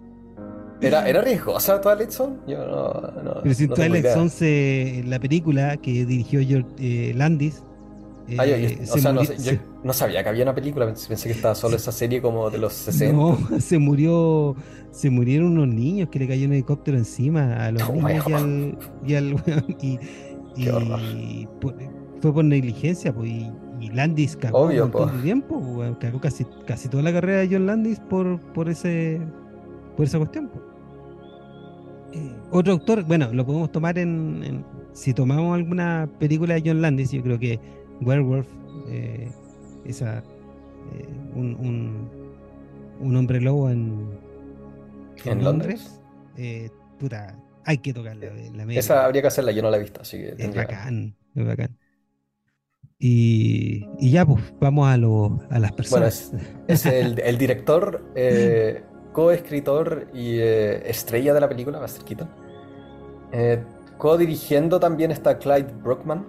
¿Era, 0.81 1.09
¿Era 1.09 1.21
riesgosa 1.23 1.81
Twilight 1.81 2.11
Zone? 2.11 2.37
Yo 2.49 2.59
no. 2.67 3.23
no 3.23 3.35
Pero 3.43 3.55
si 3.55 3.69
no 3.69 3.75
Twilight 3.75 4.07
Zone, 4.07 4.29
se, 4.31 5.05
la 5.07 5.21
película 5.21 5.77
que 5.77 6.05
dirigió 6.05 6.41
George 6.41 6.67
eh, 6.79 7.12
Landis. 7.15 7.62
Eh, 8.29 8.37
ah, 8.38 8.47
yo, 8.47 8.57
yo, 8.57 8.69
o 8.95 8.99
sea, 8.99 9.12
no, 9.12 9.23
yo 9.23 9.53
no 9.85 9.93
sabía 9.93 10.23
que 10.23 10.29
había 10.29 10.43
una 10.45 10.55
película, 10.55 10.87
pensé 10.87 11.29
que 11.29 11.35
estaba 11.35 11.55
solo 11.55 11.77
esa 11.77 11.93
serie 11.93 12.21
como 12.23 12.51
de 12.51 12.59
los 12.59 12.73
60. 12.73 13.17
No, 13.17 13.38
se 13.61 13.79
murió, 13.79 14.57
se 14.91 15.11
murieron 15.11 15.53
unos 15.59 15.69
niños 15.69 16.09
que 16.09 16.19
le 16.19 16.27
cayó 16.29 16.47
un 16.47 16.53
helicóptero 16.55 16.97
encima 16.99 17.65
a 17.65 17.71
los 17.73 17.83
Oh, 17.88 17.93
niños 17.93 18.25
y 18.27 18.33
al, 18.35 18.79
y 19.07 19.15
al 19.15 19.35
y, 19.81 19.99
y 20.57 21.47
por- 21.61 21.77
fue 22.21 22.33
por 22.33 22.45
negligencia, 22.45 23.12
pues, 23.12 23.31
y, 23.31 23.51
y 23.83 23.90
Landis 23.90 24.37
cagó 24.37 24.64
Obvio, 24.64 24.85
un 24.85 24.90
montón 24.90 25.11
po. 25.11 25.12
de 25.12 25.21
tiempo, 25.23 25.83
cagó 26.01 26.21
casi, 26.21 26.47
casi 26.66 26.88
toda 26.88 27.03
la 27.03 27.12
carrera 27.12 27.40
de 27.40 27.49
John 27.51 27.66
Landis 27.66 28.01
por, 28.01 28.40
por 28.53 28.68
ese 28.68 29.21
por 29.97 30.07
esa 30.07 30.18
cuestión. 30.18 30.51
Eh, 32.11 32.45
otro 32.51 32.73
autor, 32.75 33.05
bueno, 33.05 33.33
lo 33.33 33.47
podemos 33.47 33.73
tomar 33.73 33.99
en, 33.99 34.42
en- 34.45 34.66
si 34.92 35.14
tomamos 35.14 35.55
alguna 35.57 36.11
película 36.18 36.55
de 36.55 36.62
John 36.66 36.83
Landis, 36.83 37.11
yo 37.12 37.23
creo 37.23 37.38
que 37.38 37.61
Werewolf, 38.01 38.49
eh, 38.85 39.40
esa 39.85 40.27
eh, 40.85 41.09
un, 41.35 41.55
un, 41.57 42.12
un 42.99 43.16
hombre 43.16 43.40
lobo 43.40 43.71
en, 43.71 44.21
¿En 45.25 45.42
Londres? 45.42 46.01
eh, 46.35 46.71
puta, 46.99 47.42
hay 47.64 47.79
que 47.79 47.92
tocarla. 47.95 48.33
La 48.53 48.66
media. 48.66 48.81
Esa 48.81 49.05
habría 49.05 49.23
que 49.23 49.29
hacerla, 49.29 49.53
yo 49.53 49.62
no 49.62 49.71
la 49.71 49.77
he 49.79 49.81
visto, 49.81 50.01
así 50.03 50.18
que 50.18 50.37
Es 50.37 50.53
tendría 50.53 50.53
bacán, 50.55 51.16
es 51.35 51.47
bacán. 51.47 51.79
Y, 53.05 53.85
y 53.99 54.12
ya, 54.12 54.25
pues, 54.25 54.41
vamos 54.61 54.87
a, 54.88 54.97
lo, 54.97 55.41
a 55.51 55.59
las 55.59 55.73
Bueno, 55.73 55.77
personas. 55.77 56.33
es, 56.69 56.87
es 56.87 56.87
el, 56.87 57.19
el 57.19 57.37
director, 57.37 58.05
eh, 58.15 58.85
coescritor 59.12 60.07
y 60.15 60.38
eh, 60.38 60.88
estrella 60.88 61.35
de 61.35 61.41
la 61.41 61.49
película, 61.49 61.81
Buster 61.81 62.05
Keaton. 62.05 62.29
Eh, 63.33 63.61
co-dirigiendo 63.99 64.79
también 64.79 65.11
está 65.11 65.37
Clyde 65.37 65.73
Brockman, 65.83 66.25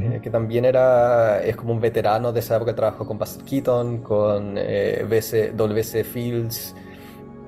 eh, 0.00 0.20
que 0.22 0.30
también 0.30 0.64
era, 0.64 1.42
es 1.44 1.56
como 1.56 1.74
un 1.74 1.80
veterano 1.80 2.32
de 2.32 2.40
esa 2.40 2.56
época, 2.56 2.74
trabajó 2.74 3.06
con 3.06 3.18
Buster 3.18 3.44
Keaton, 3.44 3.98
con 3.98 4.54
eh, 4.56 5.04
BC 5.06 5.52
W.C. 5.54 6.04
Fields, 6.04 6.74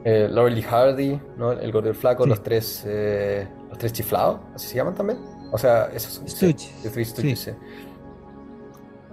eh, 0.05 0.29
Laurel 0.31 0.63
Hardy, 0.63 1.19
¿no? 1.39 1.53
El 1.53 1.73
gordo 1.73 1.89
el 1.89 1.95
flaco, 1.95 2.25
Sí. 2.25 2.29
los 2.29 2.43
tres, 2.43 2.85
eh, 2.87 3.49
los 3.71 3.79
tres 3.79 3.95
chiflados, 3.95 4.41
así 4.55 4.69
se 4.69 4.77
llaman 4.77 4.95
también. 4.95 5.19
O 5.51 5.57
sea, 5.57 5.87
esos 5.95 6.13
son 6.15 6.29
sí. 6.29 6.55
sí. 7.37 7.51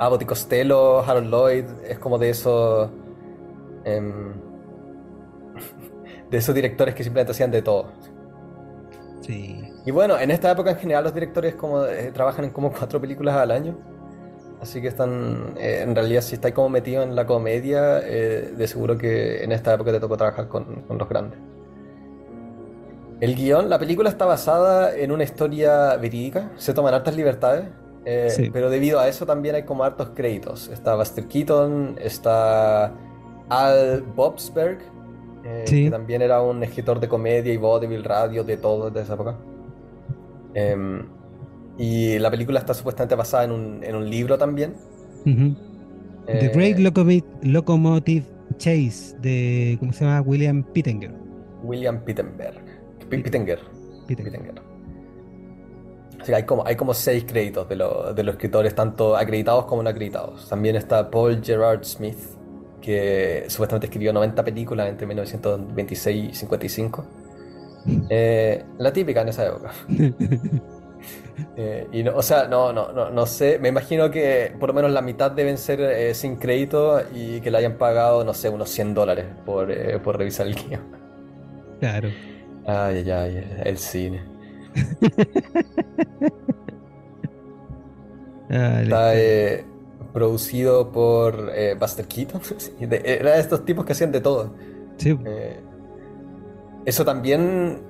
Abbott 0.02 0.24
y 0.24 0.26
Costello, 0.26 1.00
Harold 1.02 1.30
Lloyd, 1.30 1.66
es 1.88 2.00
como 2.00 2.18
de 2.18 2.32
esos. 2.32 2.90
em, 3.86 4.34
de 6.32 6.38
esos 6.38 6.56
directores 6.56 6.96
que 6.96 7.04
simplemente 7.04 7.32
hacían 7.34 7.52
de 7.52 7.62
todo. 7.62 7.92
Sí. 9.22 9.62
Y 9.86 9.92
bueno, 9.92 10.18
en 10.18 10.32
esta 10.32 10.52
época 10.52 10.72
en 10.72 10.78
general 10.78 11.04
los 11.04 11.14
directores 11.14 11.54
como 11.56 11.86
eh, 11.86 12.12
trabajan 12.12 12.46
en 12.46 12.52
como 12.52 12.72
cuatro 12.72 13.00
películas 13.00 13.36
al 13.36 13.52
año. 13.52 13.78
Así 14.60 14.82
que 14.82 14.88
están, 14.88 15.54
eh, 15.58 15.82
en 15.84 15.96
realidad 15.96 16.22
si 16.22 16.36
estáis 16.36 16.54
como 16.56 16.70
metido 16.70 17.04
en 17.04 17.16
la 17.16 17.26
comedia, 17.28 18.00
eh, 18.04 18.54
de 18.58 18.68
seguro 18.68 18.98
que 18.98 19.44
en 19.44 19.52
esta 19.52 19.74
época 19.74 19.92
te 19.92 20.00
tocó 20.00 20.18
trabajar 20.18 20.48
con, 20.48 20.82
con 20.84 20.98
los 20.98 21.10
grandes. 21.10 21.40
El 23.20 23.36
guion, 23.36 23.70
la 23.70 23.78
película 23.78 24.10
está 24.10 24.26
basada 24.26 24.96
en 24.96 25.12
una 25.12 25.24
historia 25.24 25.96
verídica, 25.98 26.52
se 26.58 26.74
toman 26.74 26.94
hartas 26.96 27.16
libertades, 27.16 27.66
eh, 28.06 28.30
Sí. 28.30 28.50
pero 28.52 28.70
debido 28.70 29.00
a 29.00 29.08
eso 29.08 29.26
también 29.26 29.56
hay 29.56 29.64
como 29.64 29.84
hartos 29.84 30.10
créditos. 30.16 30.68
Está 30.70 30.96
Buster 30.96 31.28
Keaton, 31.28 31.98
está 32.02 32.94
Al 33.50 34.02
Bobsberg, 34.16 34.80
eh, 35.44 35.64
Sí. 35.66 35.86
que 35.86 35.92
también 35.92 36.22
era 36.22 36.42
un 36.42 36.64
escritor 36.64 37.00
de 37.00 37.08
comedia 37.08 37.52
y 37.54 37.58
vaudeville, 37.58 38.04
radio, 38.04 38.44
de 38.44 38.58
todo 38.58 38.90
de 38.90 39.02
esa 39.02 39.14
época. 39.16 39.38
Em, 40.54 41.04
y 41.78 42.20
la 42.20 42.30
película 42.32 42.60
está 42.60 42.74
supuestamente 42.74 43.16
basada 43.16 43.44
en 43.46 43.52
un, 43.52 43.84
en 43.84 43.96
un 43.96 44.10
libro 44.10 44.38
también. 44.38 44.74
The 45.24 45.56
Eh, 46.28 46.52
Great 46.54 46.78
Locomotive, 46.78 47.26
Locomotive 47.44 48.26
Chase 48.58 49.16
de, 49.22 49.78
¿cómo 49.80 49.92
se 49.94 50.06
llama? 50.06 50.22
William 50.22 50.64
Pittenger. 50.64 51.12
William 51.64 52.00
Pittenberg. 52.04 52.62
Pittenger. 53.10 53.60
Pittenger. 54.08 54.32
Pittenger. 54.32 54.62
Así 56.22 56.32
que 56.32 56.36
hay 56.36 56.44
como, 56.46 56.66
hay 56.66 56.76
como 56.76 56.94
seis 56.94 57.26
créditos 57.26 57.68
de, 57.70 57.76
lo- 57.78 58.14
de 58.14 58.24
los 58.24 58.36
escritores, 58.36 58.76
tanto 58.76 59.16
acreditados 59.18 59.66
como 59.66 59.84
no 59.84 59.90
acreditados. 59.90 60.48
También 60.50 60.76
está 60.76 61.10
Paul 61.10 61.42
Gerard 61.44 61.84
Smith, 61.84 62.18
que 62.82 63.46
supuestamente 63.48 63.88
escribió 63.88 64.14
90 64.14 64.44
películas 64.44 64.88
entre 64.90 65.08
1926 65.08 66.32
y 66.32 66.36
55. 66.36 67.06
Eh, 68.10 68.64
la 68.78 68.94
típica 68.94 69.22
en 69.22 69.30
esa 69.30 69.48
época. 69.48 69.72
Eh, 71.56 71.88
y 71.92 72.04
no, 72.04 72.16
o 72.16 72.22
sea, 72.22 72.48
no, 72.48 72.72
no, 72.74 72.92
no, 72.92 73.10
no 73.10 73.26
sé, 73.26 73.58
me 73.60 73.70
imagino 73.70 74.12
que 74.12 74.56
por 74.60 74.70
lo 74.70 74.74
menos 74.76 74.92
la 74.92 75.02
mitad 75.02 75.32
deben 75.32 75.58
ser 75.58 75.82
eh, 75.82 76.14
sin 76.14 76.36
crédito 76.38 77.02
y 77.14 77.42
que 77.42 77.50
le 77.52 77.58
hayan 77.58 77.78
pagado, 77.78 78.24
no 78.24 78.34
sé, 78.34 78.50
unos 78.50 78.70
100 78.70 78.94
dólares 78.94 79.26
por, 79.46 79.74
por 80.02 80.18
revisar 80.18 80.48
el 80.48 80.56
guion. 80.56 80.82
Claro. 81.80 82.16
Ay, 82.66 83.10
ay, 83.12 83.38
ay, 83.38 83.62
el 83.66 83.78
cine. 83.78 84.31
Ah, 88.50 88.82
Está 88.84 89.16
eh, 89.16 89.66
producido 90.14 90.92
por 90.92 91.52
eh, 91.56 91.76
Buster 91.80 92.08
Keaton. 92.08 92.42
De- 92.80 93.02
Era 93.06 93.34
de 93.36 93.40
estos 93.42 93.66
tipos 93.66 93.86
que 93.86 93.94
hacían 93.94 94.12
de 94.12 94.22
todo. 94.22 94.54
sí, 94.98 95.18
Eh, 95.26 95.62
eso 96.86 97.06
también, 97.06 97.82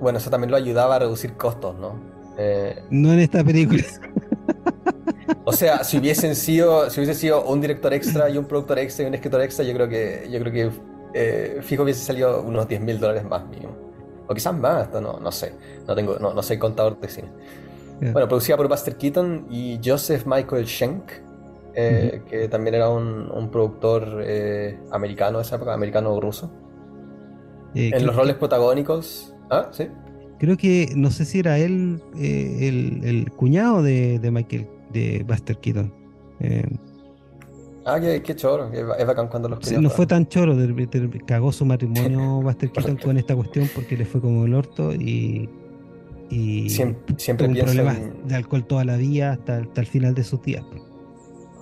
bueno, 0.00 0.18
eso 0.18 0.30
también 0.30 0.50
lo 0.50 0.56
ayudaba 0.56 0.96
a 0.96 0.98
reducir 1.00 1.36
costos, 1.36 1.76
¿no? 1.78 2.00
Eh, 2.36 2.82
no 2.90 3.12
en 3.12 3.20
esta 3.20 3.44
película. 3.44 3.82
o 5.44 5.52
sea, 5.52 5.84
si 5.84 5.98
hubiesen 5.98 6.34
sido, 6.36 6.90
si 6.90 7.00
hubiese 7.00 7.14
sido 7.18 7.44
un 7.44 7.60
director 7.60 7.92
extra 7.94 8.28
y 8.30 8.38
un 8.38 8.46
productor 8.46 8.78
extra 8.78 9.04
y 9.04 9.08
un 9.08 9.14
escritor 9.14 9.40
extra, 9.42 9.64
yo 9.64 9.74
creo 9.74 9.88
que, 9.88 10.28
yo 10.30 10.40
creo 10.40 10.52
que 10.52 10.70
eh, 11.14 11.58
fijo 11.62 11.82
hubiese 11.84 12.00
salido 12.04 12.42
unos 12.42 12.68
10 12.68 12.80
mil 12.80 12.98
dólares 13.00 13.24
más 13.24 13.46
mínimo. 13.48 13.85
O 14.28 14.34
quizás 14.34 14.54
más, 14.56 14.90
no, 14.92 15.18
no 15.20 15.32
sé. 15.32 15.54
No 15.86 15.94
tengo, 15.94 16.18
no, 16.18 16.34
no 16.34 16.42
soy 16.42 16.58
contador 16.58 16.98
de 17.00 17.08
cine. 17.08 17.28
Bueno, 18.00 18.28
producida 18.28 18.56
por 18.56 18.68
Buster 18.68 18.96
Keaton 18.96 19.46
y 19.50 19.80
Joseph 19.84 20.26
Michael 20.26 20.66
Schenk, 20.66 21.10
eh, 21.74 22.22
que 22.28 22.48
también 22.48 22.74
era 22.74 22.88
un, 22.90 23.30
un 23.30 23.50
productor 23.50 24.22
eh, 24.24 24.78
americano 24.90 25.38
de 25.38 25.44
esa 25.44 25.56
época, 25.56 25.74
americano 25.74 26.12
o 26.12 26.20
ruso. 26.20 26.50
Eh, 27.74 27.90
En 27.94 28.06
los 28.06 28.16
roles 28.16 28.36
protagónicos. 28.36 29.34
Ah, 29.50 29.68
sí. 29.72 29.88
creo 30.38 30.56
que 30.56 30.92
no 30.96 31.10
sé 31.10 31.24
si 31.24 31.38
era 31.38 31.58
él 31.58 32.02
el, 32.14 33.00
el 33.04 33.30
cuñado 33.32 33.82
de, 33.82 34.18
de 34.18 34.30
Michael, 34.30 34.68
de 34.90 35.24
Buster 35.26 35.58
Keaton. 35.58 35.92
Ah, 37.88 38.00
qué, 38.00 38.20
qué 38.20 38.34
choro. 38.34 38.68
Es 38.72 39.06
bacán 39.06 39.28
cuando 39.28 39.48
los 39.48 39.60
Sí, 39.62 39.76
no 39.78 39.88
fue 39.88 40.06
tan 40.08 40.26
choro, 40.26 40.56
cagó 41.24 41.52
su 41.52 41.64
matrimonio 41.64 42.20
Buster 42.42 42.70
Keaton 42.72 42.96
con 42.96 43.16
esta 43.16 43.36
cuestión 43.36 43.70
porque 43.72 43.96
le 43.96 44.04
fue 44.04 44.20
como 44.20 44.44
el 44.44 44.54
orto 44.54 44.92
y, 44.92 45.48
y 46.28 46.68
Siempre, 46.68 47.14
siempre 47.16 47.46
tuvo 47.46 47.52
un 47.52 47.54
pienso 47.54 47.74
problema 47.74 47.96
en. 47.96 48.26
de 48.26 48.34
alcohol 48.34 48.64
toda 48.66 48.84
la 48.84 48.96
vida 48.96 49.30
hasta, 49.32 49.58
hasta 49.58 49.80
el 49.80 49.86
final 49.86 50.14
de 50.16 50.24
sus 50.24 50.42
días. 50.42 50.64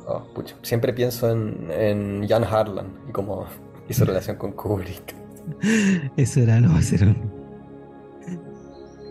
oh, 0.06 0.24
pucha, 0.34 0.56
siempre 0.62 0.94
pienso 0.94 1.30
en, 1.30 1.70
en 1.70 2.26
Jan 2.26 2.44
Harlan 2.44 2.86
y 3.06 3.12
cómo 3.12 3.44
hizo 3.90 4.06
relación 4.06 4.38
con 4.38 4.52
Kubrick. 4.52 5.14
Eso 6.16 6.40
era, 6.40 6.58
no, 6.58 6.78
eso 6.78 6.94
era 6.94 7.14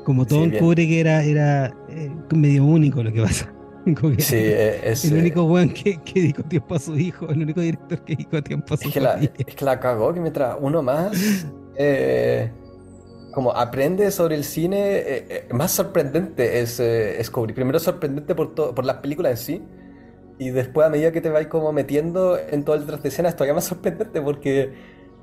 Como 0.03 0.25
todo 0.25 0.45
Sí, 0.45 0.57
cubre 0.57 0.87
que 0.87 0.99
era, 0.99 1.23
era 1.23 1.77
eh, 1.89 2.11
medio 2.33 2.65
único 2.65 3.03
lo 3.03 3.13
que 3.13 3.21
pasa. 3.21 3.52
Sí, 4.17 4.35
eh, 4.37 4.91
es. 4.91 5.05
el 5.05 5.17
eh, 5.17 5.19
único 5.19 5.43
weón 5.43 5.69
que, 5.73 6.01
que 6.03 6.21
dedicó 6.21 6.43
tiempo 6.43 6.75
a 6.75 6.79
su 6.79 6.97
hijo, 6.97 7.29
el 7.29 7.41
único 7.41 7.61
director 7.61 8.03
que 8.03 8.15
dedicó 8.15 8.41
tiempo 8.41 8.73
a 8.73 8.77
su 8.77 8.87
Es 8.87 8.93
familia. 8.93 9.31
es 9.45 9.55
que 9.55 9.65
la 9.65 9.79
cagó 9.79 10.13
que 10.13 10.19
mientras 10.21 10.57
uno 10.59 10.81
más 10.81 11.45
eh, 11.75 12.51
como 13.33 13.51
aprende 13.51 14.11
sobre 14.11 14.35
el 14.35 14.43
cine, 14.43 14.77
eh, 14.97 15.25
eh, 15.29 15.47
más 15.53 15.71
sorprendente 15.71 16.61
es 16.61 16.79
eh, 16.79 17.15
descubrir. 17.17 17.55
Primero 17.55 17.79
sorprendente 17.79 18.35
por, 18.35 18.53
por 18.53 18.85
las 18.85 18.97
películas 18.97 19.31
en 19.31 19.37
sí, 19.37 19.63
y 20.37 20.51
después 20.51 20.85
a 20.87 20.89
medida 20.89 21.11
que 21.11 21.21
te 21.21 21.29
vais 21.29 21.47
como 21.47 21.71
metiendo 21.73 22.37
en 22.37 22.63
todo 22.63 22.75
el 22.75 22.85
tras 22.85 23.01
de 23.01 23.09
escena, 23.09 23.29
es 23.29 23.35
todavía 23.35 23.55
más 23.55 23.65
sorprendente 23.65 24.21
porque, 24.21 24.73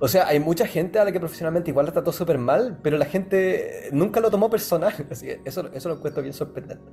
o 0.01 0.09
sea, 0.09 0.27
hay 0.27 0.41
mucha 0.41 0.67
gente 0.67 0.99
a 0.99 1.05
la 1.05 1.13
que 1.13 1.21
profesionalmente 1.21 1.71
igual 1.71 1.87
la 1.87 1.93
trató 1.93 2.13
súper 2.13 2.39
mal, 2.39 2.79
pero 2.83 2.99
la 2.99 3.07
gente 3.07 3.89
nunca 3.93 4.21
lo 4.21 4.31
tomó 4.31 4.51
personal. 4.51 4.93
Así 5.11 5.27
que 5.27 5.41
eso, 5.45 5.71
eso 5.73 5.89
lo 5.89 5.97
encuentro 5.97 6.23
bien 6.23 6.35
sorprendente. 6.35 6.85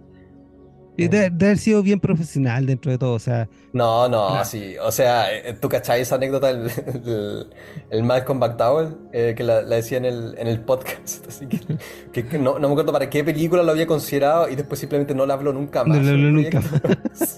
De, 0.97 1.25
haber 1.27 1.57
sido 1.60 1.83
bien 1.83 1.99
profesional 1.99 2.65
dentro 2.65 2.91
de 2.91 2.97
todo, 2.97 3.13
o 3.13 3.19
sea. 3.19 3.47
No, 3.71 4.10
no, 4.10 4.43
sí. 4.43 4.75
O 4.81 4.91
sea, 4.91 5.31
eh, 5.31 5.53
¿tú 5.53 5.69
cachai 5.69 6.01
esa 6.01 6.15
anécdota 6.15 6.47
del 6.53 6.71
el, 7.05 7.47
el 7.91 8.03
Malcolm 8.03 8.39
McDowell? 8.39 8.95
Eh, 9.13 9.36
que 9.38 9.43
la, 9.43 9.62
decía 9.62 9.99
en 9.99 10.05
el, 10.05 10.36
en 10.39 10.47
el 10.47 10.62
podcast. 10.62 11.27
Así 11.27 11.45
que, 11.45 12.25
que, 12.25 12.39
no, 12.39 12.57
no, 12.57 12.67
me 12.67 12.73
acuerdo 12.73 12.91
para 12.91 13.10
qué 13.10 13.23
película 13.23 13.62
lo 13.62 13.71
había 13.71 13.86
considerado 13.86 14.49
y 14.49 14.55
después 14.55 14.79
simplemente 14.79 15.13
no 15.13 15.27
la 15.27 15.36
habló 15.36 15.53
nunca 15.53 15.83
más. 15.83 15.97
No 15.97 16.03
la 16.03 16.12
habló 16.12 16.31
nunca 16.31 16.62
más. 16.62 17.38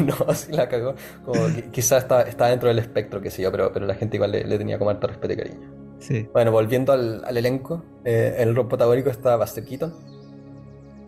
no, 0.00 0.14
así 0.28 0.52
la 0.52 0.68
cagó. 0.68 0.94
Como 1.24 1.46
quizás 1.72 2.02
está, 2.02 2.22
está, 2.22 2.48
dentro 2.48 2.68
del 2.68 2.78
espectro, 2.78 3.22
qué 3.22 3.30
sé 3.30 3.42
yo, 3.42 3.50
pero, 3.50 3.72
pero 3.72 3.86
la 3.86 3.94
gente 3.94 4.16
igual 4.16 4.32
le, 4.32 4.58
tenía 4.58 4.78
como 4.78 4.90
harto 4.90 5.06
respeto 5.06 5.32
y 5.32 5.36
cariño. 5.36 5.70
Sí. 5.98 6.28
Bueno, 6.32 6.52
volviendo 6.52 6.92
al, 6.92 7.24
al 7.24 7.36
elenco, 7.36 7.82
eh, 8.04 8.34
en 8.38 8.48
el 8.50 8.56
rol 8.56 8.68
protagónico 8.68 9.08
está 9.08 9.36
Buster 9.36 9.64
Keaton 9.64 10.13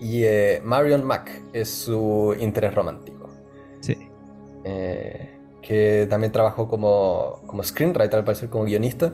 y 0.00 0.24
eh, 0.24 0.60
Marion 0.64 1.04
Mack 1.04 1.42
es 1.52 1.68
su 1.68 2.34
interés 2.38 2.74
romántico. 2.74 3.28
Sí. 3.80 3.96
Eh, 4.64 5.30
que 5.62 6.06
también 6.08 6.32
trabajó 6.32 6.68
como, 6.68 7.40
como 7.46 7.62
screenwriter, 7.62 8.16
al 8.16 8.24
parecer 8.24 8.48
como 8.48 8.64
guionista. 8.64 9.12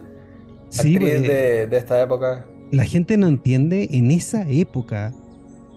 Sí, 0.69 0.97
actriz 0.97 1.23
de, 1.23 1.67
de, 1.67 1.77
esta 1.77 2.01
época. 2.03 2.47
La 2.71 2.85
gente 2.85 3.17
no 3.17 3.27
entiende, 3.27 3.89
en 3.93 4.11
esa 4.11 4.49
época 4.49 5.13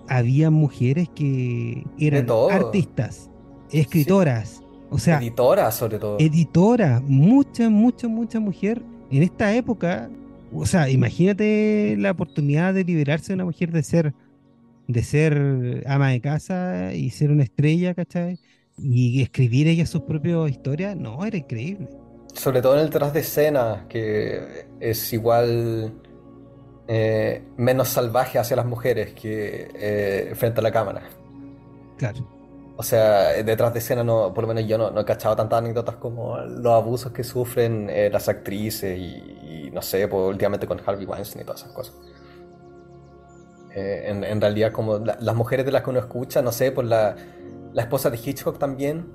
había 0.08 0.50
mujeres 0.50 1.10
que 1.14 1.84
eran 1.98 2.28
artistas, 2.52 3.30
escritoras, 3.72 4.62
o 4.90 4.98
sea... 4.98 5.18
Editoras 5.18 5.76
sobre 5.76 6.00
todo. 6.00 6.18
Editoras, 6.20 7.02
mucha, 7.04 7.70
mucha, 7.70 8.08
mucha 8.08 8.40
mujer. 8.40 8.82
En 9.12 9.24
esta 9.24 9.54
época, 9.56 10.10
o 10.54 10.66
sea, 10.66 10.90
imagínate 10.90 11.96
la 11.98 12.12
oportunidad 12.12 12.74
de 12.74 12.84
liberarse 12.84 13.28
de 13.28 13.36
una 13.36 13.46
mujer 13.46 13.72
de 13.72 13.84
ser 13.84 14.14
de 14.88 15.04
ser 15.04 15.84
ama 15.88 16.10
de 16.10 16.22
casa 16.22 16.94
y 16.94 17.10
ser 17.10 17.32
una 17.32 17.44
estrella, 17.44 17.94
¿cachai? 17.94 18.40
Y 18.78 19.22
escribir 19.22 19.68
ella 19.68 19.86
sus 19.86 20.02
propias 20.02 20.50
historias, 20.50 20.96
no, 20.96 21.24
era 21.26 21.38
increíble. 21.38 21.90
Sobre 22.34 22.62
todo 22.62 22.76
en 22.76 22.82
el 22.82 22.90
tras 22.90 23.14
de 23.14 23.22
escena, 23.22 23.86
que 23.88 24.68
es 24.80 25.14
igual 25.14 25.94
eh, 26.88 27.42
menos 27.58 27.90
salvaje 27.90 28.38
hacia 28.38 28.56
las 28.56 28.66
mujeres 28.66 29.14
que 29.14 29.72
eh, 29.74 30.34
frente 30.36 30.60
a 30.60 30.64
la 30.64 30.72
cámara. 30.72 31.04
Claro. 31.98 32.36
O 32.78 32.84
sea, 32.84 33.42
detrás 33.44 33.72
de 33.74 33.80
escena, 33.80 34.04
no, 34.04 34.34
por 34.34 34.44
lo 34.44 34.54
menos 34.54 34.70
yo 34.70 34.78
no, 34.78 34.92
no 34.92 35.02
he 35.02 35.06
cachado 35.06 35.36
tantas 35.36 35.60
anécdotas 35.60 35.96
como 35.96 36.38
los 36.38 36.74
abusos 36.74 37.12
que 37.14 37.24
sufren 37.24 37.90
eh, 37.90 38.10
las 38.12 38.28
actrices 38.28 39.00
y, 39.00 39.72
no 39.72 39.82
sé, 39.82 40.08
pues, 40.10 40.30
últimamente 40.30 40.68
con 40.68 40.82
Harvey 40.86 41.06
Weinstein 41.06 41.44
y 41.44 41.46
todas 41.46 41.62
esas 41.62 41.74
cosas. 41.74 41.96
Eh, 43.76 44.06
en, 44.08 44.40
realidad, 44.40 44.72
como 44.72 45.00
las 45.00 45.36
mujeres 45.36 45.66
de 45.66 45.72
las 45.74 45.84
que 45.84 45.90
uno 45.90 46.00
escucha, 46.00 46.42
no 46.42 46.54
sé, 46.54 46.72
por 46.72 46.86
la, 46.86 47.18
la 47.74 47.82
esposa 47.82 48.10
de 48.10 48.18
Hitchcock 48.18 48.58
también, 48.58 49.06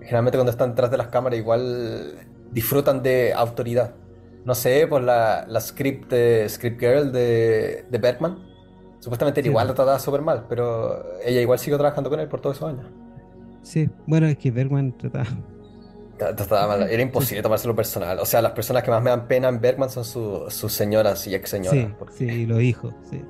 generalmente 0.00 0.36
cuando 0.36 0.50
están 0.50 0.70
detrás 0.70 0.90
de 0.90 0.96
las 0.96 1.06
cámaras 1.06 1.38
igual 1.38 2.18
disfrutan 2.50 3.00
de 3.02 3.32
autoridad. 3.32 3.94
No 4.44 4.56
sé, 4.56 4.88
por 4.88 5.02
la, 5.02 5.44
la 5.46 5.60
script, 5.60 6.12
script 6.48 6.80
girl 6.80 7.12
de, 7.12 7.84
de 7.88 7.98
Bergman. 7.98 8.44
Supuestamente 8.98 9.38
era 9.38 9.48
igual 9.50 9.68
la 9.68 9.74
trataba 9.74 9.98
súper 10.00 10.22
mal, 10.22 10.46
pero 10.48 11.20
ella 11.24 11.40
igual 11.40 11.60
siguió 11.60 11.78
trabajando 11.78 12.10
con 12.10 12.18
él 12.18 12.26
por 12.26 12.40
todos 12.40 12.56
esos 12.56 12.70
años. 12.70 12.86
Sí, 13.62 13.88
bueno, 14.06 14.26
es 14.26 14.36
que 14.36 14.50
Bergman 14.50 14.96
trataba... 14.98 15.26
Trataba 16.16 16.66
mal. 16.66 16.90
Era 16.90 17.00
imposible 17.00 17.40
tomárselo 17.40 17.76
personal. 17.76 18.18
O 18.18 18.24
sea, 18.24 18.42
las 18.42 18.50
personas 18.50 18.82
que 18.82 18.90
más 18.90 19.00
me 19.00 19.10
dan 19.10 19.28
pena 19.28 19.48
en 19.48 19.60
Bergman 19.60 19.90
son 19.90 20.04
sus 20.04 20.72
señoras 20.72 21.24
y 21.28 21.36
ex 21.36 21.50
señoras. 21.50 21.92
Sí, 22.16 22.28
sí, 22.28 22.46
los 22.46 22.60
hijos, 22.60 22.92
sí. 23.08 23.22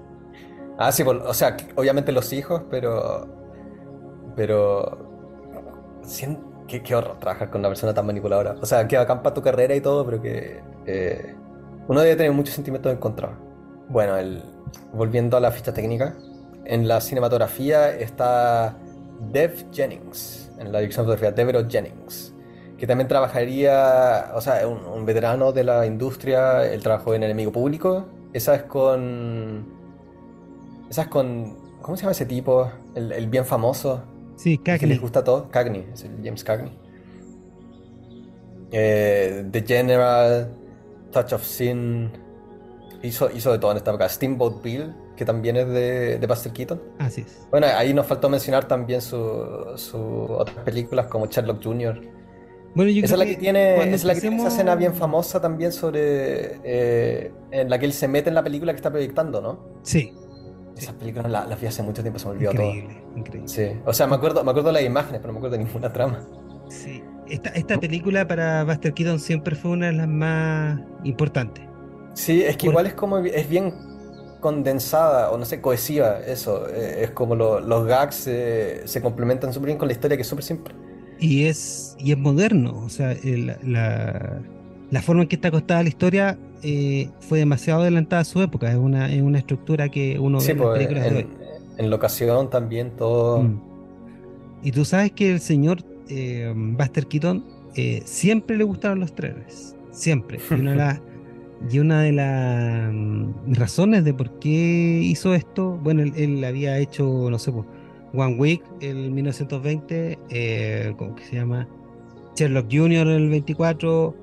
Ah, 0.79 0.93
sí, 0.93 1.03
o 1.03 1.35
sea, 1.35 1.57
obviamente 1.75 2.13
los 2.13 2.33
hijos, 2.33 2.63
pero. 2.71 3.27
Pero. 4.37 5.07
Qué, 6.69 6.95
horror 6.95 7.19
trabajar 7.19 7.51
con 7.51 7.61
una 7.61 7.69
persona 7.69 7.93
tan 7.93 8.07
manipuladora. 8.07 8.55
O 8.61 8.67
sea, 8.67 8.87
que 8.87 8.97
acampa 8.97 9.35
tu 9.35 9.43
carrera 9.43 9.75
y 9.75 9.81
todo, 9.81 10.05
pero 10.05 10.23
que. 10.23 10.61
Eh, 10.87 11.35
uno 11.89 12.01
debe 12.01 12.15
tener 12.15 12.33
muchos 12.33 12.55
sentimientos 12.55 12.93
encontrados. 12.93 13.37
Bueno, 13.89 14.17
el, 14.17 14.45
volviendo 14.93 15.37
a 15.37 15.41
la 15.41 15.51
ficha 15.51 15.75
técnica, 15.75 16.15
en 16.65 16.87
la 16.87 17.01
cinematografía 17.01 17.91
está 17.91 18.77
Dev 19.33 19.67
Jennings, 19.73 20.53
en 20.59 20.71
la 20.71 20.79
dirección 20.79 21.07
de 21.07 21.13
fotografía, 21.13 21.33
Devereux 21.33 21.67
Jennings, 21.73 22.35
que 22.77 22.87
también 22.87 23.09
trabajaría, 23.09 24.31
o 24.35 24.41
sea, 24.41 24.69
un, 24.69 24.85
un 24.85 25.07
veterano 25.07 25.51
de 25.53 25.65
la 25.65 25.87
industria, 25.87 26.67
él 26.67 26.83
trabajó 26.83 27.15
en 27.15 27.23
Enemigo 27.23 27.51
Público, 27.51 28.07
esa 28.35 28.55
es 28.55 28.63
con 28.65 29.78
esas 30.91 31.09
con. 31.09 31.57
¿Cómo 31.83 31.97
se 31.97 32.03
llama 32.03 32.13
ese 32.13 32.27
tipo? 32.27 32.71
El, 32.95 33.27
bien 33.29 33.45
famoso. 33.45 34.03
Sí, 34.37 34.59
Cagney. 34.59 34.79
Que 34.81 34.87
les 34.87 35.01
gusta 35.01 35.25
todo. 35.25 35.49
Cagney, 35.51 35.87
es 35.93 36.05
el 36.05 36.17
James 36.23 36.45
Cagney. 36.45 36.77
Eh, 38.71 39.45
The 39.51 39.63
General, 39.63 40.51
Touch 41.13 41.33
of 41.33 41.45
Sin. 41.45 42.11
Hizo, 43.03 43.31
hizo 43.31 43.53
de 43.53 43.59
todo 43.59 43.71
en 43.71 43.77
esta 43.79 43.91
época. 43.91 44.09
Steamboat 44.09 44.63
Bill, 44.63 44.95
que 45.17 45.25
también 45.25 45.57
es 45.57 45.69
de, 45.69 46.19
de 46.19 46.27
Buster 46.27 46.53
Keaton. 46.53 46.81
Así 46.99 47.23
es. 47.23 47.47
Bueno, 47.51 47.69
ahí 47.75 47.95
nos 47.95 48.07
faltó 48.07 48.29
mencionar 48.29 48.67
también 48.67 49.01
sus 49.01 49.95
otras 49.95 50.65
películas 50.65 51.07
como 51.07 51.27
Sherlock 51.27 51.63
Jr. 51.63 52.19
Bueno, 52.75 52.91
yo 52.91 53.03
esa 53.05 53.15
creo 53.15 53.23
es 53.23 53.29
la 53.29 53.35
que, 53.35 53.41
tiene, 53.41 53.95
es 53.95 54.05
la 54.05 54.15
que 54.15 54.21
tiene 54.21 54.37
esa 54.37 54.49
escena 54.49 54.75
bien 54.75 54.95
famosa 54.95 55.41
también 55.41 55.73
sobre. 55.73 56.61
Eh, 56.63 57.33
en 57.51 57.71
la 57.71 57.79
que 57.79 57.87
él 57.87 57.93
se 57.93 58.09
mete 58.09 58.29
en 58.29 58.35
la 58.35 58.43
película 58.43 58.73
que 58.73 58.77
está 58.77 58.91
proyectando, 58.91 59.41
¿no? 59.41 59.59
Sí, 59.83 60.13
esas 60.79 60.95
películas 60.95 61.31
las 61.31 61.61
vi 61.61 61.67
hace 61.67 61.83
mucho 61.83 62.03
tiempo, 62.03 62.19
se 62.19 62.27
me 62.27 62.33
olvidó 62.33 62.53
increíble, 62.53 62.95
todo. 62.95 63.19
Increíble, 63.19 63.49
Sí, 63.49 63.81
o 63.85 63.93
sea, 63.93 64.07
me 64.07 64.17
acuerdo, 64.17 64.45
me 64.45 64.51
acuerdo 64.51 64.69
de 64.69 64.75
las 64.75 64.83
imágenes, 64.85 65.21
pero 65.21 65.29
no 65.33 65.35
me 65.35 65.39
acuerdo 65.41 65.59
de 65.59 65.65
ninguna 65.65 65.93
trama. 65.93 66.29
Sí, 66.69 67.03
esta, 67.27 67.51
esta 67.51 67.79
película 67.79 68.27
para 68.27 68.65
Buster 68.65 68.95
Keaton 68.95 69.21
siempre 69.21 69.57
fue 69.57 69.73
una 69.73 69.87
de 69.87 69.93
las 69.93 70.09
más 70.09 70.81
importantes. 71.05 71.65
Sí, 72.15 72.43
es 72.43 72.57
que 72.57 72.67
igual 72.67 72.87
es 72.87 72.95
como, 72.95 73.19
es 73.19 73.49
bien 73.49 73.75
condensada, 74.41 75.31
o 75.31 75.39
no 75.39 75.45
sé, 75.45 75.61
cohesiva, 75.61 76.21
eso. 76.21 76.69
Eh, 76.69 77.05
es 77.05 77.11
como 77.13 77.35
los 77.35 77.87
gags 77.87 78.17
se 78.17 79.01
complementan 79.03 79.53
súper 79.53 79.69
bien 79.69 79.79
con 79.79 79.89
la 79.89 79.93
historia, 79.95 80.17
que 80.17 80.23
es 80.23 80.29
súper 80.29 80.45
simple. 80.45 80.75
Y 81.19 81.47
es, 81.47 81.97
y 81.99 82.13
es 82.13 82.19
moderno, 82.19 82.79
o 82.85 82.89
sea, 82.89 83.17
la, 83.63 84.41
la 84.91 85.03
forma 85.03 85.23
en 85.23 85.29
que 85.29 85.37
está 85.37 85.49
acostada 85.49 85.83
la 85.83 85.89
historia 85.89 86.39
eh, 86.63 87.09
fue 87.21 87.39
demasiado 87.39 87.83
adelantada 87.83 88.23
a 88.23 88.25
su 88.25 88.41
época. 88.43 88.71
Es 88.71 88.77
una, 88.77 89.13
es 89.13 89.23
una 89.23 89.39
estructura 89.39 89.89
que 89.89 90.19
uno 90.19 90.39
ve 90.39 90.51
en 90.51 90.59
las 90.59 90.67
pues, 90.67 90.79
películas 90.79 91.07
en, 91.07 91.15
de 91.15 91.19
hoy. 91.21 91.29
En 91.77 91.91
locación 91.91 92.51
también 92.51 92.91
todo. 92.97 93.43
Mm. 93.43 93.61
Y 94.63 94.73
tú 94.73 94.85
sabes 94.85 95.13
que 95.13 95.31
el 95.31 95.41
señor 95.41 95.79
eh, 96.09 96.53
Buster 96.55 97.07
Keaton 97.07 97.45
eh, 97.75 98.03
siempre 98.05 98.57
le 98.57 98.65
gustaron 98.65 99.01
los 99.01 99.15
trenes. 99.15 99.77
Siempre. 99.91 100.39
Y 100.51 100.55
una 100.55 100.71
de 100.71 100.77
las 100.79 101.01
y 101.71 101.79
una 101.81 102.03
de 102.03 102.13
las 102.13 102.93
mm, 102.93 103.55
razones 103.55 104.05
de 104.05 104.15
por 104.15 104.39
qué 104.39 105.01
hizo 105.03 105.35
esto, 105.35 105.79
bueno, 105.83 106.03
él, 106.03 106.45
había 106.45 106.79
hecho, 106.79 107.29
no 107.31 107.39
sé, 107.39 107.53
pues, 107.53 107.67
One 108.15 108.37
Week 108.37 108.63
en 108.81 109.15
1920, 109.15 110.19
eh, 110.31 110.95
¿cómo 110.97 111.15
que 111.15 111.25
se 111.25 111.37
llama? 111.37 111.69
Sherlock 112.37 112.67
Jr. 112.71 113.09
en 113.09 113.09
el 113.09 113.29
24, 113.29 114.15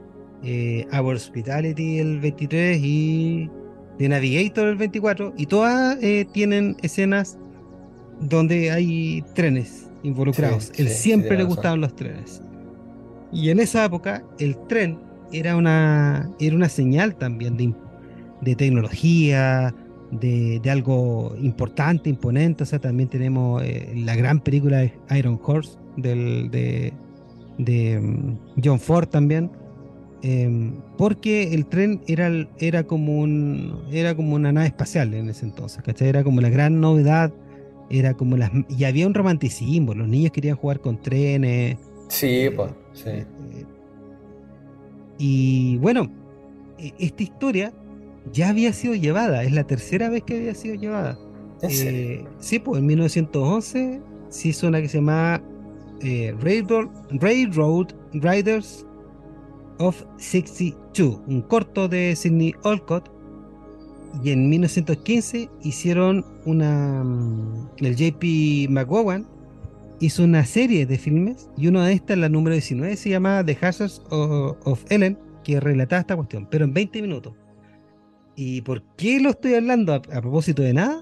eh, 0.43 0.85
Our 0.93 1.15
Hospitality 1.15 1.99
el 1.99 2.19
23 2.19 2.79
y 2.81 3.49
The 3.97 4.09
Navigator 4.09 4.67
el 4.67 4.75
24 4.75 5.33
y 5.37 5.45
todas 5.45 5.97
eh, 6.01 6.25
tienen 6.31 6.75
escenas 6.81 7.37
donde 8.19 8.71
hay 8.71 9.23
trenes 9.33 9.89
involucrados. 10.03 10.71
Él 10.77 10.89
siempre 10.89 11.37
le 11.37 11.43
gustaban 11.43 11.81
los 11.81 11.95
trenes. 11.95 12.41
Y 13.31 13.49
en 13.49 13.59
esa 13.59 13.85
época 13.85 14.23
el 14.39 14.55
tren 14.67 14.99
era 15.31 15.55
una, 15.55 16.29
era 16.39 16.55
una 16.55 16.69
señal 16.69 17.15
también 17.15 17.57
de, 17.57 17.73
de 18.41 18.55
tecnología, 18.55 19.73
de, 20.11 20.59
de, 20.61 20.69
algo 20.69 21.35
importante, 21.41 22.09
imponente. 22.09 22.63
O 22.63 22.65
sea, 22.65 22.79
también 22.79 23.09
tenemos 23.09 23.63
eh, 23.63 23.93
la 23.95 24.15
gran 24.15 24.39
película 24.39 24.89
Iron 25.17 25.39
Horse 25.43 25.77
del, 25.97 26.49
de, 26.51 26.93
de 27.57 27.99
mm, 27.99 28.61
John 28.63 28.79
Ford 28.79 29.07
también 29.07 29.49
Em, 30.27 30.71
porque 30.97 31.53
el 31.53 31.67
tren 31.67 32.01
era, 32.07 32.31
era, 32.57 32.83
como 32.85 33.19
un, 33.19 33.83
era 33.91 34.15
como 34.15 34.33
una 34.33 34.51
nave 34.51 34.65
espacial 34.65 35.13
en 35.13 35.29
ese 35.29 35.45
entonces, 35.45 35.83
¿cachai? 35.83 36.07
Era 36.07 36.23
como 36.23 36.41
la 36.41 36.49
gran 36.49 36.81
novedad, 36.81 37.31
era 37.91 38.15
como 38.15 38.35
las... 38.35 38.49
Y 38.67 38.85
había 38.85 39.05
un 39.05 39.13
romanticismo, 39.13 39.93
los 39.93 40.07
niños 40.07 40.31
querían 40.31 40.55
jugar 40.55 40.79
con 40.79 40.99
trenes. 40.99 41.77
Sí, 42.07 42.45
eh, 42.45 42.51
pues, 42.51 42.71
sí. 42.93 43.09
y 45.19 45.77
bueno, 45.77 46.09
e, 46.79 46.91
esta 46.97 47.21
historia 47.21 47.71
ya 48.33 48.49
había 48.49 48.73
sido 48.73 48.95
llevada, 48.95 49.43
es 49.43 49.51
la 49.51 49.67
tercera 49.67 50.09
vez 50.09 50.23
que 50.23 50.37
había 50.37 50.55
sido 50.55 50.73
llevada. 50.73 51.19
Eh, 51.61 52.25
sí, 52.39 52.57
pues 52.57 52.79
en 52.79 52.87
1911 52.87 54.01
se 54.29 54.47
hizo 54.47 54.67
una 54.69 54.81
que 54.81 54.89
se 54.89 54.97
llama 54.97 55.39
eh, 56.01 56.33
Railroad, 56.41 56.87
Railroad 57.11 57.89
Riders 58.13 58.87
of 59.79 60.03
62, 60.17 61.21
un 61.27 61.41
corto 61.41 61.87
de 61.87 62.15
Sidney 62.15 62.53
Olcott. 62.63 63.11
Y 64.23 64.31
en 64.31 64.49
1915 64.49 65.49
hicieron 65.63 66.25
una. 66.45 67.03
Mm, 67.03 67.69
el 67.77 67.95
JP 67.95 68.69
McGowan 68.69 69.27
hizo 69.99 70.23
una 70.23 70.45
serie 70.45 70.85
de 70.85 70.97
filmes 70.97 71.49
y 71.57 71.67
una 71.67 71.85
de 71.85 71.93
estas, 71.93 72.17
la 72.17 72.29
número 72.29 72.53
19, 72.53 72.95
se 72.95 73.09
llama 73.09 73.43
The 73.45 73.57
Hazards 73.61 74.01
of, 74.09 74.83
Ellen, 74.89 75.17
que 75.43 75.59
relataba 75.59 76.01
esta 76.01 76.15
cuestión, 76.15 76.47
pero 76.49 76.65
en 76.65 76.73
20 76.73 77.01
minutos. 77.01 77.33
¿Y 78.35 78.61
por 78.61 78.83
qué 78.97 79.19
lo 79.19 79.29
estoy 79.29 79.53
hablando 79.53 79.93
a, 79.93 80.01
propósito 80.01 80.61
de 80.61 80.73
nada? 80.73 81.01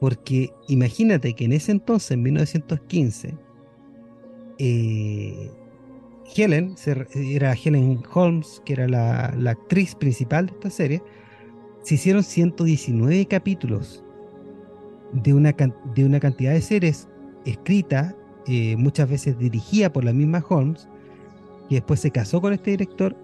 Porque 0.00 0.50
imagínate 0.68 1.34
que 1.34 1.44
en 1.44 1.52
ese 1.52 1.72
entonces, 1.72 2.12
en 2.12 2.22
1915, 2.22 3.36
eh, 4.58 5.50
Helen, 6.34 6.74
era 7.14 7.54
Helen 7.54 8.02
Holmes, 8.12 8.62
que 8.64 8.74
era 8.74 8.88
la, 8.88 9.34
la, 9.38 9.50
actriz 9.52 9.94
principal 9.94 10.46
de 10.46 10.52
esta 10.52 10.70
serie, 10.70 11.02
se 11.82 11.94
hicieron 11.94 12.22
119 12.22 13.26
capítulos 13.26 14.04
de 15.12 15.34
una, 15.34 15.54
de 15.94 16.04
una 16.04 16.20
cantidad 16.20 16.52
de 16.52 16.60
series 16.60 17.08
escritas 17.44 18.14
eh, 18.46 18.76
muchas 18.76 19.08
veces 19.08 19.38
dirigida 19.38 19.92
por 19.92 20.04
la 20.04 20.12
misma 20.12 20.44
Holmes, 20.48 20.88
y 21.68 21.74
después 21.74 22.00
se 22.00 22.10
casó 22.10 22.40
con 22.40 22.52
este 22.52 22.72
director, 22.72 23.16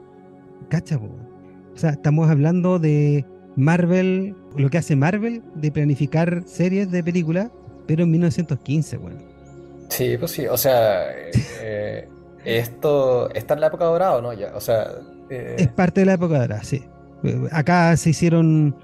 cacha, 0.69 0.99
o 0.99 1.77
sea, 1.77 1.91
estamos 1.91 2.31
hablando 2.31 2.79
de 2.79 3.25
Marvel, 3.57 4.35
lo 4.57 4.71
que 4.71 4.79
hace 4.79 4.95
Marvel 4.95 5.43
de 5.55 5.73
planificar 5.73 6.45
series 6.47 6.91
de 6.91 7.03
películas, 7.03 7.51
pero 7.87 8.05
en 8.05 8.11
1915, 8.13 8.97
bueno. 8.99 9.19
Sí, 9.89 10.17
pues 10.19 10.31
sí, 10.31 10.47
o 10.47 10.57
sea, 10.57 11.11
eh, 11.61 12.09
esto 12.47 13.31
está 13.35 13.55
en 13.55 13.61
la 13.61 13.67
época 13.67 13.85
dorada, 13.85 14.21
¿no? 14.21 14.33
Ya, 14.33 14.55
o 14.55 14.61
sea, 14.61 14.91
eh, 15.31 15.57
es 15.59 15.69
parte 15.69 16.01
de 16.01 16.07
la 16.07 16.15
época 16.15 16.39
dorada, 16.39 16.63
sí. 16.63 16.85
Acá 17.51 17.97
se 17.97 18.11
hicieron 18.11 18.77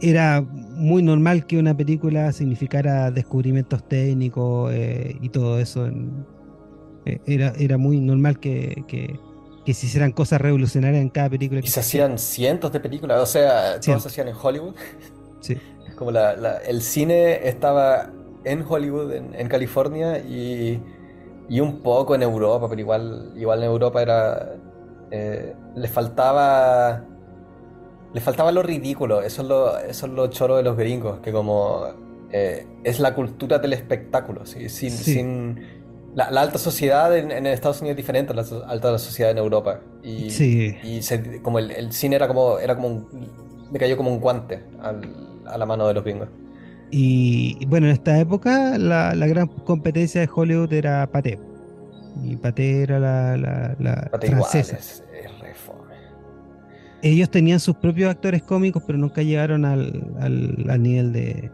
era 0.00 0.40
muy 0.40 1.02
normal 1.02 1.46
que 1.46 1.58
una 1.58 1.76
película 1.76 2.32
significara 2.32 3.10
descubrimientos 3.10 3.86
técnicos 3.88 4.72
eh, 4.72 5.16
y 5.20 5.28
todo 5.30 5.58
eso. 5.58 5.88
Eh, 7.06 7.20
era, 7.26 7.52
era 7.58 7.76
muy 7.76 8.00
normal 8.00 8.38
que, 8.38 8.84
se 9.66 9.70
hicieran 9.86 10.12
cosas 10.12 10.40
revolucionarias 10.40 11.02
en 11.02 11.08
cada 11.08 11.30
película. 11.30 11.60
Y 11.62 11.66
se 11.66 11.80
hacían 11.80 12.18
cientos 12.18 12.72
de 12.72 12.80
películas, 12.80 13.20
o 13.20 13.26
sea, 13.26 13.80
todas 13.80 14.02
se 14.02 14.08
hacían 14.08 14.28
en 14.28 14.36
Hollywood. 14.40 14.74
Sí. 15.40 15.56
Como 15.96 16.10
el 16.10 16.82
cine 16.82 17.48
estaba 17.48 18.10
en 18.44 18.64
Hollywood, 18.66 19.12
en, 19.12 19.48
California, 19.48 20.18
y, 20.18 20.80
un 21.60 21.80
poco 21.80 22.14
en 22.14 22.22
Europa, 22.22 22.68
pero 22.68 22.80
igual, 22.80 23.32
igual 23.36 23.58
en 23.60 23.64
Europa 23.66 24.02
era. 24.02 24.56
Eh, 25.10 25.54
le 25.76 25.88
faltaba 25.88 27.04
le 28.14 28.20
faltaba 28.20 28.52
lo 28.52 28.62
ridículo, 28.62 29.22
eso 29.22 29.42
es 29.42 29.48
lo, 29.48 29.76
eso 29.76 30.06
es 30.06 30.12
lo 30.12 30.28
choro 30.28 30.56
de 30.56 30.62
los 30.62 30.76
gringos, 30.76 31.18
que 31.18 31.32
como 31.32 31.84
eh, 32.30 32.64
es 32.84 33.00
la 33.00 33.12
cultura 33.12 33.58
del 33.58 33.72
espectáculo, 33.72 34.46
sin, 34.46 34.70
sin 34.70 35.60
la, 36.14 36.26
alta 36.26 36.58
sociedad 36.58 37.16
en, 37.18 37.44
Estados 37.44 37.80
Unidos 37.80 37.94
es 37.94 37.96
diferente 37.96 38.32
a 38.32 38.36
la 38.36 38.44
alta 38.68 38.96
sociedad 39.00 39.32
en 39.32 39.38
Europa. 39.38 39.80
Y, 40.04 40.28
y 40.84 41.00
como 41.42 41.58
el, 41.58 41.92
cine 41.92 42.14
era 42.14 42.28
como, 42.28 42.60
era 42.60 42.76
como 42.76 42.86
un, 42.86 43.68
me 43.72 43.80
cayó 43.80 43.96
como 43.96 44.12
un 44.12 44.20
guante 44.20 44.62
a 44.80 45.58
la 45.58 45.66
mano 45.66 45.88
de 45.88 45.94
los 45.94 46.04
gringos. 46.04 46.28
Y 46.96 47.66
bueno, 47.66 47.86
en 47.86 47.92
esta 47.92 48.20
época 48.20 48.78
la, 48.78 49.14
gran 49.26 49.48
competencia 49.48 50.20
de 50.20 50.28
Hollywood 50.32 50.72
era 50.72 51.04
Paté. 51.10 51.40
Y 52.22 52.36
Paté 52.36 52.82
era 52.82 53.00
la, 53.00 53.36
la, 53.80 54.10
francesa 54.20 54.78
ellos 57.04 57.30
tenían 57.30 57.60
sus 57.60 57.76
propios 57.76 58.10
actores 58.10 58.42
cómicos, 58.42 58.82
pero 58.86 58.98
nunca 58.98 59.22
llegaron 59.22 59.64
al, 59.64 60.82
nivel 60.82 61.12
de. 61.12 61.50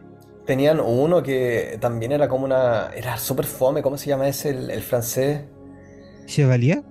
Tenían 0.46 0.80
uno 0.80 1.22
que 1.22 1.76
también 1.80 2.12
era 2.12 2.28
como 2.28 2.44
una. 2.44 2.90
Era 2.94 3.16
súper 3.16 3.46
fome, 3.46 3.82
¿cómo 3.82 3.98
se 3.98 4.06
llama 4.06 4.28
ese, 4.28 4.50
el, 4.50 4.82
francés? 4.82 5.42
¿Chevalier? 6.26 6.82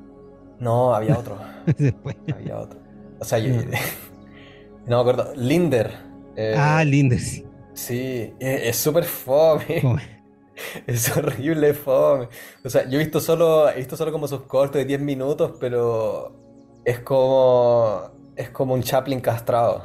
No, 0.59 0.93
había 0.93 1.17
otro. 1.17 1.37
Después. 1.77 2.17
Había 2.33 2.57
otro. 2.57 2.79
O 3.19 3.25
sea, 3.25 3.39
yo. 3.39 3.53
no 4.87 5.03
me 5.03 5.09
acuerdo. 5.09 5.33
Linder. 5.35 5.91
Eh, 6.35 6.55
ah, 6.57 6.83
Linder, 6.83 7.19
sí. 7.19 7.45
Sí, 7.79 8.33
es 8.39 8.75
súper 8.75 9.05
fome. 9.05 9.81
Es 10.87 11.15
horrible 11.15 11.73
fome. 11.73 12.27
O 12.63 12.69
sea, 12.69 12.87
yo 12.89 12.99
he 12.99 13.03
visto 13.03 13.19
solo, 13.19 13.69
he 13.69 13.77
visto 13.77 13.95
solo 13.95 14.11
como 14.11 14.27
sus 14.27 14.41
cortos 14.41 14.79
de 14.79 14.85
10 14.85 15.01
minutos, 15.01 15.53
pero 15.59 16.81
es 16.85 16.99
como 16.99 18.11
es 18.35 18.49
como 18.49 18.73
un 18.73 18.81
Chaplin 18.81 19.19
castrado. 19.19 19.83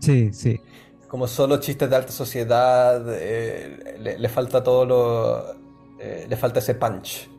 Sí, 0.00 0.32
sí. 0.32 0.60
Como 1.08 1.28
solo 1.28 1.58
chistes 1.58 1.88
de 1.88 1.94
alta 1.94 2.10
sociedad, 2.10 3.00
eh, 3.08 4.16
le, 4.18 4.28
falta 4.28 4.64
todo 4.64 4.84
lo. 4.84 5.54
Eh, 6.00 6.26
le 6.28 6.36
falta 6.36 6.58
ese 6.58 6.74
punch 6.74 7.30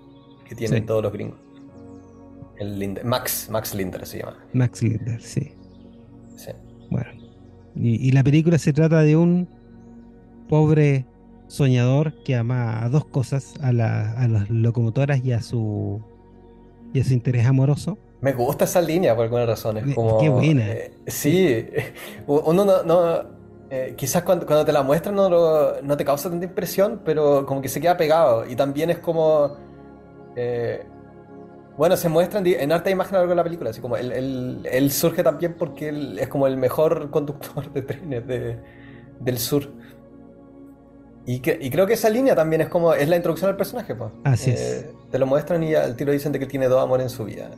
que 0.48 0.56
tienen 0.56 0.86
todos 0.86 1.04
los 1.04 1.12
gringos. 1.12 1.38
El 2.58 3.02
Max, 3.04 3.50
Max 3.52 3.76
Linder 3.76 4.06
se 4.06 4.19
llama. 4.19 4.38
Max 4.54 4.82
Linder, 4.82 5.21
sí. 5.21 5.52
Sí. 6.38 6.52
Bueno. 6.89 7.12
Y, 7.76 8.13
la 8.13 8.24
película 8.24 8.58
se 8.58 8.71
trata 8.71 9.02
de 9.02 9.17
un 9.17 9.50
pobre 10.48 11.06
soñador 11.48 12.14
que 12.24 12.36
ama 12.36 12.84
a 12.84 12.90
dos 12.90 13.06
cosas, 13.06 13.54
a, 13.62 13.70
a 13.70 14.28
las 14.28 14.50
locomotoras 14.50 15.24
y 15.24 15.32
a 15.32 15.42
su 15.42 16.02
y 16.94 17.02
a 17.02 17.04
su 17.04 17.14
interés 17.14 17.46
amoroso. 17.46 17.98
Me 18.22 18.34
gusta 18.34 18.64
esa 18.64 18.82
línea 18.82 19.14
por 19.16 19.26
alguna 19.26 19.46
razón. 19.46 19.78
Es 19.78 19.94
como, 19.94 20.18
Qué 20.18 20.30
buena. 20.30 20.66
Eh, 20.66 20.92
sí, 21.08 21.68
uno 22.28 22.84
no. 22.84 23.36
Eh, 23.70 23.94
quizás 23.98 24.24
cuando, 24.24 24.46
te 24.64 24.72
la 24.72 24.84
muestran 24.84 25.16
no, 25.16 25.30
no, 25.82 25.98
te 25.98 26.06
causa 26.06 26.30
tanta 26.30 26.46
impresión, 26.46 27.02
pero 27.04 27.46
como 27.46 27.62
que 27.62 27.68
se 27.68 27.82
queda 27.82 27.98
pegado. 27.98 28.50
Y 28.50 28.56
también 28.56 28.90
es 28.90 29.00
como. 29.00 29.58
Eh, 30.36 30.86
bueno, 31.78 31.98
se 31.98 32.08
muestra 32.08 32.40
en, 32.40 32.72
arte 32.72 32.86
de 32.86 32.94
imagen 32.94 33.16
a 33.16 33.18
lo 33.18 33.22
largo 33.24 33.32
de 33.32 33.36
la 33.36 33.44
película. 33.44 33.70
Así 33.72 33.82
como 33.82 33.98
él, 33.98 34.90
surge 34.92 35.22
también 35.22 35.56
porque 35.60 35.90
él 35.90 36.18
es 36.18 36.30
como 36.30 36.48
el 36.48 36.56
mejor 36.56 37.12
conductor 37.12 37.72
de 37.74 37.82
trenes 37.82 38.24
del 39.20 39.38
sur. 39.38 39.70
Y, 41.28 41.40
creo 41.40 41.88
que 41.88 41.94
esa 41.94 42.10
línea 42.10 42.36
también 42.36 42.62
es 42.62 42.70
como. 42.70 42.94
Es 42.94 43.10
la 43.10 43.16
introducción 43.16 43.50
al 43.50 43.58
personaje, 43.58 43.96
pues. 43.96 44.12
Así 44.24 44.52
es. 44.52 44.88
Te 45.10 45.18
lo 45.18 45.26
muestran 45.26 45.64
y 45.64 45.74
al 45.74 45.96
tiro 45.96 46.12
dicen 46.12 46.32
de 46.32 46.40
que 46.40 46.46
tiene 46.46 46.68
dos 46.68 46.82
amores 46.82 47.06
en 47.06 47.10
su 47.10 47.26
vida. 47.26 47.50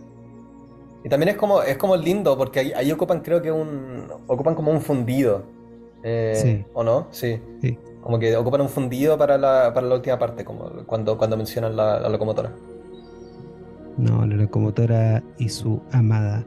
Y 1.03 1.09
también 1.09 1.29
es 1.29 1.35
como, 1.35 1.61
es 1.61 1.77
como 1.77 1.95
lindo, 1.97 2.37
porque 2.37 2.73
ahí, 2.75 2.91
ocupan, 2.91 3.19
creo 3.19 3.41
que 3.41 3.51
un. 3.51 4.07
ocupan 4.27 4.55
como 4.55 4.71
un 4.71 4.81
fundido. 4.81 5.43
Eh, 6.03 6.65
¿O 6.73 6.83
no? 6.83 7.07
Sí. 7.11 7.39
Como 8.01 8.19
que 8.19 8.37
ocupan 8.37 8.61
un 8.61 8.69
fundido 8.69 9.17
para 9.17 9.37
la, 9.37 9.73
para 9.73 9.85
la 9.85 9.95
última 9.95 10.17
parte, 10.17 10.45
como 10.45 10.69
cuando, 10.85 11.17
cuando 11.17 11.35
mencionan 11.35 11.75
la, 11.75 12.07
locomotora. 12.07 12.53
No, 13.97 14.25
la 14.25 14.35
locomotora 14.35 15.21
y 15.37 15.49
su 15.49 15.81
amada. 15.91 16.45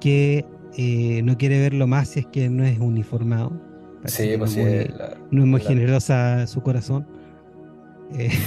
Que 0.00 0.44
eh, 0.76 1.22
no 1.24 1.38
quiere 1.38 1.60
verlo 1.60 1.86
más 1.86 2.08
si 2.08 2.20
es 2.20 2.26
que 2.26 2.50
no 2.50 2.62
es 2.64 2.78
uniformado. 2.78 3.52
Sí, 4.06 4.36
pues 4.38 4.52
sí. 4.52 4.62
no 5.30 5.42
es 5.42 5.48
muy 5.48 5.60
generosa 5.60 6.46
su 6.46 6.62
corazón. 6.62 7.06
Eh, 8.16 8.30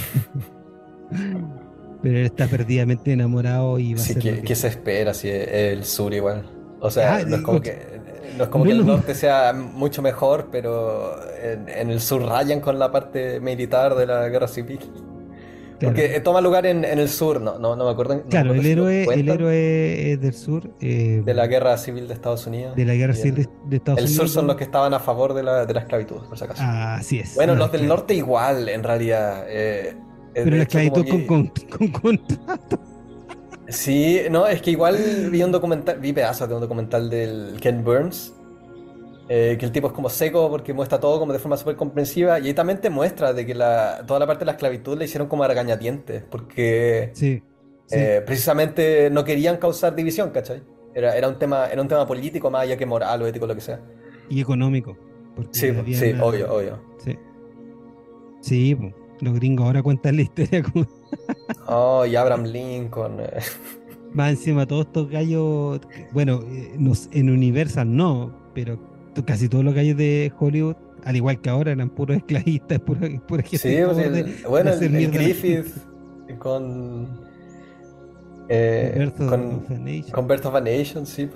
Pero 2.02 2.18
él 2.18 2.24
está 2.24 2.48
perdidamente 2.48 3.12
enamorado 3.12 3.78
y 3.78 3.94
va 3.94 4.00
a 4.00 4.04
ser 4.04 4.18
¿qué, 4.18 4.42
¿qué 4.42 4.56
se 4.56 4.66
espera 4.66 5.14
si 5.14 5.28
es 5.28 5.48
el 5.48 5.84
sur 5.84 6.12
igual? 6.12 6.44
O 6.80 6.90
sea, 6.90 7.16
ah, 7.16 7.22
no 7.24 7.36
es 7.36 7.42
como 7.42 7.60
que, 7.60 7.78
no 8.36 8.44
es 8.44 8.50
como 8.50 8.64
que 8.64 8.72
el 8.72 8.84
norte 8.84 9.14
sea 9.14 9.52
mucho 9.52 10.02
mejor, 10.02 10.48
pero 10.50 11.14
en, 11.40 11.90
el 11.90 12.00
sur 12.00 12.22
rayan 12.22 12.60
con 12.60 12.80
la 12.80 12.90
parte 12.90 13.38
militar 13.38 13.94
de 13.94 14.06
la 14.06 14.28
guerra 14.28 14.48
civil. 14.48 14.80
Porque 15.82 16.20
toma 16.20 16.40
lugar 16.40 16.66
en, 16.66 16.84
el 16.84 17.08
sur, 17.08 17.40
no, 17.40 17.58
no, 17.58 17.76
me 17.76 17.90
acuerdo. 17.90 18.22
claro, 18.28 18.54
el, 18.54 18.64
héroe, 18.64 19.04
el 19.04 19.28
héroe 19.28 20.18
del 20.20 20.34
sur. 20.34 20.70
Eh, 20.80 21.22
de 21.24 21.34
la 21.34 21.46
guerra 21.46 21.76
civil 21.78 22.08
de 22.08 22.14
Estados 22.14 22.46
Unidos. 22.46 22.76
De 22.76 22.84
la 22.84 22.94
guerra 22.94 23.14
civil 23.14 23.48
de, 23.66 23.76
Estados 23.76 24.00
Unidos. 24.00 24.00
El 24.00 24.08
sur 24.08 24.28
son 24.28 24.46
los 24.46 24.56
que 24.56 24.64
estaban 24.64 24.94
a 24.94 25.00
favor 25.00 25.34
de 25.34 25.42
la, 25.42 25.66
de 25.66 25.74
la 25.74 25.80
esclavitud, 25.80 26.22
por 26.28 26.38
si 26.38 26.44
acaso. 26.44 26.62
Ah, 26.64 26.96
así 26.96 27.18
es. 27.18 27.34
Bueno, 27.34 27.54
los 27.54 27.70
del 27.72 27.86
norte 27.86 28.14
igual, 28.14 28.68
en 28.68 28.82
realidad. 28.82 29.44
Eh, 29.48 29.94
pero 30.34 30.56
la 30.56 30.62
esclavitud 30.62 31.06
con, 31.26 31.46
con, 31.46 31.88
contrato. 31.88 32.80
Sí, 33.68 34.20
no, 34.30 34.46
es 34.46 34.60
que 34.60 34.70
igual 34.70 34.98
vi 35.30 35.42
un 35.42 35.52
documental, 35.52 35.98
vi 35.98 36.12
pedazos 36.12 36.48
de 36.48 36.54
un 36.54 36.60
documental 36.60 37.08
del 37.08 37.56
Ken 37.60 37.84
Burns, 37.84 38.34
eh, 39.28 39.56
que 39.58 39.64
el 39.64 39.72
tipo 39.72 39.86
es 39.86 39.92
como 39.92 40.08
seco 40.08 40.50
porque 40.50 40.72
muestra 40.72 40.98
todo 40.98 41.18
como 41.18 41.32
de 41.32 41.38
forma 41.38 41.56
súper 41.56 41.76
comprensiva 41.76 42.38
y 42.40 42.48
ahí 42.48 42.54
también 42.54 42.80
te 42.80 42.90
muestra 42.90 43.32
de 43.32 43.46
que 43.46 43.54
la, 43.54 44.04
toda 44.06 44.20
la 44.20 44.26
parte 44.26 44.40
de 44.40 44.46
la 44.46 44.52
esclavitud 44.52 44.98
le 44.98 45.04
hicieron 45.04 45.28
como 45.28 45.44
a 45.44 45.48
regañadientes, 45.48 46.22
porque 46.28 47.10
sí, 47.14 47.42
eh, 47.90 48.22
precisamente 48.24 49.10
no 49.10 49.24
querían 49.24 49.58
causar 49.58 49.94
división, 49.94 50.30
¿cachai? 50.30 50.62
Era, 50.94 51.16
era, 51.16 51.28
un 51.28 51.38
tema, 51.38 51.66
era 51.66 51.80
un 51.80 51.88
tema 51.88 52.06
político 52.06 52.50
más 52.50 52.62
allá 52.62 52.76
que 52.76 52.86
moral 52.86 53.22
o 53.22 53.26
ético, 53.26 53.46
lo 53.46 53.54
que 53.54 53.60
sea. 53.60 53.80
Y 54.28 54.40
económico. 54.40 54.96
Sí, 55.50 55.72
sí, 55.94 56.14
obvio, 56.20 56.52
obvio. 56.52 56.80
Sí. 56.98 57.18
Sí, 58.40 58.76
los 59.20 59.34
gringos 59.34 59.66
ahora 59.66 59.82
cuentan 59.82 60.16
la 60.16 60.22
historia 60.22 60.62
como... 60.62 60.86
oh, 61.66 62.04
y 62.04 62.16
Abraham 62.16 62.44
Lincoln. 62.44 63.20
Eh. 63.20 63.40
Más 64.12 64.30
encima, 64.30 64.66
todos 64.66 64.86
estos 64.86 65.08
gallos, 65.08 65.80
bueno, 66.12 66.40
eh, 66.50 66.76
en 67.12 67.30
Universal 67.30 67.94
no, 67.94 68.34
pero 68.52 68.78
casi 69.26 69.48
todos 69.48 69.64
los 69.64 69.74
gallos 69.74 69.96
de 69.96 70.32
Hollywood, 70.38 70.76
al 71.04 71.16
igual 71.16 71.40
que 71.40 71.50
ahora, 71.50 71.72
eran 71.72 71.90
puros 71.90 72.16
esclavistas, 72.16 72.78
pura, 72.86 73.00
pura 73.26 73.42
gente. 73.42 73.58
Sí, 73.58 73.78
pues 73.84 74.48
bueno, 74.48 74.70
el, 74.72 75.10
Griffith 75.10 75.66
con, 76.38 77.08
eh, 78.48 79.10
con, 79.18 79.60
con 80.10 80.28
Birth 80.28 80.46
of 80.46 80.54
a 80.54 80.60
Nation, 80.60 81.06
sí. 81.06 81.28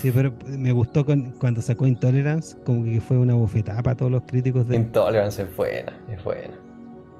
Sí, 0.00 0.10
pero 0.10 0.32
me 0.46 0.72
gustó 0.72 1.04
cuando 1.04 1.62
sacó 1.62 1.86
Intolerance, 1.86 2.56
como 2.64 2.84
que 2.84 3.00
fue 3.00 3.16
una 3.16 3.34
bofetada 3.34 3.82
para 3.82 3.96
todos 3.96 4.10
los 4.10 4.22
críticos 4.22 4.66
de. 4.68 4.76
Intolerance 4.76 5.42
es 5.42 5.56
buena, 5.56 5.98
es 6.10 6.22
buena. 6.24 6.54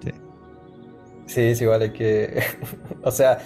Sí. 0.02 0.10
Sí, 1.26 1.40
es 1.42 1.62
igual, 1.62 1.82
es 1.82 1.92
que. 1.92 2.42
o 3.02 3.10
sea, 3.10 3.38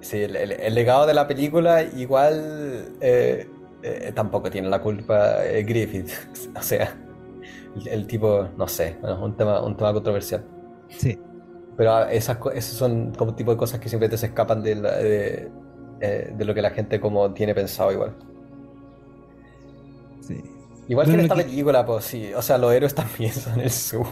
sí, 0.00 0.18
el, 0.22 0.74
legado 0.74 1.06
de 1.06 1.14
la 1.14 1.28
película, 1.28 1.82
igual. 1.82 2.96
Eh, 3.00 3.48
eh, 3.82 4.12
tampoco 4.14 4.50
tiene 4.50 4.68
la 4.68 4.80
culpa 4.80 5.44
eh, 5.44 5.62
Griffith. 5.62 6.10
o 6.56 6.62
sea, 6.62 6.96
el, 7.86 8.06
tipo, 8.06 8.48
no 8.56 8.68
sé, 8.68 8.96
un 9.02 9.36
tema, 9.36 9.62
un 9.62 9.76
tema 9.76 9.92
controversial. 9.92 10.44
Sí. 10.88 11.18
Pero 11.76 12.06
esas, 12.08 12.38
esas 12.54 12.74
son 12.74 13.12
como 13.14 13.34
tipo 13.34 13.52
de 13.52 13.56
cosas 13.56 13.80
que 13.80 13.88
siempre 13.88 14.08
te 14.08 14.18
se 14.18 14.26
escapan 14.26 14.62
de, 14.62 14.74
de, 14.74 15.50
de 16.36 16.44
lo 16.44 16.52
que 16.52 16.60
la 16.60 16.70
gente 16.70 17.00
como 17.00 17.32
tiene 17.32 17.54
pensado 17.54 17.92
igual. 17.92 18.14
Igual 20.90 21.06
que 21.06 21.12
en 21.12 21.20
esta 21.20 21.36
película, 21.36 21.86
pues 21.86 22.04
sí. 22.04 22.32
O 22.36 22.42
sea, 22.42 22.58
los 22.58 22.72
héroes 22.72 22.94
también 22.96 23.32
son 23.32 23.60
el 23.60 23.70
sur. 23.70 24.06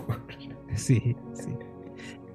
Sí, 0.77 1.17
sí. 1.35 1.57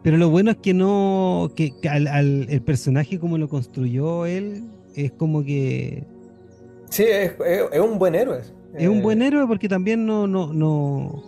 Pero 0.03 0.17
lo 0.17 0.29
bueno 0.29 0.51
es 0.51 0.57
que 0.57 0.73
no. 0.73 1.51
que, 1.55 1.73
al, 1.89 2.07
el 2.49 2.61
personaje 2.61 3.19
como 3.19 3.37
lo 3.37 3.47
construyó 3.47 4.25
él, 4.25 4.69
es 4.95 5.13
como 5.13 5.43
que. 5.45 6.05
Sí, 6.93 7.05
es, 7.07 7.33
un 7.79 7.97
buen 7.97 8.13
héroe. 8.13 8.41
Es 8.75 8.87
un 8.87 9.01
buen 9.01 9.23
eh, 9.23 9.27
héroe 9.27 9.47
porque 9.47 9.67
también 9.67 10.05
no, 10.05 10.27
no, 10.27 10.53
no, 10.53 11.23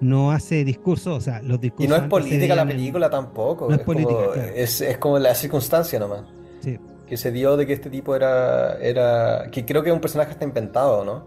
no 0.00 0.30
hace 0.30 0.62
discurso, 0.64 1.16
o 1.16 1.20
sea, 1.20 1.42
los 1.42 1.60
discursos. 1.60 1.86
Y 1.86 1.88
no 1.88 1.96
es 1.96 2.08
política 2.08 2.54
la 2.54 2.64
película 2.64 3.10
tampoco. 3.10 3.68
No 3.68 3.74
es, 3.74 3.80
política. 3.82 4.26
Como, 4.26 4.34
es, 4.34 4.80
es, 4.80 4.98
como 4.98 5.18
la 5.18 5.34
circunstancia 5.34 5.98
nomás. 5.98 6.22
Sí. 6.60 6.78
Que 7.08 7.16
se 7.16 7.32
dio 7.32 7.56
de 7.56 7.66
que 7.66 7.72
este 7.72 7.90
tipo 7.90 8.14
era. 8.14 8.78
era 8.80 9.50
que 9.50 9.64
creo 9.64 9.82
que 9.82 9.88
es 9.88 9.94
un 9.94 10.00
personaje 10.00 10.30
está 10.30 10.44
inventado, 10.44 11.04
¿no? 11.04 11.26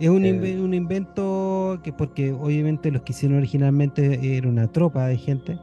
Es 0.00 0.08
un, 0.08 0.24
un, 0.24 0.74
invento 0.74 1.78
que 1.84 1.92
porque 1.92 2.32
obviamente 2.32 2.90
los 2.90 3.02
que 3.02 3.12
hicieron 3.12 3.38
originalmente 3.38 4.36
era 4.36 4.48
una 4.48 4.66
tropa 4.66 5.06
de 5.06 5.16
gente. 5.16 5.60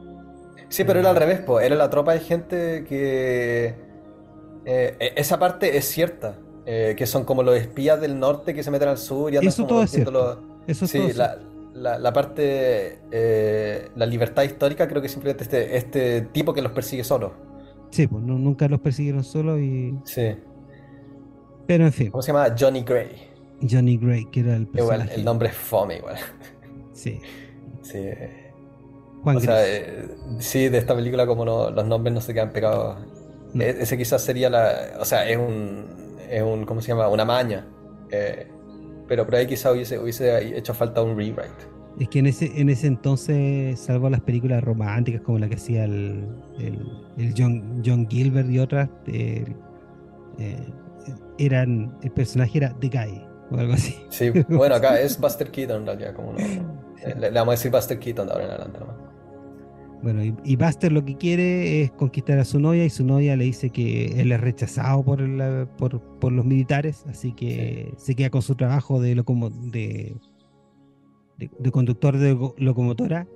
Sí, 0.70 0.84
pero 0.84 1.00
era 1.00 1.10
al 1.10 1.16
revés, 1.16 1.40
pues. 1.40 1.66
era 1.66 1.76
la 1.76 1.90
tropa 1.90 2.14
de 2.14 2.20
gente 2.20 2.84
que... 2.88 3.74
Eh, 4.64 4.96
e, 4.98 5.12
esa 5.16 5.38
parte 5.38 5.76
es 5.76 5.84
cierta, 5.84 6.36
eh, 6.72 6.94
que 6.94 7.04
son 7.04 7.24
como 7.24 7.42
los 7.42 7.56
espías 7.56 8.00
del 8.00 8.20
norte 8.20 8.54
que 8.54 8.62
se 8.62 8.70
meten 8.70 8.86
al 8.86 8.98
sur 8.98 9.32
y 9.32 9.36
andan 9.38 9.48
Eso 9.48 9.66
todo 9.66 9.82
es 9.82 9.90
cierto. 9.90 10.40
Eso 10.68 10.86
sí, 10.86 11.12
la, 11.14 11.36
la, 11.74 11.98
la, 11.98 12.12
parte, 12.12 13.00
eh, 13.10 13.88
la 13.96 14.06
libertad 14.06 14.44
histórica 14.44 14.86
creo 14.86 15.02
que 15.02 15.08
simplemente 15.08 15.42
este, 15.42 15.76
este 15.76 16.20
tipo 16.20 16.54
que 16.54 16.62
los 16.62 16.70
persigue 16.70 17.02
solo. 17.02 17.32
Sí, 17.90 18.06
pues 18.06 18.22
nunca 18.22 18.68
los 18.68 18.78
persiguieron 18.78 19.24
solo 19.24 19.58
y... 19.58 19.98
Sí. 20.04 20.36
Pero 21.66 21.86
en 21.86 21.92
fin. 21.92 22.12
¿Cómo 22.12 22.22
se 22.22 22.30
llama? 22.32 22.54
Johnny 22.56 22.84
Gray. 22.84 23.16
Johnny 23.68 23.96
Gray, 23.96 24.26
que 24.26 24.38
era 24.38 24.54
el 24.54 24.68
personaje. 24.68 25.02
Igual, 25.02 25.18
el 25.18 25.24
nombre 25.24 25.48
es 25.48 25.56
fome 25.56 25.96
igual. 25.96 26.18
Sí. 26.92 27.20
Sí. 27.82 28.10
Juan 29.24 29.38
o 29.38 29.40
sea, 29.40 29.68
eh, 29.68 30.06
sí, 30.38 30.68
de 30.68 30.78
esta 30.78 30.94
película 30.94 31.26
como 31.26 31.44
no, 31.44 31.70
los 31.70 31.84
nombres 31.84 32.14
no 32.14 32.20
se 32.20 32.32
quedan 32.32 32.52
pegados. 32.52 32.96
E, 33.58 33.76
ese 33.80 33.98
quizás 33.98 34.22
sería 34.22 34.48
la... 34.50 34.98
O 35.00 35.04
sea, 35.04 35.28
es 35.28 35.36
un... 35.36 36.09
Es 36.30 36.42
un 36.42 36.64
¿Cómo 36.64 36.80
se 36.80 36.88
llama? 36.88 37.08
Una 37.08 37.24
maña. 37.24 37.66
Eh, 38.10 38.46
pero 39.08 39.24
por 39.24 39.34
ahí 39.34 39.46
quizás 39.46 39.72
hubiese, 39.72 39.98
hubiese 39.98 40.56
hecho 40.56 40.72
falta 40.72 41.02
un 41.02 41.16
rewrite. 41.16 41.50
Es 41.98 42.08
que 42.08 42.20
en 42.20 42.26
ese, 42.26 42.60
en 42.60 42.68
ese 42.68 42.86
entonces, 42.86 43.78
salvo 43.80 44.08
las 44.08 44.20
películas 44.20 44.62
románticas 44.62 45.22
como 45.22 45.38
la 45.38 45.48
que 45.48 45.56
hacía 45.56 45.84
el, 45.84 46.26
el, 46.58 47.34
John, 47.36 47.82
John 47.84 48.06
Gilbert 48.08 48.48
y 48.48 48.60
otras, 48.60 48.88
eh, 49.08 49.44
eran 51.38 51.98
el 52.02 52.10
personaje 52.12 52.58
era 52.58 52.74
The 52.78 52.88
Guy 52.88 53.26
o 53.50 53.58
algo 53.58 53.72
así. 53.72 53.96
Sí, 54.10 54.30
bueno, 54.48 54.76
acá 54.76 55.00
es 55.00 55.18
Buster 55.18 55.50
Keaton 55.50 55.80
en 55.80 55.86
realidad, 55.86 56.14
como 56.14 56.32
no, 56.32 56.38
eh, 56.38 57.14
le, 57.18 57.30
vamos 57.30 57.48
a 57.48 57.56
decir 57.56 57.70
Buster 57.70 57.98
Keaton 57.98 58.26
de 58.26 58.32
ahora 58.32 58.44
en 58.44 58.50
adelante 58.50 58.78
Bueno, 60.02 60.22
y, 60.44 60.56
Buster 60.56 60.92
lo 60.92 61.04
que 61.04 61.16
quiere 61.16 61.82
es 61.82 61.90
conquistar 61.90 62.38
a 62.38 62.44
su 62.44 62.58
novia 62.58 62.84
y 62.84 62.90
su 62.90 63.04
novia 63.04 63.36
le 63.36 63.44
dice 63.44 63.68
que 63.70 64.20
él 64.20 64.32
es 64.32 64.40
rechazado 64.40 65.02
por, 65.02 65.20
por, 65.76 66.00
por, 66.00 66.32
los 66.32 66.46
militares, 66.46 67.04
así 67.08 67.32
que 67.32 67.92
se 67.98 68.14
queda 68.14 68.30
con 68.30 68.40
su 68.40 68.54
trabajo 68.54 69.00
de, 69.00 69.14
de, 69.14 70.16
de, 71.36 71.70
conductor 71.70 72.16
de 72.16 72.36
locomotora. 72.56 73.26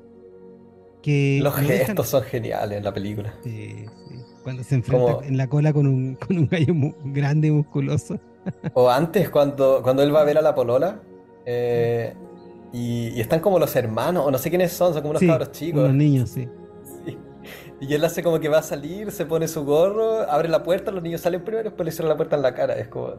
Que 1.03 1.41
los 1.43 1.55
gestos 1.55 2.09
son 2.09 2.23
geniales 2.23 2.79
en 2.79 2.85
la 2.85 2.95
película. 2.95 3.35
Sí, 3.43 3.85
sí. 4.09 4.15
Cuando 4.43 4.63
se 4.63 4.77
enfrenta 4.77 5.27
en 5.27 5.37
la 5.37 5.49
cola 5.49 5.73
con 5.75 5.87
un, 5.87 6.15
con 6.15 6.39
un 6.39 6.49
gallo 6.49 6.75
grande 7.05 7.49
y 7.49 7.51
musculoso. 7.51 8.19
O 8.73 8.89
antes, 8.89 9.29
cuando, 9.29 9.81
cuando 9.83 10.03
él 10.03 10.15
va 10.15 10.21
a 10.21 10.25
ver 10.25 10.39
a 10.39 10.43
la 10.43 10.55
polola, 10.55 11.03
eh, 11.45 12.15
y, 12.75 13.21
están 13.21 13.39
como 13.39 13.61
los 13.61 13.75
hermanos, 13.77 14.27
o 14.27 14.33
no 14.33 14.39
sé 14.39 14.51
quiénes 14.51 14.73
son, 14.73 14.93
son 14.93 15.03
como 15.03 15.11
unos 15.11 15.23
cabros 15.23 15.53
chicos. 15.53 15.85
Unos 15.85 15.95
niños, 15.95 16.31
sí. 16.35 16.49
Y 17.81 17.95
él 17.95 18.05
hace 18.05 18.21
como 18.23 18.41
que 18.41 18.49
va 18.49 18.59
a 18.59 18.63
salir, 18.63 19.13
se 19.13 19.27
pone 19.27 19.47
su 19.47 19.65
gorro, 19.65 20.29
abre 20.29 20.49
la 20.49 20.65
puerta, 20.65 20.91
los 20.91 21.03
niños 21.03 21.21
salen 21.21 21.45
primero 21.45 21.61
y 21.61 21.65
después 21.71 21.85
le 21.85 21.93
cierra 21.93 22.09
la 22.09 22.17
puerta 22.17 22.35
en 22.35 22.43
la 22.43 22.53
cara. 22.53 22.75
Es 22.75 22.89
como. 22.89 23.15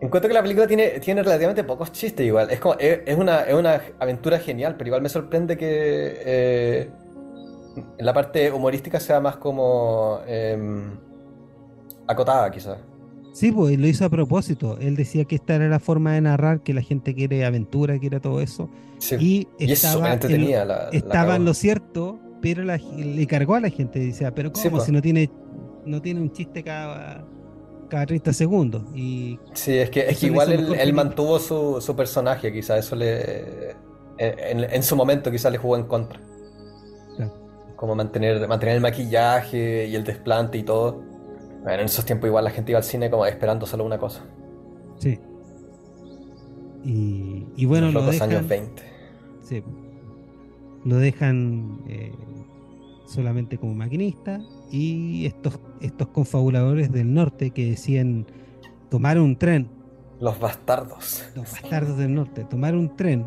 Encuentro 0.00 0.28
que 0.28 0.34
la 0.34 0.42
película 0.42 0.66
tiene, 0.66 1.00
tiene 1.00 1.22
relativamente 1.22 1.64
pocos 1.64 1.92
chistes 1.92 2.26
igual. 2.26 2.50
Es 2.50 2.60
como. 2.60 2.74
Es, 2.78 3.16
una, 3.16 3.42
es 3.42 3.54
una 3.54 3.80
aventura 3.98 4.38
genial, 4.38 4.74
pero 4.76 4.88
igual 4.88 5.00
me 5.00 5.08
sorprende 5.08 5.56
que. 5.56 6.22
Eh, 6.24 6.90
en 7.96 8.04
la 8.04 8.12
parte 8.12 8.52
humorística 8.52 9.00
sea 9.00 9.20
más 9.20 9.36
como. 9.36 10.20
Em, 10.26 10.98
acotada, 12.06 12.50
quizás. 12.50 12.78
Sí, 13.32 13.52
pues 13.52 13.78
lo 13.78 13.86
hizo 13.86 14.04
a 14.04 14.08
propósito. 14.08 14.78
Él 14.80 14.96
decía 14.96 15.24
que 15.24 15.36
esta 15.36 15.54
era 15.54 15.68
la 15.68 15.78
forma 15.78 16.14
de 16.14 16.20
narrar, 16.22 16.62
que 16.62 16.74
la 16.74 16.82
gente 16.82 17.14
quiere 17.14 17.44
aventura, 17.44 17.98
quiere 17.98 18.20
todo 18.20 18.40
eso. 18.40 18.68
y, 19.18 19.46
estaba, 19.58 20.14
estaba 20.92 21.36
en 21.36 21.44
lo 21.44 21.54
cierto, 21.54 22.18
pero 22.42 22.64
le 22.64 23.26
cargó 23.26 23.54
a 23.54 23.60
la 23.60 23.70
gente. 23.70 23.98
Dice, 24.00 24.26
ah, 24.26 24.34
pero 24.34 24.52
¿cómo? 24.52 24.70
Pues. 24.70 24.84
si 24.84 24.92
no 24.92 25.00
tiene, 25.00 25.30
no 25.84 26.02
tiene 26.02 26.20
un 26.20 26.32
chiste 26.32 26.62
cada, 26.62 27.24
cada 27.88 28.06
30 28.06 28.32
segundos. 28.32 28.82
Y 28.94 29.38
sí, 29.52 29.78
es 29.78 29.90
que, 29.90 30.08
es 30.08 30.22
igual 30.22 30.52
él, 30.52 30.92
mantuvo 30.92 31.38
su, 31.38 31.80
su, 31.80 31.94
personaje, 31.94 32.52
quizás 32.52 32.84
eso 32.86 32.96
le. 32.96 33.76
En, 34.18 34.64
en, 34.64 34.82
su 34.82 34.96
momento 34.96 35.30
quizás 35.30 35.50
le 35.50 35.58
jugó 35.58 35.76
en 35.76 35.84
contra. 35.84 36.20
Como 37.76 37.94
mantener, 37.94 38.46
mantener 38.46 38.74
el 38.74 38.82
maquillaje 38.82 39.86
y 39.86 39.94
el 39.94 40.04
desplante 40.04 40.58
y 40.58 40.62
todo. 40.62 41.09
Bueno, 41.62 41.80
en 41.80 41.86
esos 41.86 42.04
tiempos 42.04 42.28
igual 42.28 42.44
la 42.44 42.50
gente 42.50 42.72
iba 42.72 42.78
al 42.78 42.84
cine 42.84 43.10
como 43.10 43.26
esperando 43.26 43.66
solo 43.66 43.84
una 43.84 43.98
cosa. 43.98 44.24
Sí. 44.98 45.18
Y, 46.84 47.46
y 47.56 47.66
bueno, 47.66 47.90
los 47.90 48.04
lo 48.04 48.10
dejan, 48.10 48.30
años 48.30 48.48
20. 48.48 48.82
Sí. 49.42 49.62
Lo 50.84 50.96
dejan 50.96 51.82
eh, 51.88 52.12
solamente 53.06 53.58
como 53.58 53.74
maquinista 53.74 54.40
y 54.70 55.26
estos, 55.26 55.58
estos 55.80 56.08
confabuladores 56.08 56.90
del 56.90 57.12
norte 57.12 57.50
que 57.50 57.70
decían 57.70 58.26
tomar 58.88 59.18
un 59.18 59.36
tren. 59.36 59.68
Los 60.20 60.38
bastardos. 60.38 61.24
Los 61.34 61.50
bastardos 61.52 61.98
del 61.98 62.14
norte, 62.14 62.44
tomar 62.44 62.74
un 62.74 62.96
tren 62.96 63.26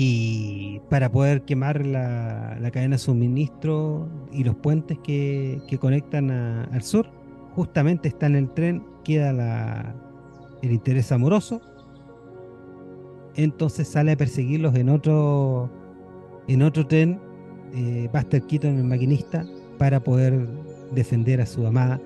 y 0.00 0.80
para 0.88 1.10
poder 1.10 1.42
quemar 1.42 1.84
la, 1.84 2.56
cadena 2.72 2.94
de 2.94 2.98
suministro 2.98 4.08
y 4.30 4.44
los 4.44 4.54
puentes 4.54 4.96
que, 5.00 5.60
conectan 5.80 6.30
al 6.30 6.82
sur, 6.84 7.10
justamente 7.56 8.06
está 8.06 8.26
en 8.26 8.36
el 8.36 8.48
tren, 8.48 8.84
queda 9.02 9.32
la, 9.32 9.96
el 10.62 10.70
interés 10.70 11.10
amoroso, 11.10 11.60
entonces 13.34 13.88
sale 13.88 14.12
a 14.12 14.16
perseguirlos 14.16 14.76
en 14.76 14.88
otro, 14.88 15.68
en 16.46 16.62
otro 16.62 16.86
tren, 16.86 17.18
eh, 17.74 18.08
Buster 18.12 18.42
Keaton, 18.42 18.76
el 18.76 18.84
maquinista, 18.84 19.44
para 19.78 19.98
poder 19.98 20.46
defender 20.92 21.40
a 21.40 21.46
su 21.46 21.66
amada. 21.66 22.00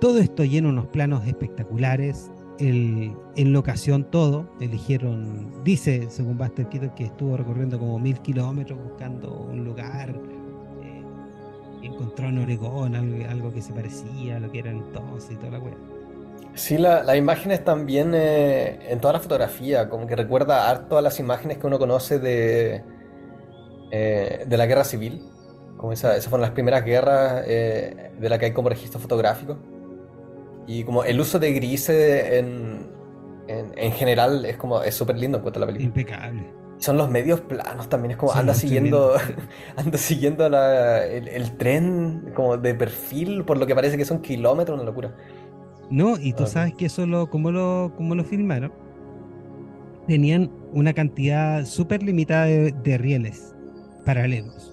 Todo 0.00 0.18
esto 0.18 0.42
llena 0.42 0.68
unos 0.68 0.86
planos 0.86 1.24
espectaculares, 1.28 2.28
el, 2.58 3.14
en 3.36 3.52
locación 3.52 4.04
todo. 4.10 4.48
Eligieron, 4.60 5.62
dice 5.64 6.06
según 6.10 6.38
Buster 6.38 6.68
Keaton, 6.68 6.90
que 6.90 7.04
estuvo 7.04 7.36
recorriendo 7.36 7.78
como 7.78 7.98
mil 7.98 8.18
kilómetros 8.20 8.78
buscando 8.82 9.32
un 9.50 9.64
lugar. 9.64 10.10
Eh, 10.10 11.02
encontró 11.82 12.28
en 12.28 12.38
Oregón 12.38 12.94
algo, 12.94 13.52
que 13.52 13.62
se 13.62 13.72
parecía 13.72 14.36
a 14.36 14.40
lo 14.40 14.50
que 14.50 14.60
era 14.60 14.70
entonces 14.70 15.32
y 15.32 15.36
toda 15.36 15.52
la 15.52 15.58
wea. 15.58 15.74
Sí, 16.54 16.78
las 16.78 17.16
imágenes 17.16 17.62
también 17.64 18.12
eh, 18.14 18.90
en 18.90 18.98
toda 18.98 19.12
la 19.12 19.20
fotografía, 19.20 19.90
como 19.90 20.06
que 20.06 20.16
recuerda 20.16 20.70
harto 20.70 20.96
a 20.96 21.02
las 21.02 21.20
imágenes 21.20 21.58
que 21.58 21.66
uno 21.66 21.78
conoce 21.78 22.18
de, 22.18 22.82
eh, 23.90 24.44
de 24.46 24.56
la 24.56 24.64
guerra 24.64 24.84
civil. 24.84 25.22
Como 25.76 25.92
esa, 25.92 26.16
esas 26.16 26.30
fueron 26.30 26.40
las 26.40 26.52
primeras 26.52 26.82
guerras 26.82 27.44
eh, 27.46 28.10
de 28.18 28.28
las 28.30 28.38
que 28.38 28.46
hay 28.46 28.52
como 28.52 28.70
registro 28.70 28.98
fotográfico. 28.98 29.58
Y 30.66 30.84
como 30.84 31.04
el 31.04 31.20
uso 31.20 31.38
de 31.38 31.52
grises 31.52 32.32
en, 32.32 32.90
en, 33.46 33.92
general 33.92 34.44
es 34.44 34.56
como 34.56 34.82
es 34.82 34.94
súper 34.94 35.16
lindo 35.16 35.38
en 35.38 35.42
cuanto 35.42 35.58
a 35.58 35.60
la 35.60 35.66
película. 35.66 35.86
Impecable. 35.86 36.52
Son 36.78 36.96
los 36.96 37.08
medios 37.08 37.40
planos 37.40 37.88
también, 37.88 38.12
es 38.12 38.16
como 38.16 38.32
anda 38.34 38.52
siguiendo, 38.52 39.14
anda 39.76 39.98
siguiendo 39.98 40.46
el, 40.46 41.56
tren 41.56 42.32
como 42.34 42.56
de 42.56 42.74
perfil, 42.74 43.44
por 43.44 43.58
lo 43.58 43.66
que 43.66 43.74
parece 43.74 43.96
que 43.96 44.04
son 44.04 44.20
kilómetros, 44.20 44.76
una 44.76 44.84
locura. 44.84 45.14
No, 45.88 46.18
y 46.18 46.32
tú 46.32 46.44
ah, 46.44 46.48
sabes 46.48 46.74
que 46.74 46.86
eso 46.86 47.06
lo, 47.06 47.30
como 47.30 47.52
lo, 47.52 47.92
como 47.96 48.16
lo 48.16 48.24
filmaron, 48.24 48.72
tenían 50.08 50.50
una 50.72 50.92
cantidad 50.92 51.64
súper 51.64 52.02
limitada 52.02 52.46
de, 52.46 52.98
rieles 52.98 53.54
paralelos. 54.04 54.72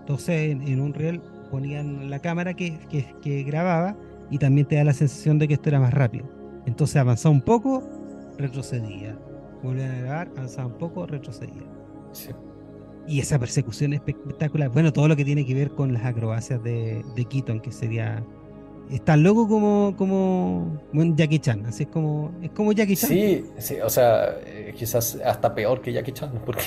Entonces 0.00 0.52
en, 0.52 0.80
un 0.80 0.94
riel 0.94 1.20
ponían 1.50 2.08
la 2.08 2.18
cámara 2.20 2.54
que, 2.54 2.78
que 3.20 3.42
grababa 3.42 3.94
y 4.30 4.38
también 4.38 4.66
te 4.66 4.76
da 4.76 4.84
la 4.84 4.92
sensación 4.92 5.38
de 5.38 5.48
que 5.48 5.54
esto 5.54 5.68
era 5.68 5.80
más 5.80 5.92
rápido. 5.92 6.26
Entonces 6.66 6.96
avanzaba 6.96 7.34
un 7.34 7.40
poco, 7.40 7.82
retrocedía. 8.36 9.18
Volvían 9.62 9.90
a 9.90 9.98
grabar, 10.00 10.30
avanzaba 10.36 10.66
un 10.68 10.78
poco, 10.78 11.06
retrocedía. 11.06 11.64
Y 13.06 13.20
esa 13.20 13.38
persecución 13.38 13.94
espectacular. 13.94 14.68
Bueno, 14.68 14.92
todo 14.92 15.08
lo 15.08 15.16
que 15.16 15.24
tiene 15.24 15.46
que 15.46 15.54
ver 15.54 15.70
con 15.70 15.92
las 15.92 16.04
acrobacias 16.04 16.62
de, 16.62 17.02
de 17.16 17.24
Keaton, 17.24 17.60
que 17.60 17.72
sería. 17.72 18.22
Es 18.90 19.04
tan 19.04 19.22
loco 19.22 19.46
como, 19.48 19.94
como 19.98 20.80
Jackie 21.14 21.40
Chan, 21.40 21.66
así 21.66 21.82
es 21.82 21.88
como, 21.90 22.32
es 22.40 22.50
como 22.50 22.72
Jackie 22.72 22.96
Chan. 22.96 23.10
Sí, 23.10 23.44
sí, 23.58 23.76
o 23.84 23.90
sea, 23.90 24.38
eh, 24.46 24.72
quizás 24.74 25.18
hasta 25.24 25.54
peor 25.54 25.82
que 25.82 25.92
Jackie 25.92 26.12
Chan, 26.12 26.32
porque, 26.46 26.64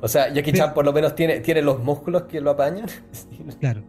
o 0.00 0.08
sea, 0.08 0.32
Jackie 0.32 0.52
Chan 0.52 0.74
por 0.74 0.84
lo 0.84 0.92
menos 0.92 1.14
tiene, 1.14 1.40
tiene 1.40 1.62
los 1.62 1.80
músculos 1.80 2.24
que 2.24 2.40
lo 2.40 2.50
apañan. 2.50 2.86
Claro. 3.60 3.82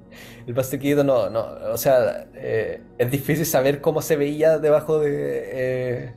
El 0.45 0.53
Buster 0.53 0.81
no, 1.05 1.29
no, 1.29 1.45
o 1.71 1.77
sea, 1.77 2.27
eh, 2.35 2.81
es 2.97 3.09
difícil 3.11 3.45
saber 3.45 3.79
cómo 3.79 4.01
se 4.01 4.17
veía 4.17 4.59
debajo 4.59 4.99
de, 4.99 5.43
eh, 5.45 6.13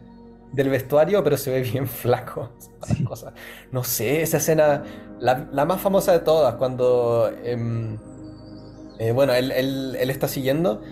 del 0.52 0.68
vestuario, 0.68 1.22
pero 1.22 1.36
se 1.36 1.50
ve 1.50 1.62
bien 1.62 1.86
flaco. 1.88 2.50
No 3.72 3.84
sé, 3.84 4.22
esa 4.22 4.38
escena, 4.38 4.82
la, 5.20 5.64
más 5.64 5.80
famosa 5.80 6.12
de 6.12 6.20
todas, 6.20 6.56
cuando, 6.56 7.30
em, 7.44 7.96
eh, 8.98 9.12
bueno, 9.12 9.32
él, 9.34 9.52
él, 9.52 10.10
está 10.10 10.28
siguiendo. 10.28 10.82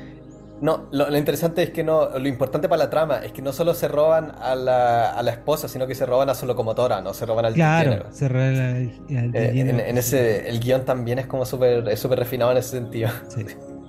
No, 0.61 0.86
lo, 0.90 1.14
interesante 1.16 1.62
es 1.62 1.70
que 1.70 1.84
no, 1.84 2.18
lo 2.18 2.28
importante 2.28 2.66
para 2.68 2.84
la 2.84 2.90
trama 2.90 3.18
es 3.18 3.32
que 3.32 3.42
no 3.42 3.52
solo 3.52 3.74
se 3.74 3.88
roban 3.88 4.32
a 4.40 4.54
la, 4.54 5.11
a 5.11 5.22
la 5.22 5.30
esposa, 5.30 5.68
sino 5.68 5.86
que 5.86 5.94
se 5.94 6.07
roban 6.07 6.30
a 6.30 6.34
su 6.34 6.46
locomotora, 6.46 7.02
no 7.02 7.12
se 7.12 7.26
roban 7.26 7.44
al 7.44 7.54
Claro, 7.54 8.07
se 8.11 8.26
roban 8.26 8.57
al, 8.57 9.34
eh, 9.34 9.61
en, 9.61 9.98
ese, 9.98 10.48
el 10.48 10.61
guion 10.61 10.86
también 10.86 11.18
es 11.18 11.26
como 11.26 11.44
súper 11.44 11.86
es 11.88 12.00
súper 12.00 12.18
refinado 12.18 12.52
en 12.52 12.59
ese 12.59 12.70
sentido. 12.70 13.11
Sí. 13.28 13.44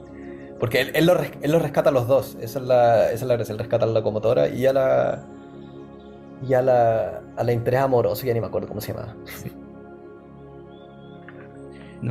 Porque 0.59 0.81
él, 0.81 0.91
él, 0.95 1.05
lo, 1.05 1.17
él, 1.19 1.51
lo, 1.51 1.59
rescata 1.59 1.89
a 1.89 1.93
los 1.93 2.07
dos, 2.07 2.35
esa 2.41 2.59
es 2.59 2.65
la, 2.65 3.05
esa 3.05 3.13
es 3.13 3.23
la 3.23 3.35
gracia, 3.35 3.53
él 3.53 3.59
rescata 3.59 3.85
a 3.85 3.87
la 3.87 3.93
locomotora 3.93 4.49
y 4.49 4.65
a 4.65 4.73
la, 4.73 5.25
y 6.45 6.53
a 6.53 6.61
la, 6.61 7.21
a 7.35 7.43
la 7.43 7.51
interés 7.53 7.79
amoroso, 7.79 8.25
ya 8.25 8.33
ni 8.33 8.41
me 8.41 8.47
acuerdo 8.47 8.67
cómo 8.67 8.81
se 8.81 8.93
llama. 8.93 9.15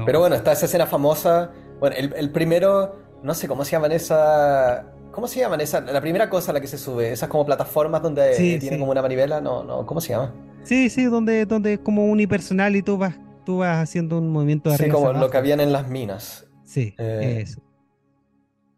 Pero 0.04 0.20
bueno, 0.20 0.34
está 0.34 0.52
esa 0.52 0.66
escena 0.66 0.86
famosa. 0.86 1.50
Bueno, 1.78 1.96
el, 1.96 2.30
primero, 2.30 2.96
no 3.22 3.34
sé 3.34 3.48
cómo 3.48 3.64
se 3.64 3.72
llaman 3.72 3.92
esa. 3.92 4.92
¿Cómo 5.12 5.28
se 5.28 5.40
llaman 5.40 5.60
esa? 5.60 5.80
La 5.80 6.00
primera 6.00 6.28
cosa 6.28 6.50
a 6.50 6.54
la 6.54 6.60
que 6.60 6.66
se 6.66 6.76
sube, 6.76 7.12
esas 7.12 7.28
como 7.28 7.46
plataformas 7.46 8.02
donde 8.02 8.58
tiene 8.60 8.78
como 8.78 8.90
una 8.92 9.02
manivela, 9.02 9.40
no, 9.40 9.64
no, 9.64 9.86
¿cómo 9.86 10.00
se 10.00 10.10
llama? 10.10 10.34
Sí, 10.62 10.90
sí, 10.90 11.04
donde, 11.04 11.46
donde 11.46 11.74
es 11.74 11.78
como 11.78 12.04
unipersonal 12.06 12.76
y 12.76 12.82
tú 12.82 12.98
vas, 12.98 13.14
tú 13.44 13.58
vas 13.58 13.78
haciendo 13.78 14.18
un 14.18 14.30
movimiento 14.30 14.70
de 14.70 14.76
Sí, 14.76 14.88
como 14.88 15.12
lo 15.12 15.30
que 15.30 15.38
habían 15.38 15.60
en 15.60 15.72
las 15.72 15.88
minas. 15.88 16.46
Sí, 16.64 16.94
eh, 16.98 17.40
eso. 17.42 17.62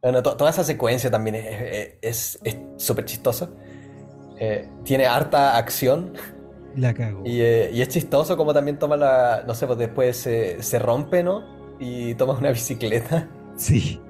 Bueno, 0.01 0.22
toda 0.22 0.51
esa 0.51 0.62
secuencia 0.62 1.11
también 1.11 1.36
es 2.03 2.39
súper 2.76 3.05
chistosa. 3.05 3.51
Eh, 4.39 4.68
tiene 4.84 5.07
harta 5.07 5.57
acción. 5.57 6.12
La 6.76 6.95
cago. 6.95 7.22
Eh, 7.24 7.70
y, 7.72 7.82
es 7.82 7.89
chistoso 7.89 8.36
como 8.36 8.55
también 8.55 8.78
toma 8.78 8.97
la. 8.97 9.45
No 9.47 9.55
sé, 9.55 9.66
pues 9.66 9.78
después 9.78 10.16
se, 10.16 10.78
rompe, 10.78 11.22
¿no? 11.22 11.43
Y 11.80 12.14
toma 12.14 12.34
una 12.34 12.51
bicicleta. 12.51 13.28
Sí. 13.57 14.01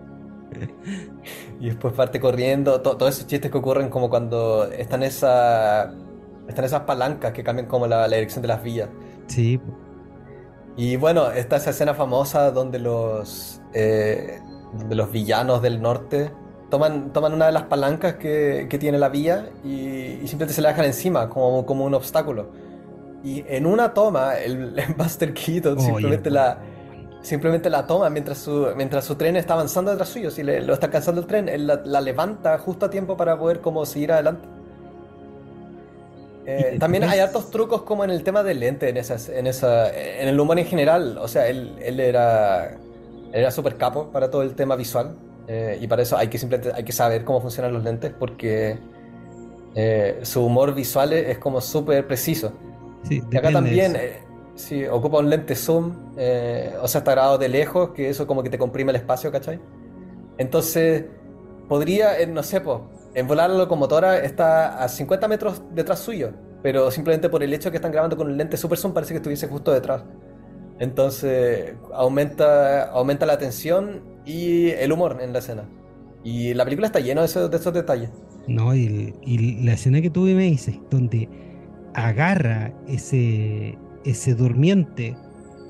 y 1.61 1.67
después 1.67 1.95
parte 1.95 2.21
corriendo. 2.21 2.81
todos 2.81 3.15
esos 3.15 3.27
chistes 3.27 3.51
que 3.51 3.59
ocurren 3.59 3.89
como 3.89 4.11
cuando 4.11 4.65
están 4.71 5.03
esa. 5.03 5.95
Están 6.49 6.65
esas 6.65 6.83
palancas 6.83 7.33
que 7.33 7.45
cambian 7.45 7.67
como 7.67 7.87
la, 7.87 8.07
dirección 8.09 8.41
de 8.41 8.49
las 8.49 8.63
vías. 8.63 8.89
Sí. 9.27 9.61
Y 10.77 10.97
bueno, 10.97 11.31
está 11.31 11.57
esa 11.57 11.71
escena 11.71 11.95
famosa 11.95 12.51
donde 12.51 12.79
los. 12.79 13.61
Eh, 13.75 14.41
donde 14.73 14.95
los 14.95 15.11
villanos 15.11 15.63
del 15.63 15.81
norte 15.81 16.31
toman, 16.71 17.13
toman 17.13 17.33
una 17.33 17.47
de 17.47 17.53
las 17.53 17.65
palancas 17.65 18.15
que, 18.15 18.67
que 18.69 18.79
tiene 18.79 18.99
la 18.99 19.09
vía 19.09 19.51
y, 19.65 20.19
simplemente 20.27 20.53
se 20.53 20.63
la 20.63 20.71
dejan 20.71 20.85
encima 20.85 21.29
como, 21.29 21.65
como 21.65 21.85
un 21.85 21.95
obstáculo. 21.95 22.51
Y 23.25 23.45
en 23.49 23.67
una 23.67 23.95
toma, 23.95 24.37
el, 24.37 24.75
Buster 24.97 25.35
Keaton 25.35 25.81
simplemente, 25.81 26.31
la, 26.31 26.59
simplemente 27.23 27.71
la 27.71 27.87
toma 27.87 28.11
mientras 28.11 28.39
su, 28.39 28.69
mientras 28.77 29.05
su 29.05 29.17
tren 29.17 29.37
está 29.37 29.55
avanzando 29.55 29.91
detrás 29.91 30.09
suyo. 30.09 30.31
Si 30.31 30.43
le, 30.43 30.61
lo 30.61 30.75
está 30.75 30.87
alcanzando 30.87 31.21
el 31.21 31.27
tren, 31.27 31.49
él 31.49 31.67
la, 31.67 32.01
levanta 32.01 32.59
justo 32.59 32.87
a 32.87 32.91
tiempo 32.91 33.17
para 33.17 33.39
poder 33.39 33.61
como 33.61 33.85
seguir 33.87 34.13
adelante. 34.13 34.47
Eh, 36.47 36.77
también 36.81 37.05
hay 37.05 37.19
hartos 37.19 37.51
trucos 37.51 37.83
como 37.83 38.05
en 38.05 38.11
el 38.11 38.23
tema 38.23 38.43
del 38.43 38.61
lente, 38.61 38.89
en, 38.89 38.97
esas, 38.97 39.29
en, 39.29 39.47
esa, 39.47 39.91
en 39.91 40.29
el 40.29 40.41
humor 40.41 40.59
en 40.59 40.65
general. 40.65 41.19
O 41.19 41.29
sea, 41.29 41.47
él, 41.47 41.77
él 41.81 42.01
era, 42.01 42.79
era 43.33 43.51
súper 43.51 43.77
capo 43.77 44.11
para 44.11 44.31
todo 44.31 44.43
el 44.43 44.55
tema 44.55 44.75
visual. 44.75 45.15
Eh, 45.47 45.79
y 45.81 45.87
para 45.87 46.03
eso 46.03 46.17
hay 46.17 46.29
que 46.29 46.39
simplemente 46.39 46.77
hay 46.77 46.85
que 46.85 46.93
saber 46.93 47.25
cómo 47.25 47.41
funcionan 47.41 47.73
los 47.73 47.83
lentes 47.83 48.13
porque 48.19 48.79
eh, 49.75 50.21
su 50.23 50.45
humor 50.45 50.75
visual 50.75 51.15
es 51.15 51.39
como 51.39 51.61
súper 51.61 52.07
preciso. 52.07 52.53
Sí, 53.05 53.23
y 53.31 53.37
acá 53.37 53.51
también, 53.51 53.97
eh, 53.97 54.21
si 54.59 54.85
ocupa 54.87 55.19
un 55.19 55.31
lente 55.31 55.55
zoom, 55.55 55.95
o 56.15 56.89
sea, 56.89 56.99
está 56.99 57.13
grabado 57.13 57.39
de 57.39 57.49
lejos, 57.49 57.91
que 57.91 58.09
eso 58.09 58.27
como 58.27 58.43
que 58.43 58.51
te 58.51 58.59
comprime 58.59 58.91
el 58.91 58.97
espacio, 58.97 59.31
¿cachai? 59.33 59.61
Entonces, 60.37 61.05
podría, 61.69 62.15
no 62.27 62.43
sé, 62.43 62.61
pues, 62.61 62.81
en 63.15 63.27
volar 63.27 63.51
la 63.51 63.59
locomotora 63.59 64.19
está 64.19 64.83
a 64.83 64.89
50 64.89 65.29
metros 65.29 65.63
detrás 65.75 66.01
suyo, 66.01 66.33
pero 66.63 66.91
simplemente 66.91 67.29
por 67.29 67.43
el 67.43 67.53
hecho 67.53 67.69
de 67.69 67.73
que 67.73 67.77
están 67.77 67.93
grabando 67.93 68.17
con 68.17 68.27
un 68.27 68.37
lente 68.37 68.57
super 68.57 68.79
zoom 68.79 68.93
parece 68.93 69.13
que 69.13 69.19
estuviese 69.19 69.47
justo 69.49 69.73
detrás. 69.73 70.03
Entonces 70.79 71.75
aumenta, 71.93 72.91
aumenta 72.91 73.27
la 73.27 73.39
tensión 73.39 74.03
y 74.25 74.71
el 74.71 74.93
humor 74.93 75.19
en 75.21 75.33
la 75.33 75.41
escena. 75.41 75.69
Y 76.23 76.55
la 76.55 76.65
película 76.65 76.87
está 76.89 77.01
llena 77.01 77.23
de 77.23 77.27
esos, 77.27 77.73
detalles. 77.73 78.11
No, 78.47 78.75
y, 78.75 79.15
la 79.63 79.73
escena 79.73 80.01
que 80.01 80.11
tú 80.11 80.23
me 80.23 80.45
dices, 80.45 80.79
donde 80.91 81.29
agarra 81.95 82.73
ese, 82.87 83.79
ese 84.05 84.35
durmiente 84.35 85.17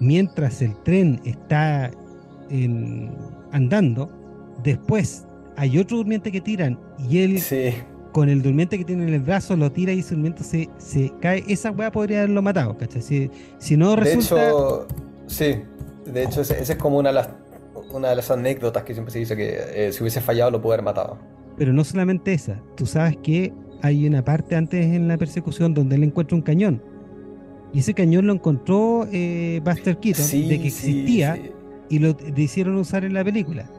mientras 0.01 0.62
el 0.62 0.76
tren 0.83 1.20
está 1.24 1.91
andando, 3.53 4.11
después 4.62 5.26
hay 5.57 5.79
otro 5.79 5.99
durmiente 5.99 6.31
que 6.33 6.41
tiran 6.41 6.79
y 6.99 7.18
él 7.18 7.43
con 8.12 8.29
el 8.29 8.43
durmiente 8.43 8.79
que 8.79 8.85
tiene 8.85 9.05
en 9.05 9.14
el 9.14 9.20
brazo 9.20 9.57
lo 9.57 9.70
tira 9.70 9.93
y 9.93 10.01
ese 10.01 10.14
durmiente 10.14 10.43
se, 10.43 10.68
se 10.79 11.12
cae. 11.20 11.45
Esa 11.47 11.70
weá 11.70 11.93
podría 11.93 12.18
haberlo 12.18 12.43
matado, 12.43 12.76
¿cachai? 12.76 13.03
Si, 13.03 13.31
si 13.59 13.76
no 13.76 13.97
resulta... 13.97 14.35
De 14.37 14.49
hecho, 14.49 14.87
sí, 15.26 15.62
de 16.07 16.22
hecho 16.24 16.41
esa 16.41 16.55
es 16.55 16.76
como 16.76 16.99
una 16.99 17.11
de 17.11 17.14
las 17.16 17.29
una 17.93 18.11
de 18.11 18.16
las 18.16 18.31
anécdotas 18.31 18.83
que 18.85 18.93
siempre 18.93 19.12
se 19.12 19.18
dice 19.18 19.37
que 19.37 19.59
eh, 19.72 19.93
si 19.93 20.03
hubiese 20.03 20.20
fallado 20.20 20.51
lo 20.51 20.61
pudo 20.61 20.72
haber 20.74 20.85
matado. 20.85 21.18
Pero 21.57 21.72
no 21.72 21.85
solamente 21.85 22.33
esa, 22.33 22.61
tú 22.76 22.87
sabes 22.87 23.16
que 23.22 23.53
hay 23.83 24.07
una 24.07 24.24
parte 24.24 24.57
antes 24.57 24.85
en 24.85 25.09
la 25.09 25.16
persecución 25.16 25.74
donde 25.74 25.97
él 25.97 26.05
encuentra 26.05 26.37
un 26.37 26.43
cañón. 26.43 26.83
Y 27.73 27.81
ese 27.81 27.95
cañón 27.95 28.27
lo 28.27 28.33
encontró 28.33 29.07
eh, 29.12 29.61
Buster 29.64 29.99
Keaton, 29.99 30.27
de 30.27 30.61
que 30.61 30.69
existía 30.69 31.39
y 31.91 31.99
lo 31.99 32.16
hicieron 32.37 32.77
usar 32.77 33.05
en 33.05 33.14
la 33.14 33.25
película. 33.25 33.71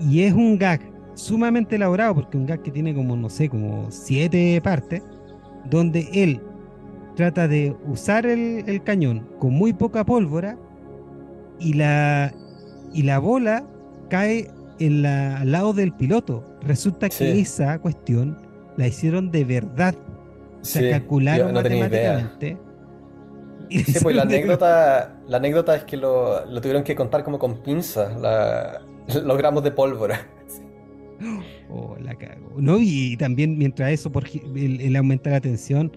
Y 0.00 0.22
es 0.22 0.32
un 0.32 0.58
gag 0.58 0.80
sumamente 1.14 1.76
elaborado, 1.76 2.14
porque 2.14 2.36
un 2.36 2.46
gag 2.46 2.62
que 2.62 2.70
tiene 2.70 2.94
como, 2.94 3.16
no 3.16 3.28
sé, 3.28 3.48
como 3.48 3.90
siete 3.90 4.60
partes, 4.62 5.02
donde 5.68 6.08
él 6.12 6.40
trata 7.16 7.46
de 7.46 7.76
usar 7.86 8.24
el, 8.26 8.64
el 8.66 8.82
cañón 8.82 9.28
con 9.38 9.52
muy 9.52 9.72
poca 9.72 10.04
pólvora 10.04 10.56
y 11.60 11.74
la, 11.74 12.32
y 12.92 13.02
la 13.02 13.18
bola 13.18 13.64
cae 14.08 14.50
en 14.78 15.02
la, 15.02 15.40
al 15.40 15.52
lado 15.52 15.72
del 15.72 15.92
piloto. 15.92 16.44
Resulta 16.62 17.08
que 17.08 17.40
esa 17.40 17.78
cuestión 17.78 18.38
la 18.76 18.86
hicieron 18.86 19.30
de 19.30 19.44
verdad. 19.44 19.94
Se 20.62 20.90
calcularon 20.90 21.52
matemáticamente. 21.52 22.56
Sí, 23.84 23.94
pues 24.02 24.14
la 24.16 24.22
anécdota, 24.22 25.20
la 25.26 25.36
anécdota 25.38 25.74
es 25.76 25.84
que 25.84 25.96
lo, 25.96 26.44
lo 26.46 26.60
tuvieron 26.60 26.84
que 26.84 26.94
contar 26.94 27.24
como 27.24 27.38
con 27.38 27.58
pinzas, 27.58 28.12
los 29.24 29.38
gramos 29.38 29.62
de 29.62 29.70
pólvora. 29.70 30.26
Oh, 31.70 31.96
la 32.00 32.14
cago. 32.14 32.52
No, 32.56 32.78
y 32.80 33.16
también 33.16 33.56
mientras 33.56 33.92
eso, 33.92 34.10
por, 34.10 34.24
el, 34.54 34.96
aumenta 34.96 35.30
la 35.30 35.40
tensión, 35.40 35.92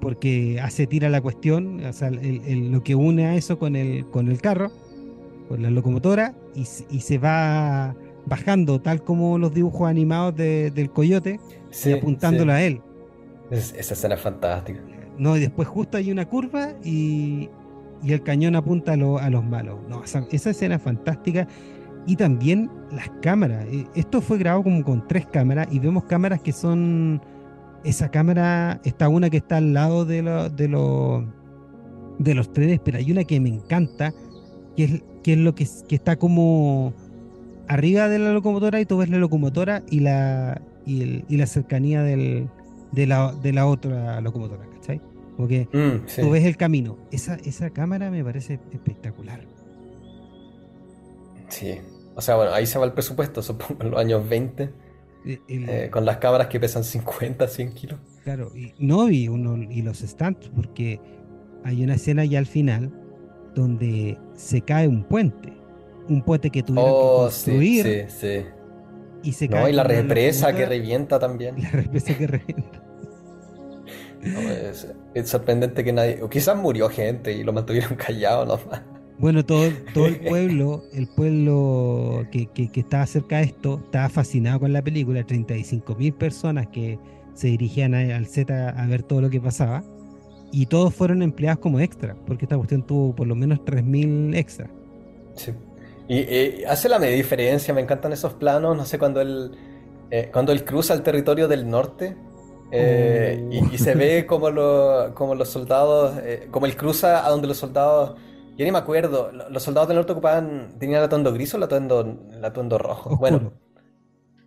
porque 0.00 0.60
hace 0.62 0.86
tira 0.86 1.08
la 1.08 1.20
cuestión, 1.20 1.84
o 1.84 1.92
sea, 1.92 2.10
lo 2.10 2.82
que 2.82 2.94
une 2.94 3.26
a 3.26 3.34
eso 3.34 3.58
con 3.58 3.76
el, 3.76 4.06
con 4.10 4.28
el 4.28 4.40
carro, 4.40 4.70
con 5.48 5.62
la 5.62 5.70
locomotora, 5.70 6.34
y, 6.54 6.64
se 6.64 7.18
va 7.18 7.96
bajando, 8.26 8.80
tal 8.80 9.02
como 9.02 9.38
los 9.38 9.54
dibujos 9.54 9.88
animados 9.88 10.36
del 10.36 10.90
coyote, 10.90 11.40
y 11.84 11.92
apuntándolo 11.92 12.52
a 12.52 12.62
él. 12.62 12.80
esa 13.50 13.94
escena 13.94 14.14
es 14.14 14.20
fantástica. 14.20 14.80
No, 15.18 15.36
y 15.36 15.40
después 15.40 15.66
justo 15.68 15.96
hay 15.96 16.10
una 16.12 16.26
curva 16.26 16.74
y, 16.84 17.48
y 18.02 18.12
el 18.12 18.22
cañón 18.22 18.56
apunta 18.56 18.92
a, 18.92 18.94
a 18.94 19.30
los 19.30 19.44
malos. 19.44 19.78
No, 19.88 20.04
esa, 20.04 20.26
esa, 20.30 20.50
escena 20.50 20.76
es 20.76 20.82
fantástica. 20.82 21.46
Y 22.06 22.16
también 22.16 22.70
las 22.90 23.10
cámaras. 23.20 23.66
Eh, 23.66 23.86
esto 23.94 24.20
fue 24.20 24.38
grabado 24.38 24.62
como 24.62 24.82
con 24.82 25.06
tres 25.06 25.26
cámaras 25.26 25.68
y 25.70 25.78
vemos 25.78 26.04
cámaras 26.04 26.40
que 26.40 26.52
son... 26.52 27.20
Esa 27.84 28.10
cámara, 28.10 28.80
está 28.82 29.08
una 29.08 29.30
que 29.30 29.36
está 29.36 29.58
al 29.58 29.72
lado 29.72 30.04
de, 30.04 30.20
lo, 30.20 30.50
de, 30.50 30.66
lo, 30.66 31.24
de 32.18 32.34
los 32.34 32.52
trenes, 32.52 32.80
pero 32.84 32.98
hay 32.98 33.12
una 33.12 33.22
que 33.22 33.38
me 33.38 33.50
encanta, 33.50 34.12
que 34.76 34.84
es, 34.84 35.04
que 35.22 35.34
es 35.34 35.38
lo 35.38 35.54
que, 35.54 35.64
que 35.88 35.94
está 35.94 36.16
como 36.16 36.92
arriba 37.68 38.08
de 38.08 38.18
la 38.18 38.32
locomotora 38.32 38.80
y 38.80 38.84
tú 38.84 38.98
ves 38.98 39.10
la 39.10 39.18
locomotora 39.18 39.84
y 39.90 40.00
la, 40.00 40.60
y, 40.84 41.24
y 41.28 41.36
la 41.36 41.46
cercanía 41.46 42.02
del, 42.02 42.48
de, 42.92 43.06
la, 43.06 43.32
de 43.32 43.52
la 43.52 43.66
otra 43.66 44.20
locomotora, 44.20 44.64
Porque 45.38 45.68
mm, 45.72 46.20
tú 46.20 46.30
ves 46.30 46.44
el 46.44 46.56
camino. 46.56 46.98
Esa, 47.12 47.36
esa 47.36 47.70
cámara 47.70 48.10
me 48.10 48.24
parece 48.24 48.58
espectacular. 48.72 49.46
Sí. 51.48 51.78
O 52.16 52.20
sea, 52.20 52.34
bueno, 52.34 52.52
ahí 52.52 52.66
se 52.66 52.76
va 52.76 52.84
el 52.84 52.92
presupuesto, 52.92 53.40
supongo, 53.42 53.84
en 53.84 53.90
los 53.92 54.00
años 54.00 54.28
20. 54.28 54.70
Eh, 55.24 55.88
con 55.92 56.04
las 56.04 56.16
cámaras 56.16 56.48
que 56.48 56.58
pesan 56.58 56.82
50, 56.82 57.46
100 57.46 57.72
kilos. 57.72 58.00
Claro, 58.24 58.50
y 58.56 58.74
no, 58.78 59.08
y, 59.10 59.28
uno, 59.28 59.56
y 59.70 59.82
los 59.82 59.98
stands, 59.98 60.48
porque 60.48 61.00
hay 61.64 61.84
una 61.84 61.94
escena 61.94 62.24
ya 62.24 62.38
al 62.40 62.46
final 62.46 62.90
donde 63.54 64.18
se 64.34 64.62
cae 64.62 64.88
un 64.88 65.04
puente. 65.04 65.52
Un 66.08 66.22
puente 66.22 66.50
que 66.50 66.64
tuvieron 66.64 66.90
que 66.90 66.96
oh, 66.96 67.18
construir. 67.24 68.08
Sí, 68.08 68.40
sí, 68.42 68.46
Y 69.22 69.32
se 69.32 69.48
cae. 69.48 69.62
No, 69.62 69.68
y 69.68 69.72
la 69.74 69.84
represa 69.84 70.52
que 70.52 70.66
revienta 70.66 71.20
también. 71.20 71.62
La 71.62 71.70
represa 71.70 72.16
que 72.16 72.26
revienta. 72.26 72.87
Es, 74.22 75.28
sorprendente 75.28 75.84
que 75.84 75.92
nadie. 75.92 76.22
O 76.22 76.28
quizás 76.28 76.56
murió 76.56 76.88
gente 76.88 77.32
y 77.32 77.44
lo 77.44 77.52
mantuvieron 77.52 77.94
callado 77.96 78.44
nomás. 78.44 78.82
Bueno, 79.18 79.44
todo, 79.44 79.70
todo 79.94 80.06
el 80.06 80.20
pueblo, 80.28 80.84
el 80.92 81.08
pueblo 81.08 82.24
que, 82.30 82.46
que, 82.46 82.70
estaba 82.74 83.06
cerca 83.06 83.38
de 83.38 83.44
esto, 83.44 83.80
estaba 83.84 84.08
fascinado 84.08 84.60
con 84.60 84.72
la 84.72 84.82
película. 84.82 85.24
35 85.24 85.94
mil 85.96 86.12
personas 86.12 86.68
que 86.68 86.98
se 87.34 87.48
dirigían 87.48 87.94
al 87.94 88.26
Z 88.26 88.70
a 88.70 88.86
ver 88.86 89.02
todo 89.02 89.20
lo 89.20 89.30
que 89.30 89.40
pasaba. 89.40 89.82
Y 90.50 90.66
todos 90.66 90.94
fueron 90.94 91.22
empleados 91.22 91.60
como 91.60 91.78
extra, 91.78 92.16
porque 92.26 92.46
esta 92.46 92.56
cuestión 92.56 92.82
tuvo 92.82 93.14
por 93.14 93.26
lo 93.26 93.34
menos 93.34 93.60
3.000 93.60 94.34
extras. 94.34 94.70
Sí. 95.34 95.52
Y 96.08 96.64
hace 96.64 96.88
la 96.88 96.98
media 96.98 97.16
diferencia, 97.16 97.74
me 97.74 97.82
encantan 97.82 98.14
esos 98.14 98.32
planos, 98.32 98.74
no 98.74 98.86
sé, 98.86 98.98
cuando 98.98 99.20
él, 99.20 99.50
eh, 100.10 100.30
cuando 100.32 100.52
él 100.52 100.64
cruza 100.64 100.94
el 100.94 101.02
territorio 101.02 101.48
del 101.48 101.68
norte, 101.68 102.16
eh, 102.70 103.48
y, 103.72 103.78
se 103.78 103.94
ve 103.94 104.26
como, 104.26 104.50
lo, 104.50 105.12
como 105.14 105.34
los 105.34 105.48
soldados, 105.48 106.18
eh, 106.22 106.48
como 106.50 106.66
él 106.66 106.76
cruza 106.76 107.26
a 107.26 107.30
donde 107.30 107.46
los 107.46 107.56
soldados, 107.56 108.18
yo 108.56 108.64
ni 108.64 108.70
me 108.70 108.78
acuerdo, 108.78 109.30
los 109.50 109.62
soldados 109.62 109.88
del 109.88 109.96
norte 109.96 110.12
ocupaban, 110.12 110.74
tenían 110.78 110.98
el 110.98 111.06
atuendo 111.06 111.32
gris 111.32 111.54
o 111.54 111.56
el 111.56 111.62
atuendo, 111.62 112.18
el 112.32 112.44
atuendo 112.44 112.78
rojo. 112.78 113.16
Bueno, 113.16 113.52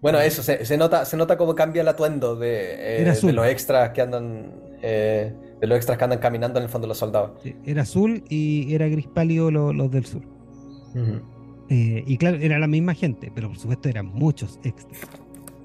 bueno, 0.02 0.20
eso, 0.20 0.44
se, 0.44 0.78
nota, 0.78 1.06
se 1.06 1.18
nota 1.18 1.38
cómo 1.38 1.56
cambia 1.56 1.82
el 1.82 1.88
atuendo 1.88 2.36
de, 2.36 3.02
eh, 3.02 3.14
de 3.22 3.34
los 3.34 3.46
extras 3.48 3.92
que 3.92 4.02
andan, 4.02 4.52
de 4.82 5.68
los 5.68 5.78
extras 5.78 5.98
que 5.98 6.04
andan 6.04 6.20
caminando 6.20 6.60
en 6.60 6.64
el 6.64 6.70
fondo 6.70 6.86
de 6.86 6.90
los 6.90 6.98
soldados. 6.98 7.32
era 7.66 7.84
azul 7.84 8.24
y 8.30 8.74
era 8.74 8.88
gris 8.88 9.08
pálido 9.08 9.52
los, 9.52 9.92
del 9.92 10.06
sur. 10.06 10.24
y 11.70 12.18
claro, 12.18 12.38
era 12.38 12.60
la 12.60 12.68
misma 12.68 12.94
gente, 12.94 13.32
pero 13.34 13.48
por 13.50 13.58
supuesto 13.58 13.90
eran 13.90 14.08
muchos 14.08 14.60
extras. 14.64 15.02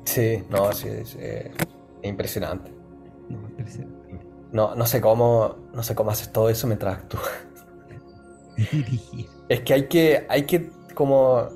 Sí, 0.04 0.42
no, 0.50 0.72
sí, 0.72 0.88
sí 1.04 1.18
impresionante. 2.09 2.72
No, 4.52 4.74
no 4.74 4.86
sé 4.86 5.00
cómo, 5.00 5.57
no 5.74 5.82
sé 5.82 5.94
cómo 5.94 6.11
haces 6.11 6.32
todo 6.32 6.48
eso 6.48 6.66
mientras 6.66 6.98
actúas. 6.98 7.24
es 9.48 9.61
que 9.61 9.74
hay 9.74 9.88
que, 9.88 10.26
hay 10.28 10.44
que 10.44 10.70
como, 10.94 11.48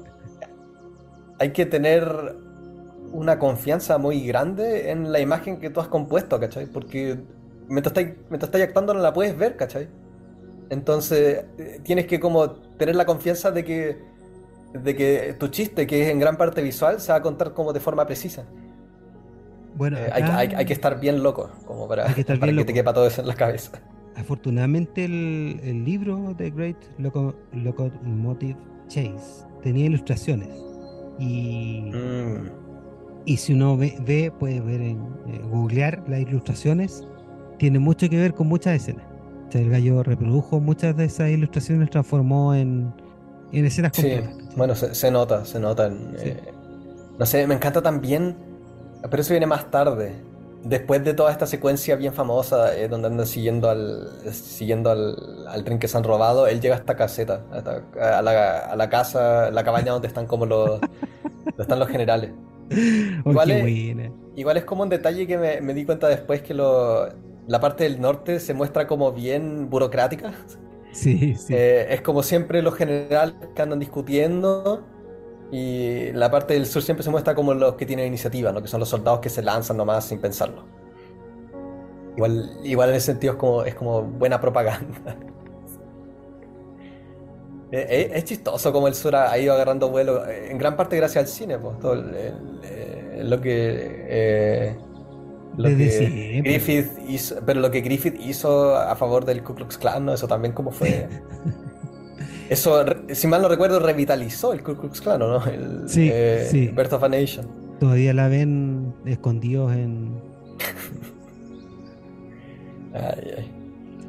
hay 1.38 1.53
que 1.53 1.66
tener 1.66 2.36
una 3.12 3.38
confianza 3.38 3.98
muy 3.98 4.24
grande 4.26 4.90
en 4.90 5.11
la 5.11 5.20
imagen 5.20 5.59
que 5.59 5.70
tú 5.70 5.80
has 5.80 5.88
compuesto, 5.88 6.38
¿cachai? 6.38 6.66
Porque 6.66 7.18
mientras 7.68 7.96
estás, 7.96 8.16
mientras 8.28 8.55
actuando 8.55 8.94
no 8.94 9.01
la 9.01 9.12
puedes 9.12 9.36
ver, 9.36 9.57
¿cachai? 9.57 9.88
Entonces 10.68 11.44
eh, 11.59 11.80
tienes 11.82 12.07
que 12.07 12.20
como 12.20 12.51
tener 12.51 12.94
la 12.96 13.07
confianza 13.07 13.51
de 13.51 13.64
que, 13.64 13.98
de 14.72 14.96
que 14.96 15.34
tu 15.38 15.48
chiste, 15.48 15.86
que 15.86 16.03
es 16.03 16.09
en 16.09 16.20
gran 16.20 16.36
parte 16.36 16.62
visual, 16.62 17.01
se 17.01 17.12
va 17.12 17.18
a 17.18 17.22
contar 17.22 17.53
como 17.53 17.72
de 17.72 17.80
forma 17.80 18.07
precisa. 18.07 18.46
Bueno, 19.81 19.97
eh, 19.97 20.11
hay, 20.12 20.66
que 20.66 20.74
estar 20.74 21.01
bien 21.01 21.22
loco 21.22 21.49
como 21.66 21.89
para, 21.89 22.12
que, 22.12 22.22
te 22.22 22.74
quepa 22.74 22.93
todo 22.93 23.07
eso 23.07 23.22
en 23.22 23.28
la 23.28 23.35
cabeza. 23.35 23.81
Afortunadamente 24.14 25.07
el, 25.07 25.85
libro 25.87 26.35
de 26.37 26.51
Great 26.51 26.76
Locomotive 26.99 28.59
Chase 28.89 29.47
tenía 29.62 29.87
ilustraciones 29.87 30.51
y, 31.18 31.93
mm. 31.95 32.51
y 33.24 33.39
si 33.39 33.55
uno 33.55 33.78
ve, 33.78 34.31
puede 34.39 34.61
ver 34.61 34.83
en 34.83 34.99
eh, 35.26 35.41
googlear 35.51 36.05
las 36.07 36.20
ilustraciones, 36.20 37.09
tiene 37.57 37.78
mucho 37.78 38.11
que 38.11 38.18
ver 38.18 38.35
con 38.35 38.49
muchas 38.49 38.74
escenas. 38.74 39.07
O 39.49 39.51
sea, 39.51 39.62
el 39.62 39.70
gallo 39.70 40.03
reprodujo 40.03 40.61
muchas 40.61 40.95
de 40.95 41.07
esas 41.07 41.31
ilustraciones, 41.31 41.85
las 41.85 41.91
transformó 41.91 42.55
en, 42.55 42.93
en 43.51 43.64
escenas 43.64 43.93
sí, 43.95 44.20
Bueno, 44.57 44.74
se, 44.74 45.11
nota, 45.11 45.47
se 45.47 45.59
nota. 45.59 45.91
Eh, 46.18 46.53
no 47.18 47.24
sé, 47.24 47.47
me 47.47 47.55
encanta 47.55 47.81
también 47.81 48.49
pero 49.09 49.22
eso 49.22 49.32
viene 49.32 49.46
más 49.46 49.70
tarde. 49.70 50.14
Después 50.62 51.03
de 51.03 51.14
toda 51.14 51.32
esta 51.32 51.46
secuencia 51.46 51.96
bien 51.96 52.12
famosa, 52.12 52.76
eh, 52.76 52.86
donde 52.86 53.09
andan 53.09 53.26
siguiendo 53.26 53.70
al 53.70 54.11
siguiendo 54.30 54.90
al, 54.90 55.64
tren 55.64 55.78
que 55.78 55.88
se 55.88 55.96
han 55.96 56.05
robado, 56.05 56.46
él 56.46 56.61
llega 56.61 56.74
a 56.74 56.78
esta 56.78 56.96
caseta, 56.96 57.42
a, 57.51 58.20
la, 58.20 58.88
casa, 58.90 59.51
la 59.51 59.64
cabaña 59.64 59.92
donde 59.92 60.09
están 60.09 60.26
como 60.26 60.44
los, 60.44 60.80
están 61.59 61.78
los 61.78 61.88
generales. 61.88 62.32
igual, 63.24 63.51
es, 63.51 64.11
igual, 64.36 64.57
es, 64.59 64.64
como 64.64 64.82
un 64.82 64.90
detalle 64.90 65.26
que 65.26 65.38
me, 65.38 65.74
di 65.74 65.84
cuenta 65.86 66.09
después 66.09 66.42
que 66.42 66.53
lo, 66.53 67.09
la 67.46 67.59
parte 67.59 67.84
del 67.84 68.01
norte 68.01 68.38
se 68.38 68.53
muestra 68.53 68.86
como 68.86 69.12
bien 69.12 69.70
burocrática. 69.70 70.32
Sí, 70.92 71.36
sí. 71.36 71.55
Eh, 71.55 71.86
es 71.90 72.03
como 72.03 72.22
siempre 72.22 72.61
los 72.61 72.74
generales 72.74 73.34
que 73.55 73.62
andan 73.62 73.78
discutiendo 73.78 74.84
y 75.53 76.12
la 76.12 76.30
parte 76.30 76.55
del 76.55 76.66
sur 76.66 76.82
siempre 76.82 77.03
se 77.03 77.11
muestra 77.11 77.34
como 77.34 77.55
los 77.55 77.74
que 77.74 77.84
tienen 77.86 78.07
iniciativa, 78.07 78.53
¿no? 78.53 78.62
que 78.62 78.68
son 78.68 78.80
los 78.80 78.88
soldados 78.88 79.20
que 79.20 79.28
se 79.28 79.42
lanzan 79.42 79.76
nomás 79.76 80.05
sin 80.05 80.20
pensarlo. 80.20 80.64
Igual, 82.16 82.51
igual 82.64 82.90
en 82.90 82.94
ese 82.96 83.07
sentido 83.07 83.32
es 83.32 83.38
como, 83.38 83.64
es 83.64 83.74
como 83.74 84.03
buena 84.03 84.40
propaganda. 84.40 85.16
Eh, 87.72 87.86
eh, 87.88 88.11
es, 88.14 88.24
chistoso 88.24 88.72
como 88.72 88.88
el 88.88 88.96
sur 88.96 89.14
ha, 89.14 89.38
ido 89.38 89.55
agarrando 89.55 89.90
vuelo, 89.90 90.28
en 90.28 90.59
gran 90.59 90.76
parte 90.76 90.96
gracias 90.96 91.22
al 91.22 91.28
cine, 91.28 91.57
pues, 91.57 91.78
todo 91.78 91.94
lo 91.94 93.40
que... 93.40 94.76
lo 95.57 95.68
que 95.68 96.42
Griffith 96.42 96.90
hizo, 97.07 97.36
pero 97.46 97.61
lo 97.61 97.70
que 97.70 97.80
Griffith 97.80 98.16
hizo 98.18 98.74
a 98.74 98.96
favor 98.96 99.24
del 99.24 99.44
Ku 99.44 99.55
Klux 99.55 99.78
Klan, 99.78 100.05
¿no? 100.05 100.14
Eso 100.14 100.26
también 100.26 100.53
como 100.53 100.72
fue... 100.72 101.09
Eso, 102.51 102.84
si 103.12 103.28
mal 103.28 103.40
no 103.42 103.48
recuerdo, 103.48 103.78
revitalizó 103.78 104.53
el 104.53 104.62
Ku 104.64 104.74
Klux 104.74 105.01
Klan, 105.01 105.20
¿no? 105.20 105.44
El, 105.46 105.88
sí, 105.88 106.11
eh, 106.12 106.46
sí. 106.51 106.66
Birth 106.66 106.92
of 106.92 107.05
a 107.05 107.09
Nation. 107.09 107.46
Todavía 107.78 108.12
la 108.12 108.26
ven 108.26 108.92
escondidos 109.07 109.72
en... 109.72 110.20
ay, 112.92 113.30
ay. 113.38 113.53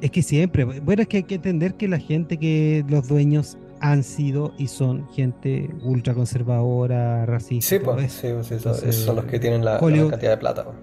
Es 0.02 0.10
que 0.10 0.24
siempre, 0.24 0.64
bueno, 0.66 1.04
es 1.04 1.08
que 1.08 1.18
hay 1.18 1.24
que 1.24 1.36
entender 1.36 1.76
que 1.76 1.88
la 1.88 2.00
gente 2.00 2.38
que 2.38 2.84
los 2.90 3.08
dueños 3.08 3.60
han 3.80 4.02
sido 4.04 4.54
y 4.58 4.68
son 4.68 5.08
gente 5.10 5.70
ultra 5.84 6.16
conservadora, 6.16 7.28
racista. 7.28 7.70
Sí, 7.70 7.80
pues, 7.80 8.12
sí, 8.12 8.30
sí 8.42 8.56
esos 8.56 8.96
son 8.96 9.18
los 9.18 9.26
que 9.26 9.40
tienen 9.40 9.64
la, 9.64 9.74
la 9.74 9.80
cantidad 10.10 10.32
de 10.32 10.38
plata. 10.38 10.66
Pues. 10.66 10.78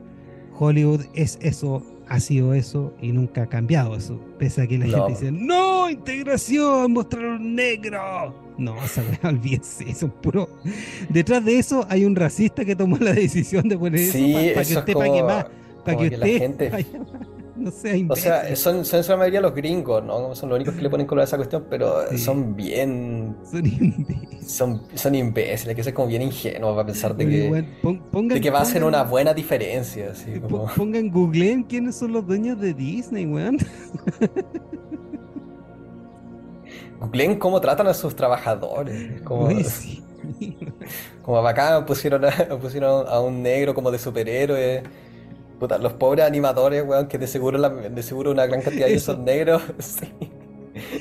Hollywood 0.61 1.01
es 1.15 1.39
eso 1.43 1.83
ha 2.09 2.21
sido 2.21 2.55
eso 2.55 2.95
y 3.01 3.13
nunca 3.13 3.43
ha 3.43 3.47
cambiado 3.49 3.97
eso. 3.97 4.21
Pese 4.39 4.63
a 4.63 4.67
que 4.67 4.79
la 4.79 4.87
gente 4.87 5.11
dice, 5.11 5.33
no, 5.33 5.91
integración, 5.91 6.93
mostraron 6.93 7.55
negro. 7.55 8.35
No, 8.57 8.75
o 8.83 8.87
sea, 8.87 9.05
olvídense, 9.25 9.89
eso 9.89 10.07
es 10.07 10.13
puro. 10.13 10.49
Detrás 11.09 11.45
de 11.45 11.59
eso 11.59 11.87
hay 11.89 12.05
un 12.05 12.17
racista 12.17 12.65
que 12.65 12.75
tomó 12.75 12.97
la 12.99 13.13
decisión 13.13 13.69
de 13.69 13.79
poner 13.79 14.01
eso 14.01 14.19
para, 14.55 14.65
que 14.65 14.77
usted 14.77 14.95
pague 14.95 15.23
más. 15.23 15.47
Para 15.85 15.99
que, 15.99 16.15
usted. 16.15 16.87
no 17.59 17.71
sea 17.71 17.95
O 18.09 18.17
sea, 18.17 18.57
son, 18.57 18.85
son 18.85 19.01
en 19.01 19.09
la 19.09 19.17
mayoría 19.17 19.41
los 19.41 19.55
gringos, 19.55 20.03
¿no? 20.05 20.35
Son 20.35 20.49
los 20.49 20.57
únicos 20.57 20.75
que 20.75 20.83
le 20.83 20.91
ponen 20.91 21.07
color 21.07 21.23
a 21.23 21.25
esa 21.25 21.37
cuestión, 21.37 21.67
pero 21.69 22.17
son 22.17 22.55
bien. 22.57 23.37
Son 23.51 23.65
imbéciles. 23.67 24.51
Son, 24.53 24.83
son 24.95 25.15
imbéciles, 25.15 25.69
hay 25.69 25.75
que 25.75 25.85
ser 25.85 25.93
como 25.95 26.09
bien 26.09 26.23
ingenuos 26.23 26.75
para 26.75 26.87
pensar 26.87 27.15
de 27.15 27.29
que, 27.29 27.49
weón, 27.51 27.67
pon- 27.83 28.03
pongan- 28.11 28.35
de 28.35 28.41
que 28.41 28.51
va 28.51 28.61
a 28.61 28.65
ser 28.65 28.83
pongan- 28.83 28.89
una 28.89 29.03
buena 29.05 29.35
diferencia. 29.35 30.11
Así 30.13 30.31
po- 30.41 30.49
como... 30.49 30.67
Pongan, 30.75 31.11
googleen 31.11 31.63
quiénes 31.65 31.97
son 31.97 32.13
los 32.13 32.27
dueños 32.27 32.59
de 32.61 32.73
Disney, 32.75 33.27
weón. 33.27 33.59
Googleen 37.01 37.39
cómo 37.39 37.61
tratan 37.61 37.87
a 37.87 37.95
sus 37.95 38.15
trabajadores. 38.17 39.21
Como, 39.23 39.47
Uy, 39.47 39.65
sí. 39.65 40.03
como 41.23 41.43
bacán 41.43 41.87
pusieron 41.87 42.25
a, 42.25 42.31
pusieron 42.61 43.07
a 43.09 43.21
un 43.21 43.43
negro 43.43 43.75
como 43.75 43.91
de 43.91 43.99
superhéroe. 43.99 44.83
Puta, 45.59 45.79
los 45.79 45.93
pobres 45.95 46.25
animadores, 46.25 46.85
weón, 46.87 47.09
que 47.09 47.19
de 47.19 47.27
seguro, 47.27 47.59
la- 47.59 47.71
de 47.71 48.03
seguro 48.03 48.31
una 48.31 48.47
gran 48.47 48.61
cantidad 48.63 48.87
de 48.87 48.93
ellos 48.93 49.03
son 49.05 49.25
negros. 49.25 49.63
Sí. 49.79 50.07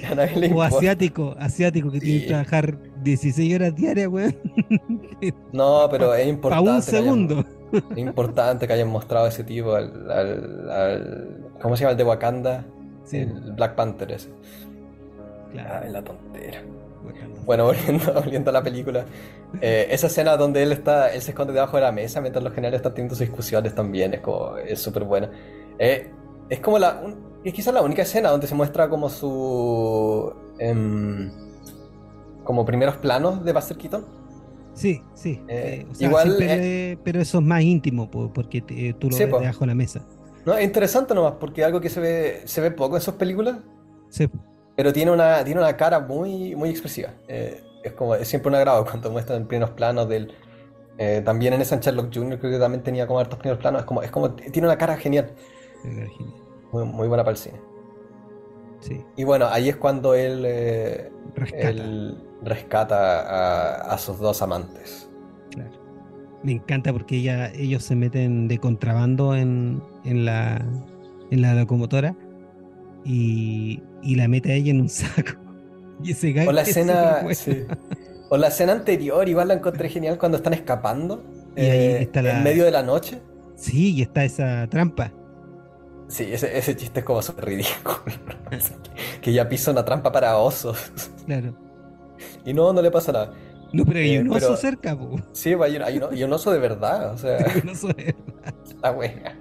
A 0.10 0.16
nadie 0.16 0.36
le 0.38 0.54
O 0.54 0.64
asiático, 0.64 1.36
asiático 1.38 1.92
que 1.92 2.00
tiene 2.00 2.22
que 2.22 2.28
trabajar 2.30 2.78
16 3.04 3.54
horas 3.56 3.76
diarias, 3.76 4.08
weón. 4.08 4.36
No, 5.54 5.88
pero 5.92 6.16
es 6.16 6.28
importante. 6.28 6.70
un 6.70 6.82
que 6.82 6.90
hayan- 6.90 7.04
segundo. 7.04 7.46
Es 7.92 7.98
importante 7.98 8.66
que 8.66 8.74
hayan 8.74 8.88
mostrado 8.88 9.26
a 9.26 9.30
ese 9.30 9.44
tipo 9.44 9.76
al, 9.76 10.10
al- 10.10 10.70
al- 10.72 11.38
¿cómo 11.62 11.76
se 11.76 11.82
llama 11.84 11.92
el 11.92 11.98
de 11.98 12.04
Wakanda? 12.06 12.66
Sí, 13.04 13.18
El 13.18 13.52
Black 13.54 13.76
Panther 13.76 14.12
ese. 14.14 14.30
claro. 15.52 15.90
La 15.92 16.02
tontera. 16.04 16.62
Bueno, 17.46 17.66
volviendo, 17.68 18.14
volviendo 18.14 18.50
a 18.50 18.54
la 18.54 18.64
película. 18.64 19.06
eh, 19.62 19.88
esa 19.92 20.08
escena 20.08 20.38
donde 20.38 20.64
él 20.64 20.72
está, 20.72 21.14
él 21.14 21.22
se 21.22 21.32
esconde 21.32 21.54
debajo 21.54 21.78
de 21.78 21.84
la 21.84 21.92
mesa 21.92 22.22
mientras 22.22 22.44
los 22.44 22.54
generales 22.54 22.80
están 22.80 22.94
teniendo 22.94 23.16
sus 23.16 23.28
discusiones 23.28 23.74
también, 23.76 24.14
es 24.14 24.22
como, 24.22 24.58
es 24.58 24.80
súper 24.82 25.04
buena. 25.04 25.30
Eh, 25.80 26.12
es 26.50 26.60
como 26.60 26.80
la, 26.80 27.02
un- 27.04 27.16
es 27.44 27.54
quizás 27.54 27.74
la 27.74 27.82
única 27.82 28.02
escena 28.02 28.30
donde 28.30 28.48
se 28.48 28.56
muestra 28.56 28.90
como 28.90 29.10
su, 29.10 30.34
em, 30.60 31.32
como 32.44 32.66
primeros 32.66 32.98
planos 32.98 33.44
de 33.44 33.54
Buster 33.54 33.78
Keaton. 33.78 34.06
Sí, 34.74 35.02
sí. 35.16 35.42
Eh, 35.48 35.86
sí. 35.86 35.92
O 35.92 35.96
sea, 35.96 36.08
igual, 36.08 37.00
pero 37.04 37.20
eso 37.22 37.40
es 37.40 37.44
más 37.44 37.62
íntimo, 37.62 38.10
po, 38.12 38.32
porque 38.32 38.62
te- 38.62 38.94
tú 38.94 39.10
lo 39.10 39.16
Sí, 39.18 39.24
ves 39.24 39.32
po. 39.32 39.40
debajo 39.40 39.62
de 39.62 39.68
la 39.68 39.76
mesa. 39.76 40.06
No, 40.46 40.54
es 40.56 40.64
interesante 40.64 41.14
nomás, 41.14 41.34
porque 41.40 41.64
algo 41.64 41.82
que 41.82 41.90
se 41.90 42.00
ve, 42.00 42.42
se 42.46 42.62
ve 42.62 42.72
poco 42.72 42.96
en 42.96 43.02
sus 43.02 43.16
películas, 43.16 43.58
Sí, 44.10 44.30
Pero 44.78 44.94
tiene 44.94 45.12
una, 45.12 45.44
tiene 45.46 45.62
una 45.62 45.78
cara 45.78 46.02
muy, 46.02 46.56
muy 46.56 46.70
expresiva. 46.72 47.16
Eh, 47.30 47.64
es 47.84 47.94
como 47.94 48.16
es 48.16 48.30
siempre 48.30 48.50
un 48.50 48.56
agrado 48.58 48.86
cuando 48.86 49.12
muestran 49.12 49.48
primeros 49.48 49.72
planos 49.76 50.10
del. 50.10 50.34
eh, 50.98 51.22
también 51.26 51.54
en 51.54 51.62
esa 51.62 51.76
en 51.76 51.82
Sherlock 51.82 52.14
Jr. 52.16 52.40
creo 52.40 52.54
que 52.54 52.60
también 52.60 52.84
tenía 52.84 53.08
como 53.08 53.20
hartos 53.20 53.40
primeros 53.40 53.60
planos. 53.62 53.82
Es 53.82 53.88
como, 53.88 54.04
es 54.04 54.12
como 54.12 54.36
tiene 54.36 54.68
una 54.70 54.80
cara 54.80 54.98
genial. 54.98 55.36
Muy, 56.72 56.86
muy 56.86 57.08
buena 57.10 57.24
para 57.24 57.34
el 57.34 57.38
cine. 57.38 57.62
Sí, 58.80 59.06
Y 59.16 59.24
bueno, 59.24 59.48
ahí 59.50 59.70
es 59.70 59.78
cuando 59.78 60.14
él, 60.16 60.44
eh, 60.46 61.12
rescata. 61.36 61.84
él 61.84 62.24
rescata 62.42 63.22
a, 63.22 63.94
a 63.94 63.98
sus 63.98 64.20
dos 64.20 64.42
amantes. 64.42 65.12
Claro. 65.52 65.80
Me 66.44 66.54
encanta 66.54 66.94
porque 66.94 67.18
ella, 67.18 67.52
ellos 67.54 67.84
se 67.84 67.96
meten 67.96 68.48
de 68.48 68.60
contrabando 68.60 69.36
en, 69.36 69.88
en, 70.04 70.26
la, 70.26 70.72
en 71.32 71.42
la 71.42 71.56
locomotora 71.56 72.18
y, 73.04 73.87
y 74.04 74.16
la 74.16 74.28
mete 74.28 74.52
a 74.52 74.56
ella 74.56 74.72
en 74.72 74.82
un 74.82 74.90
saco. 74.90 75.32
Y 76.04 76.12
ese 76.12 76.32
gag 76.32 76.48
O 76.48 76.52
la 76.52 76.62
es 76.62 76.70
escena. 76.70 77.24
sí. 77.34 77.64
O 78.30 78.38
la 78.38 78.48
escena 78.50 78.74
anterior, 78.74 79.28
igual 79.30 79.48
la 79.48 79.54
encontré 79.56 79.90
genial 79.90 80.18
cuando 80.18 80.38
están 80.38 80.54
escapando. 80.54 81.24
Y 81.56 81.62
ahí 81.62 81.68
eh, 81.80 82.02
está 82.02 82.22
la- 82.22 82.38
En 82.38 82.44
medio 82.44 82.66
de 82.66 82.72
la 82.72 82.84
noche. 82.84 83.20
Sí, 83.56 83.94
y 83.96 84.02
está 84.04 84.24
esa 84.24 84.68
trampa. 84.70 85.12
Sí, 86.10 86.28
ese, 86.32 86.58
ese 86.58 86.76
chiste 86.76 87.00
es 87.00 87.06
como 87.06 87.22
súper 87.22 87.46
ridículo. 87.46 88.02
que 89.22 89.34
ya 89.34 89.48
pisa 89.50 89.72
una 89.72 89.84
trampa 89.84 90.12
para 90.12 90.38
osos. 90.38 90.92
Claro. 91.26 91.56
Y 92.46 92.54
no, 92.54 92.72
no 92.74 92.82
le 92.82 92.92
pasa 92.92 93.12
nada. 93.12 93.34
No, 93.74 93.84
pero 93.86 94.00
hay 94.00 94.16
Eh, 94.16 94.22
un 94.22 94.30
oso 94.30 94.40
pero- 94.40 94.56
cerca, 94.58 94.98
po. 94.98 95.20
Sí, 95.34 95.54
hay 95.54 95.76
un, 95.76 95.82
hay 95.84 95.98
un- 95.98 96.14
hay 96.14 96.24
un 96.24 96.32
oso 96.34 96.52
de 96.52 96.60
verdad. 96.60 97.14
O 97.14 97.18
sea, 97.18 97.38
Hay 97.46 97.62
un 97.64 97.70
oso 97.70 97.88
de- 97.90 98.16
la 98.82 98.92
wea. 98.92 99.38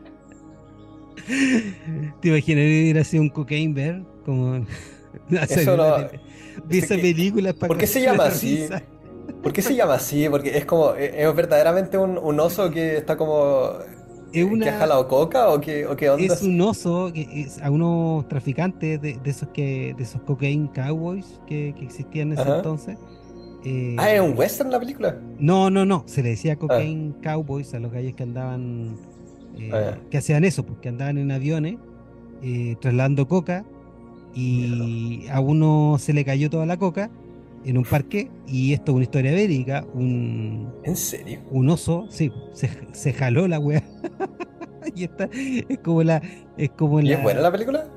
¿Te 2.21 2.29
imaginas 2.29 2.65
hubiera 2.65 3.05
sido 3.05 3.23
un 3.23 3.31
cocaine 3.31 3.75
bear? 3.75 4.03
Como... 4.27 4.57
Eso 5.31 5.77
no- 5.77 5.97
Vi 6.67 6.79
esa 6.79 6.97
que- 6.97 7.55
para 7.55 7.69
¿Por 7.69 7.79
qué 7.79 7.87
se 7.87 8.03
llama 8.03 8.25
así? 8.27 8.67
¿Por 9.43 9.53
qué 9.53 9.63
se 9.63 9.75
llama 9.75 9.95
así? 9.95 10.29
Porque 10.29 10.57
es 10.59 10.65
como, 10.65 10.93
es, 10.95 11.13
es 11.15 11.35
verdaderamente 11.35 11.97
un, 11.97 12.19
un 12.19 12.41
oso 12.41 12.71
que 12.71 12.97
está 12.99 13.17
como. 13.17 13.71
Es 14.33 14.45
una- 14.45 14.65
¿Que 14.65 14.71
ha 14.71 14.79
jalado 14.79 15.07
coca 15.09 15.49
o 15.51 15.61
qué, 15.61 15.87
o 15.87 15.97
qué 15.97 16.11
onda? 16.11 16.35
Es 16.35 16.43
un 16.43 16.61
oso 16.61 17.11
que 17.15 17.23
es 17.43 17.63
a 17.63 17.71
unos 17.71 18.27
traficantes 18.29 19.01
de, 19.01 19.15
de 19.23 19.31
esos 19.31 19.49
que 19.51 19.95
de 19.97 20.03
esos 20.03 20.21
cocaine 20.23 20.69
cowboys 20.75 21.41
que, 21.47 21.75
que 21.79 21.85
existían 21.85 22.29
en 22.29 22.33
ese 22.35 22.43
Ajá. 22.43 22.57
entonces. 22.57 22.99
Eh, 23.65 23.97
Ah, 23.99 24.13
es 24.13 24.21
un 24.21 24.37
western 24.37 24.71
la 24.71 24.79
película. 24.81 25.19
No, 25.39 25.71
no, 25.71 25.85
no. 25.87 26.05
Se 26.07 26.23
le 26.23 26.31
decía 26.31 26.57
cocaine 26.57 27.15
cowboys 27.23 27.73
a 27.75 27.79
los 27.81 27.93
gallos 27.93 28.15
que 28.15 28.23
andaban, 28.25 28.97
eh, 29.59 29.71
Ah, 29.73 29.81
ya. 29.97 30.01
que 30.11 30.19
hacían 30.19 30.45
eso, 30.45 30.65
porque 30.67 30.89
andaban 30.89 31.19
en 31.19 31.31
aviones 31.31 31.77
eh, 32.43 32.77
trasladando 32.81 33.27
coca 33.29 33.65
y 34.37 35.27
a 35.31 35.41
uno 35.41 35.97
se 35.99 36.13
le 36.13 36.25
cayó 36.25 36.51
toda 36.51 36.67
la 36.67 36.77
coca 36.77 37.11
en 37.65 37.79
un 37.79 37.85
parque 37.85 38.31
y 38.47 38.73
esto 38.75 38.93
es 38.93 38.97
una 38.97 39.05
historia 39.05 39.33
verídica. 39.33 39.85
Un, 39.95 40.73
¿En 40.85 40.95
serio? 40.97 41.41
un 41.51 41.69
oso, 41.71 42.07
sí, 42.11 42.31
se, 42.53 42.71
se 42.93 43.13
jaló 43.13 43.49
la 43.49 43.59
wea. 43.59 43.83
y 44.95 45.05
esta 45.05 45.29
es 45.33 45.79
como 45.83 46.03
la. 46.03 46.23
Es 46.57 46.71
como 46.71 47.01
¿Y 47.01 47.05
la. 47.09 47.17
es 47.17 47.23
buena 47.23 47.41
la 47.41 47.51
película? 47.53 47.89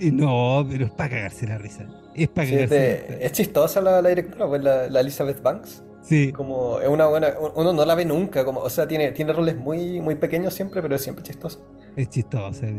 Eh, 0.00 0.10
No, 0.10 0.66
pero 0.68 0.86
es 0.86 0.90
para 0.92 1.10
cagarse 1.10 1.46
la 1.46 1.56
risa. 1.58 1.86
Es 2.14 2.28
para 2.28 2.46
Sí, 2.48 2.54
cagarse 2.54 2.74
la 2.76 2.80
de- 2.82 2.96
risa. 3.08 3.20
es 3.26 3.32
chistosa 3.32 3.80
la, 3.80 4.02
la 4.02 4.08
directora, 4.08 4.46
pues 4.48 4.62
la, 4.62 4.88
la 4.88 5.00
Elizabeth 5.00 5.40
Banks. 5.42 5.82
Sí, 6.02 6.32
Como 6.32 6.80
es 6.80 6.88
una 6.88 7.06
buena. 7.06 7.28
Uno 7.54 7.72
no 7.72 7.84
la 7.86 7.94
ve 7.94 8.04
nunca, 8.04 8.44
como, 8.44 8.60
o 8.60 8.68
sea, 8.68 8.86
tiene, 8.86 9.12
tiene 9.12 9.32
roles 9.32 9.56
muy, 9.56 10.00
muy 10.02 10.16
pequeños 10.16 10.52
siempre, 10.52 10.82
pero 10.82 10.96
es 10.96 11.00
siempre 11.02 11.24
chistosa. 11.24 11.60
es 11.96 12.10
chistosa. 12.10 12.66
Eh. 12.66 12.78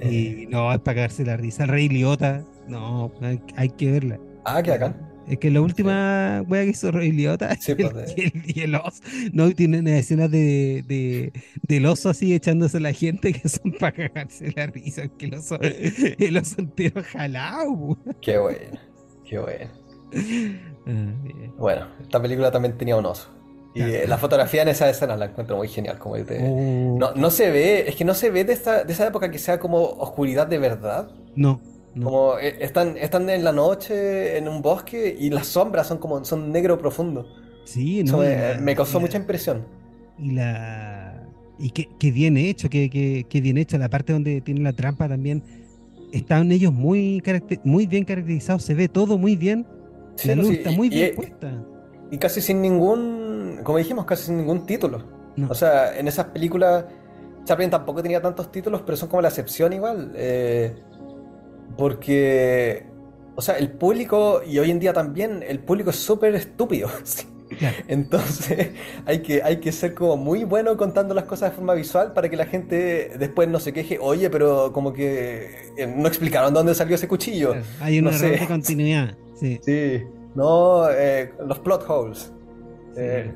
Y 0.00 0.46
no, 0.48 0.72
es 0.72 0.80
para 0.80 0.94
cagarse 0.96 1.24
la 1.24 1.36
risa. 1.36 1.64
El 1.64 1.70
Rey 1.70 1.88
Liotta, 1.88 2.44
no, 2.68 3.12
hay, 3.20 3.40
hay 3.56 3.70
que 3.70 3.90
verla. 3.92 4.20
Ah, 4.44 4.62
qué 4.62 4.70
bacán. 4.70 4.96
Es 5.26 5.38
que 5.38 5.50
la 5.50 5.60
última 5.60 6.42
wea 6.46 6.62
que 6.64 6.70
hizo 6.70 6.92
Rey 6.92 7.10
Liotta 7.10 7.56
Sí, 7.56 7.72
el, 7.78 7.90
pues, 7.90 8.14
y 8.16 8.20
el- 8.22 8.42
y 8.46 8.60
el 8.60 8.74
oso, 8.76 9.02
no, 9.32 9.50
tiene 9.50 9.80
unas 9.80 9.94
escenas 9.94 10.30
de, 10.30 10.84
de, 10.86 11.32
del 11.62 11.86
oso 11.86 12.10
así 12.10 12.32
echándose 12.34 12.76
a 12.76 12.80
la 12.80 12.92
gente 12.92 13.32
que 13.32 13.48
son 13.48 13.72
para 13.72 13.92
cagarse 13.92 14.52
la 14.54 14.66
risa, 14.68 15.08
que 15.08 15.26
el 15.26 15.34
oso, 15.34 15.58
el 15.60 16.36
oso 16.36 16.56
entero 16.60 17.02
jalado. 17.02 17.98
Qué 18.20 18.38
bueno. 18.38 18.78
Qué 19.24 19.38
bueno. 19.38 19.70
Ah. 20.86 21.12
Bueno, 21.58 21.88
esta 22.00 22.22
película 22.22 22.50
también 22.52 22.78
tenía 22.78 22.96
un 22.96 23.06
oso. 23.06 23.35
Y 23.76 23.82
eh, 23.82 24.04
la 24.08 24.16
fotografía 24.18 24.62
en 24.62 24.68
esa 24.68 24.88
escena 24.88 25.16
la 25.16 25.26
encuentro 25.26 25.56
muy 25.56 25.68
genial. 25.68 25.98
Como 25.98 26.16
de- 26.16 26.38
Oh, 26.42 26.96
no, 26.98 27.12
no 27.14 27.30
se 27.30 27.50
ve, 27.50 27.88
es 27.88 27.94
que 27.96 28.04
no 28.04 28.14
se 28.14 28.30
ve 28.30 28.44
de, 28.44 28.52
esta, 28.54 28.84
de 28.84 28.92
esa 28.92 29.06
época 29.06 29.30
que 29.30 29.38
sea 29.38 29.58
como 29.58 29.78
oscuridad 29.82 30.46
de 30.46 30.58
verdad. 30.58 31.08
no, 31.34 31.60
no. 31.94 32.04
Como 32.04 32.38
eh, 32.38 32.56
están, 32.60 32.96
están 32.98 33.28
en 33.30 33.42
la 33.42 33.52
noche 33.52 34.36
en 34.36 34.48
un 34.48 34.60
bosque 34.60 35.16
y 35.18 35.30
las 35.30 35.46
sombras 35.46 35.86
son 35.86 35.96
como 35.98 36.22
son 36.24 36.52
negro 36.52 36.78
profundo. 36.78 37.26
Sí, 37.64 38.04
no. 38.04 38.22
y 38.22 38.26
me, 38.28 38.36
la- 38.36 38.60
me 38.60 38.74
causó 38.76 38.92
y 38.92 38.94
la- 38.94 39.00
mucha 39.00 39.16
impresión. 39.18 39.64
Y 40.18 40.32
la. 40.32 41.22
Y 41.58 41.70
qué, 41.70 41.88
qué 41.98 42.10
bien 42.10 42.36
hecho, 42.36 42.68
qué, 42.68 42.90
qué- 42.90 43.24
qué 43.28 43.40
bien 43.40 43.56
hecho. 43.56 43.78
La 43.78 43.88
parte 43.88 44.12
donde 44.12 44.40
tiene 44.42 44.60
la 44.60 44.72
trampa 44.74 45.08
también. 45.08 45.42
Están 46.12 46.52
ellos 46.52 46.72
muy, 46.72 47.20
caracter- 47.24 47.60
muy 47.64 47.86
bien 47.86 48.04
caracterizados, 48.04 48.62
se 48.62 48.74
ve 48.74 48.88
todo 48.88 49.18
muy 49.18 49.34
bien. 49.36 49.66
Sí, 50.16 50.28
la 50.28 50.34
luz 50.36 50.48
sí, 50.48 50.54
está 50.54 50.70
y- 50.72 50.76
muy 50.76 50.86
y- 50.88 50.90
bien 50.90 51.14
puesta. 51.16 51.64
Y 52.10 52.18
casi 52.18 52.40
sin 52.40 52.60
ningún, 52.62 53.25
como 53.62 53.78
dijimos, 53.78 54.04
casi 54.04 54.24
sin 54.24 54.36
ningún 54.38 54.66
título. 54.66 55.02
No. 55.36 55.48
O 55.50 55.54
sea, 55.54 55.98
en 55.98 56.08
esas 56.08 56.26
películas, 56.26 56.84
Chaplin 57.44 57.70
tampoco 57.70 58.02
tenía 58.02 58.20
tantos 58.22 58.50
títulos, 58.50 58.82
pero 58.84 58.96
son 58.96 59.08
como 59.08 59.22
la 59.22 59.28
excepción 59.28 59.72
igual. 59.72 60.12
eh, 60.16 60.74
porque, 61.76 62.86
o 63.34 63.42
sea, 63.42 63.56
el 63.56 63.70
público, 63.70 64.40
y 64.46 64.58
hoy 64.58 64.70
en 64.70 64.78
día 64.78 64.92
también, 64.92 65.44
el 65.46 65.58
público 65.60 65.90
es 65.90 65.96
súper 65.96 66.34
estúpido. 66.34 66.88
¿sí? 67.04 67.26
Claro. 67.58 67.76
Entonces, 67.86 68.70
hay 69.04 69.20
que, 69.20 69.42
hay 69.42 69.58
que 69.58 69.70
ser 69.72 69.94
como 69.94 70.16
muy 70.16 70.44
bueno 70.44 70.76
contando 70.76 71.14
las 71.14 71.24
cosas 71.24 71.50
de 71.50 71.56
forma 71.56 71.74
visual 71.74 72.12
para 72.12 72.28
que 72.28 72.36
la 72.36 72.46
gente 72.46 73.12
después 73.18 73.48
no 73.48 73.60
se 73.60 73.72
queje, 73.72 73.98
oye, 74.00 74.30
pero 74.30 74.72
como 74.72 74.92
que 74.92 75.72
eh, 75.76 75.86
no 75.86 76.08
explicaron 76.08 76.52
dónde 76.54 76.74
salió 76.74 76.96
ese 76.96 77.06
cuchillo. 77.08 77.52
Claro, 77.52 77.66
Hay 77.80 77.98
un 77.98 78.06
no 78.06 78.12
sé. 78.12 78.30
de 78.30 78.46
continuidad. 78.46 79.16
Sí. 79.38 79.60
Sí, 79.62 80.02
no, 80.34 80.88
eh, 80.90 81.32
los 81.46 81.58
plot 81.60 81.84
holes. 81.88 82.32
Eh, 82.96 83.34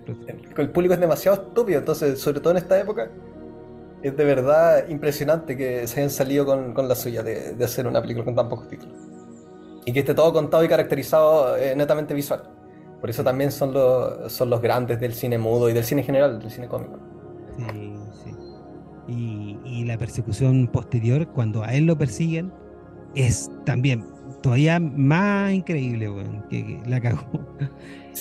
el, 0.56 0.70
público 0.70 0.94
es 0.94 1.00
demasiado 1.00 1.42
estúpido, 1.42 1.80
entonces, 1.80 2.18
sobre 2.18 2.40
todo 2.40 2.52
en 2.52 2.56
esta 2.56 2.80
época, 2.80 3.10
es 4.02 4.16
de 4.16 4.24
verdad 4.24 4.88
impresionante 4.88 5.56
que 5.56 5.86
se 5.86 6.00
hayan 6.00 6.10
salido 6.10 6.46
con, 6.46 6.72
con 6.72 6.88
la 6.88 6.94
suya 6.94 7.22
de, 7.22 7.54
de 7.54 7.64
hacer 7.64 7.86
una 7.86 8.00
película 8.00 8.24
con 8.24 8.34
tan 8.34 8.48
pocos 8.48 8.68
títulos. 8.68 8.96
Y 9.84 9.92
que 9.92 10.00
esté 10.00 10.14
todo 10.14 10.32
contado 10.32 10.64
y 10.64 10.68
caracterizado 10.68 11.56
eh, 11.56 11.74
netamente 11.76 12.14
visual. 12.14 12.42
Por 13.00 13.08
eso 13.08 13.24
también 13.24 13.50
son 13.50 13.72
los, 13.72 14.32
son 14.32 14.50
los 14.50 14.60
grandes 14.60 15.00
del 15.00 15.14
cine 15.14 15.38
mudo 15.38 15.70
y 15.70 15.72
del 15.72 15.84
cine 15.84 16.02
en 16.02 16.06
general, 16.06 16.38
del 16.38 16.50
cine 16.50 16.68
cómico. 16.68 16.98
Sí, 17.56 17.94
sí. 18.24 18.34
Y, 19.08 19.84
la 19.84 19.98
persecución 19.98 20.68
posterior, 20.68 21.26
cuando 21.28 21.64
a 21.64 21.74
él 21.74 21.86
lo 21.86 21.98
persiguen, 21.98 22.52
es 23.14 23.50
también 23.64 24.04
todavía 24.42 24.80
más 24.80 25.52
increíble, 25.52 26.08
que, 26.48 26.80
la 26.86 27.00
cagó. 27.00 27.28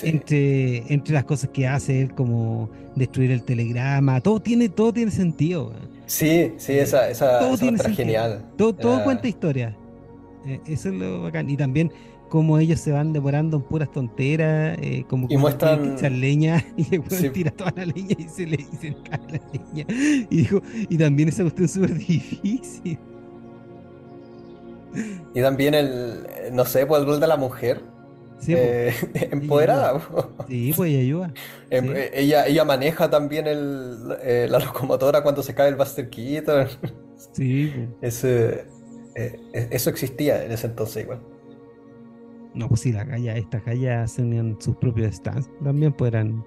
Entre, 0.03 0.93
entre 0.93 1.13
las 1.13 1.25
cosas 1.25 1.49
que 1.49 1.67
hace 1.67 2.01
él, 2.01 2.13
como 2.13 2.69
destruir 2.95 3.31
el 3.31 3.43
telegrama, 3.43 4.21
todo 4.21 4.39
tiene, 4.39 4.69
todo 4.69 4.93
tiene 4.93 5.11
sentido. 5.11 5.73
Sí, 6.05 6.53
sí, 6.57 6.73
esa, 6.73 7.09
esa, 7.09 7.39
todo 7.39 7.57
tiene 7.57 7.79
genial. 7.79 8.45
Todo, 8.55 8.73
todo 8.73 9.03
cuenta 9.03 9.27
historia. 9.27 9.75
Eh, 10.45 10.59
eso 10.67 10.89
es 10.89 10.95
lo 10.95 11.23
bacán. 11.23 11.49
Y 11.49 11.57
también 11.57 11.91
como 12.29 12.59
ellos 12.59 12.79
se 12.79 12.91
van 12.91 13.11
demorando 13.11 13.57
en 13.57 13.63
puras 13.63 13.91
tonteras, 13.91 14.77
eh, 14.81 15.03
como 15.07 15.27
y 15.29 15.37
muestran 15.37 15.93
echar 15.93 16.11
leña 16.11 16.63
y 16.77 16.95
el 16.95 17.31
tira 17.31 17.51
toda 17.51 17.73
la 17.75 17.85
leña 17.85 18.15
y 18.17 18.23
se 18.23 18.45
le, 18.45 18.57
cae 18.57 19.19
la 19.27 19.41
leña. 19.51 19.85
Y 20.29 20.37
dijo, 20.37 20.61
y 20.89 20.97
también 20.97 21.29
esa 21.29 21.43
cuestión 21.43 21.65
es 21.65 21.71
súper 21.71 21.93
difícil. 21.97 22.99
Y 25.33 25.41
también 25.41 25.75
el, 25.75 26.25
no 26.51 26.65
sé, 26.65 26.85
pues 26.85 27.01
el 27.01 27.07
rol 27.07 27.19
de 27.19 27.27
la 27.27 27.37
mujer. 27.37 27.81
Sí, 28.39 28.53
eh, 28.57 28.93
empoderada. 29.31 29.99
Sí, 30.47 30.73
pues 30.75 30.91
ella 30.91 30.99
ayuda. 30.99 31.33
Em, 31.69 31.95
eh, 31.95 32.09
ella, 32.13 32.47
ella 32.47 32.65
maneja 32.65 33.09
también 33.09 33.47
el, 33.47 34.07
la 34.07 34.59
locomotora 34.59 35.21
cuando 35.21 35.43
se 35.43 35.53
cae 35.53 35.69
el 35.69 35.75
Buster 35.75 36.09
Keaton. 36.09 36.67
Sí. 37.33 37.73
Pues. 37.99 38.23
eso 38.23 39.89
existía 39.89 40.45
en 40.45 40.53
ese 40.53 40.67
entonces 40.67 41.03
igual. 41.03 41.19
No, 42.53 42.67
pues 42.67 42.81
sí, 42.81 42.91
la 42.91 43.05
calle, 43.05 43.37
estas 43.37 43.61
calles 43.63 43.91
hacen 43.91 44.57
sus 44.59 44.75
propios 44.77 45.15
stands, 45.15 45.49
también 45.63 45.93
podrán. 45.93 46.43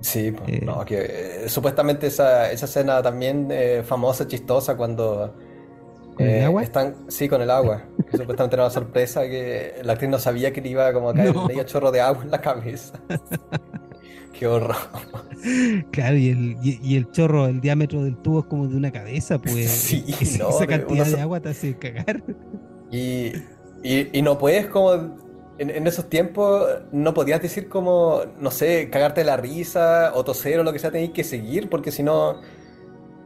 Sí, 0.00 0.30
pues, 0.32 0.48
eh, 0.48 0.60
no, 0.64 0.84
que 0.84 1.44
eh, 1.44 1.48
supuestamente 1.48 2.06
esa, 2.08 2.50
esa 2.52 2.66
escena 2.66 3.02
también 3.02 3.48
eh, 3.50 3.82
famosa, 3.84 4.26
chistosa, 4.26 4.76
cuando. 4.76 5.34
¿Con 6.16 6.26
el 6.26 6.44
agua? 6.44 6.62
Están, 6.62 6.94
sí, 7.08 7.28
con 7.28 7.42
el 7.42 7.50
agua. 7.50 7.84
que 8.10 8.16
supuestamente 8.16 8.56
era 8.56 8.64
una 8.64 8.70
sorpresa 8.70 9.22
que 9.22 9.74
la 9.82 9.92
actriz 9.92 10.10
no 10.10 10.18
sabía 10.18 10.52
que 10.52 10.60
le 10.60 10.70
iba 10.70 10.92
como 10.92 11.10
a 11.10 11.14
caer 11.14 11.34
medio 11.34 11.62
chorro 11.64 11.90
de 11.92 12.00
agua 12.00 12.24
en 12.24 12.30
la 12.30 12.40
cabeza. 12.40 12.98
Qué 14.32 14.46
horror. 14.46 14.76
Claro, 15.92 16.16
y 16.16 16.28
el, 16.28 16.56
y, 16.62 16.96
el 16.96 17.10
chorro, 17.10 17.46
el 17.46 17.60
diámetro 17.60 18.04
del 18.04 18.18
tubo 18.18 18.40
es 18.40 18.46
como 18.46 18.66
de 18.68 18.76
una 18.76 18.90
cabeza, 18.90 19.38
pues. 19.38 19.70
Sí, 19.70 20.04
esa 20.20 20.66
cantidad 20.66 21.06
de 21.06 21.20
agua 21.20 21.40
te 21.40 21.50
hace 21.50 21.74
cagar. 21.78 22.22
Y, 22.90 23.32
y, 23.82 24.10
y 24.12 24.22
no 24.22 24.36
puedes 24.36 24.66
como 24.66 24.92
en, 25.58 25.86
esos 25.86 26.08
tiempos 26.08 26.68
no 26.92 27.14
podías 27.14 27.40
decir 27.40 27.68
como, 27.68 28.22
no 28.38 28.50
sé, 28.50 28.90
cagarte 28.90 29.24
la 29.24 29.36
risa 29.36 30.12
o 30.14 30.24
toser 30.24 30.60
o 30.60 30.64
lo 30.64 30.72
que 30.72 30.78
sea, 30.78 30.90
tenías 30.90 31.12
que 31.12 31.24
seguir, 31.24 31.70
porque 31.70 31.90
si 31.90 32.02
no, 32.02 32.40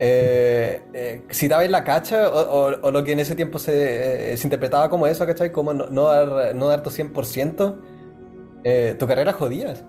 eh, 0.00 0.82
eh, 0.94 1.22
si 1.30 1.46
dabas 1.46 1.70
la 1.70 1.84
cacha 1.84 2.30
o, 2.30 2.90
lo 2.90 3.04
que 3.04 3.12
en 3.12 3.20
ese 3.20 3.36
tiempo 3.36 3.58
se, 3.58 4.32
eh, 4.32 4.36
se 4.36 4.46
interpretaba 4.46 4.88
como 4.88 5.06
eso, 5.06 5.26
¿cachai? 5.26 5.52
Como 5.52 5.74
no, 5.74 5.88
no, 5.90 6.04
dar, 6.04 6.54
no 6.54 6.68
dar 6.68 6.82
tu 6.82 6.90
100%, 6.90 8.98
tu 8.98 9.06
carrera 9.06 9.32
jodías, 9.32 9.84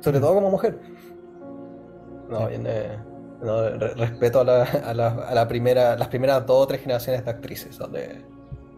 sobre 0.00 0.20
todo 0.20 0.34
como 0.34 0.50
mujer. 0.50 0.78
No, 2.30 2.48
bien, 2.48 2.66
no, 3.42 3.68
respeto 3.70 4.40
a, 4.40 4.44
la, 4.44 4.62
a, 4.62 4.94
la, 4.94 5.08
a 5.08 5.34
la 5.34 5.48
primera, 5.48 5.96
las 5.96 6.08
primeras 6.08 6.46
dos 6.46 6.62
o 6.62 6.66
tres 6.66 6.80
generaciones 6.80 7.24
de 7.24 7.30
actrices, 7.30 7.76
donde 7.76 8.22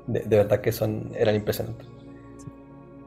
de, 0.07 0.21
de 0.21 0.37
verdad 0.37 0.61
que 0.61 0.73
son, 0.73 1.11
eran 1.15 1.35
impresionantes. 1.35 1.87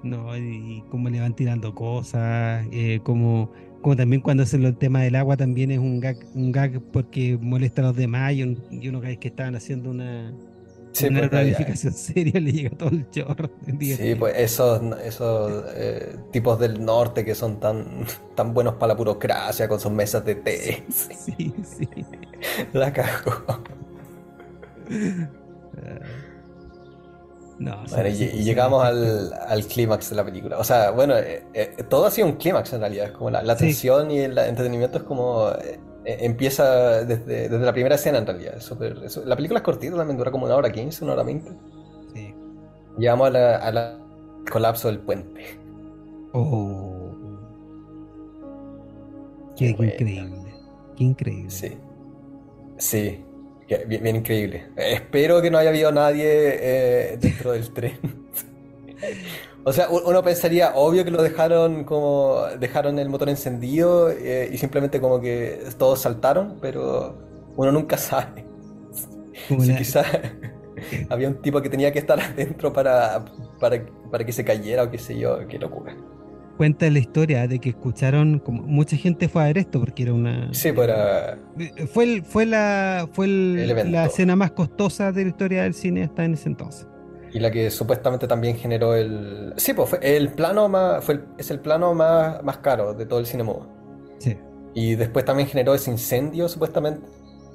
No, 0.04 0.36
y, 0.38 0.84
cómo 0.90 1.10
le 1.10 1.20
van 1.20 1.36
tirando 1.36 1.74
cosas, 1.74 2.66
eh, 2.72 3.00
como, 3.04 3.52
como 3.88 3.96
también 3.96 4.22
cuando 4.22 4.44
hacen 4.44 4.66
el 4.66 4.76
tema 4.76 5.02
del 5.02 5.16
agua 5.16 5.38
también 5.38 5.72
es 5.72 5.80
un 5.80 6.02
gag, 6.02 6.18
un 6.36 6.52
gag 6.52 6.82
porque 6.92 7.38
molesta 7.40 7.82
a 7.82 7.86
los 7.86 7.96
demás 7.96 8.34
y, 8.34 8.44
uno 8.44 9.00
cada 9.00 9.12
vez 9.12 9.18
que 9.18 9.30
estaban 9.30 9.56
haciendo 9.56 9.90
una, 9.90 10.34
una 11.10 11.30
planificación 11.30 11.94
pues, 11.94 12.04
seria 12.14 12.42
le 12.42 12.52
llega 12.52 12.72
todo 12.72 12.90
el 12.90 13.10
chorro. 13.12 13.50
Sí, 13.80 14.14
pues 14.20 14.34
esos, 14.36 14.82
esos 15.06 15.64
eh, 15.74 16.18
tipos 16.34 16.60
del 16.60 16.84
norte 16.84 17.24
que 17.24 17.34
son 17.34 17.62
tan, 17.62 18.06
tan 18.36 18.54
buenos 18.54 18.74
para 18.74 18.88
la 18.88 18.96
burocracia 18.96 19.70
con 19.70 19.80
sus 19.80 19.94
mesas 19.94 20.26
de 20.26 20.36
té. 20.36 20.84
Sí, 20.90 21.54
sí. 21.64 21.88
la 22.74 22.92
Ah 27.66 28.08
y, 28.08 28.44
llegamos 28.44 28.84
al, 28.86 29.66
clímax 29.66 30.12
de 30.12 30.16
la 30.16 30.24
película. 30.24 30.60
O 30.60 30.64
sea, 30.64 30.92
bueno, 30.92 31.18
eh, 31.18 31.44
eh, 31.54 31.84
todo 31.90 32.06
ha 32.06 32.12
sido 32.12 32.28
un 32.28 32.34
clímax 32.34 32.74
en 32.74 32.82
realidad. 32.82 33.12
Como 33.14 33.32
la, 33.32 33.56
tensión 33.56 34.12
y 34.12 34.20
el 34.20 34.38
entretenimiento 34.38 35.00
es 35.00 35.04
como. 35.04 35.50
Eh, 35.50 35.80
empieza 36.06 37.04
desde, 37.04 37.50
la 37.50 37.74
primera 37.74 37.96
escena 37.96 38.20
en 38.20 38.28
realidad. 38.28 38.62
la 39.26 39.36
película 39.36 39.60
es 39.60 39.64
cortita, 39.64 39.98
también 39.98 40.18
dura 40.18 40.32
como 40.32 40.46
una 40.46 40.56
hora 40.56 40.72
quince, 40.72 41.04
una 41.04 41.14
hora 41.14 41.24
veinte. 41.24 41.52
Sí. 42.14 42.34
Llegamos 42.98 43.34
al 43.34 44.02
colapso 44.50 44.88
del 44.88 45.00
puente. 45.00 45.60
Oh. 46.34 47.12
Qué, 49.58 49.70
increíble. 49.70 50.54
Qué 50.96 51.04
increíble. 51.04 51.50
Sí. 51.50 51.78
Sí. 52.78 53.26
Bien, 53.68 54.16
increíble. 54.16 54.70
Espero 54.78 55.42
que 55.42 55.52
no 55.52 55.58
haya 55.58 55.70
habido 55.70 55.92
nadie 55.92 56.26
eh, 56.26 57.18
dentro 57.20 57.52
del 57.52 57.70
tren. 57.74 58.00
o 59.66 59.74
sea, 59.74 59.90
uno 59.90 60.24
pensaría, 60.24 60.72
obvio 60.76 61.04
que 61.04 61.12
lo 61.12 61.22
dejaron 61.22 61.84
como 61.84 62.44
dejaron 62.60 62.98
el 62.98 63.10
motor 63.10 63.28
encendido 63.28 64.10
eh, 64.10 64.50
y 64.52 64.58
simplemente 64.58 65.02
como 65.02 65.20
que 65.20 65.60
todos 65.78 66.00
saltaron, 66.00 66.60
pero 66.62 67.18
uno 67.58 67.72
nunca 67.74 67.98
sabe. 67.98 68.46
Si 69.34 69.76
quizás 69.76 70.06
había 71.10 71.28
un 71.28 71.42
tipo 71.42 71.62
que 71.62 71.70
tenía 71.70 71.92
que 71.92 72.00
estar 72.00 72.20
adentro 72.20 72.72
para, 72.72 73.26
para, 73.60 73.86
para 74.10 74.26
que 74.26 74.32
se 74.32 74.46
cayera 74.46 74.84
o 74.84 74.92
qué 74.92 74.98
sé 74.98 75.18
yo, 75.18 75.46
qué 75.48 75.60
locura 75.60 75.96
cuenta 76.58 76.90
la 76.90 77.00
historia 77.00 77.48
de 77.48 77.60
que 77.60 77.70
escucharon, 77.70 78.40
como 78.40 78.64
mucha 78.64 78.98
gente 78.98 79.30
fue 79.30 79.44
a 79.44 79.46
ver 79.46 79.60
esto 79.60 79.80
porque 79.80 80.04
era 80.04 80.14
una. 80.14 80.54
Sí, 80.54 80.72
para. 80.72 81.38
Pues 81.56 81.72
fue, 81.90 82.04
el, 82.04 82.24
fue 82.24 82.46
la, 82.46 83.08
fue 83.14 83.28
la 83.28 84.06
escena 84.06 84.36
más 84.36 84.52
costosa 84.52 85.12
de 85.12 85.24
la 85.24 85.30
historia 85.30 85.64
del 85.64 85.74
cine 85.74 86.04
hasta 86.04 86.26
en 86.26 86.34
ese 86.34 86.50
entonces. 86.50 86.88
Y 87.32 87.40
la 87.40 87.52
que 87.52 87.70
supuestamente 87.70 88.28
también 88.28 88.58
generó 88.58 88.96
el. 88.96 89.54
Sí, 89.58 89.74
pues 89.74 89.90
fue 89.90 90.00
el 90.02 90.30
plano 90.30 90.68
más. 90.68 91.04
Fue 91.04 91.22
es 91.38 91.52
el 91.52 91.60
plano 91.60 91.94
más, 91.94 92.44
más 92.44 92.58
caro 92.58 92.94
de 92.94 93.06
todo 93.06 93.20
el 93.20 93.26
cine 93.26 93.44
mudo. 93.44 93.68
Sí. 94.18 94.36
Y 94.74 94.96
después 94.96 95.24
también 95.24 95.48
generó 95.48 95.76
ese 95.76 95.92
incendio, 95.92 96.50
supuestamente. 96.50 97.08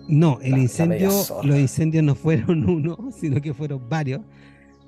No, 0.08 0.38
el 0.42 0.58
incendio, 0.58 1.10
los 1.42 1.56
incendios 1.56 2.04
no 2.04 2.14
fueron 2.14 2.64
uno, 2.68 3.10
sino 3.18 3.40
que 3.40 3.52
fueron 3.52 3.88
varios. 3.88 4.20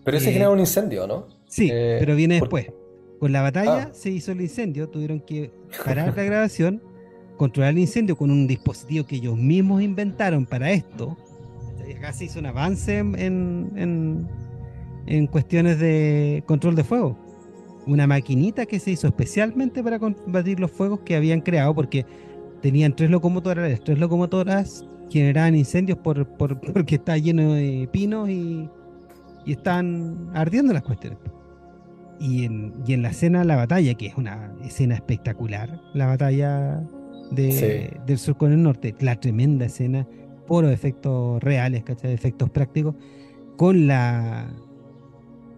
Pero 0.05 0.17
ese 0.17 0.31
eh, 0.31 0.33
generó 0.35 0.53
un 0.53 0.61
incendio, 0.61 1.07
¿no? 1.07 1.27
Sí, 1.47 1.69
eh, 1.73 1.97
pero 1.99 2.15
viene 2.15 2.41
después. 2.41 2.67
Con 3.19 3.33
la 3.33 3.43
batalla 3.43 3.89
ah. 3.91 3.95
se 3.95 4.11
hizo 4.11 4.33
el 4.33 4.41
incendio, 4.41 4.89
tuvieron 4.89 5.21
que 5.21 5.53
parar 5.85 6.15
la 6.17 6.23
grabación, 6.25 6.83
controlar 7.37 7.73
el 7.73 7.79
incendio 7.79 8.17
con 8.17 8.31
un 8.31 8.47
dispositivo 8.47 9.07
que 9.07 9.17
ellos 9.17 9.37
mismos 9.37 9.83
inventaron 9.83 10.47
para 10.47 10.71
esto. 10.73 11.17
Acá 11.97 12.13
se 12.13 12.25
hizo 12.25 12.39
un 12.39 12.47
avance 12.47 12.99
en, 12.99 14.29
en, 15.07 15.27
cuestiones 15.29 15.79
de 15.79 16.43
control 16.47 16.75
de 16.75 16.85
fuego. 16.85 17.17
Una 17.87 18.07
maquinita 18.07 18.67
que 18.67 18.79
se 18.79 18.93
hizo 18.93 19.07
especialmente 19.07 19.83
para 19.83 19.99
combatir 19.99 20.59
los 20.59 20.71
fuegos 20.71 21.01
que 21.01 21.15
habían 21.15 21.41
creado, 21.41 21.75
porque 21.75 22.07
tenían 22.63 22.97
tres 22.97 23.11
locomotoras, 23.11 23.71
las 23.71 23.85
tres 23.85 23.99
locomotoras 23.99 24.87
generaban 25.11 25.55
incendios 25.55 25.99
por, 25.99 26.27
porque 26.37 26.97
está 26.97 27.19
lleno 27.19 27.53
de 27.53 27.89
pinos 27.93 28.29
y, 28.31 28.69
y 29.45 29.53
están 29.53 30.31
ardiendo 30.35 30.73
las 30.73 30.83
cuestiones 30.83 31.19
y 32.21 32.45
en, 32.45 33.03
la 33.03 33.11
escena 33.11 33.45
la 33.45 33.57
batalla, 33.57 33.95
que 33.95 34.07
es 34.07 34.17
una 34.17 34.55
escena 34.65 34.95
espectacular, 34.95 35.81
la 35.95 36.07
batalla 36.07 36.83
de, 37.31 38.01
del 38.07 38.19
sur 38.19 38.37
con 38.37 38.53
el 38.53 38.63
norte, 38.63 38.95
la 39.01 39.17
tremenda 39.17 39.67
escena, 39.67 40.07
por 40.47 40.65
efectos 40.67 41.43
reales, 41.43 41.85
¿cachai? 41.85 42.13
Efectos 42.13 42.51
prácticos, 42.51 42.95
con 43.57 43.87
la 43.87 44.49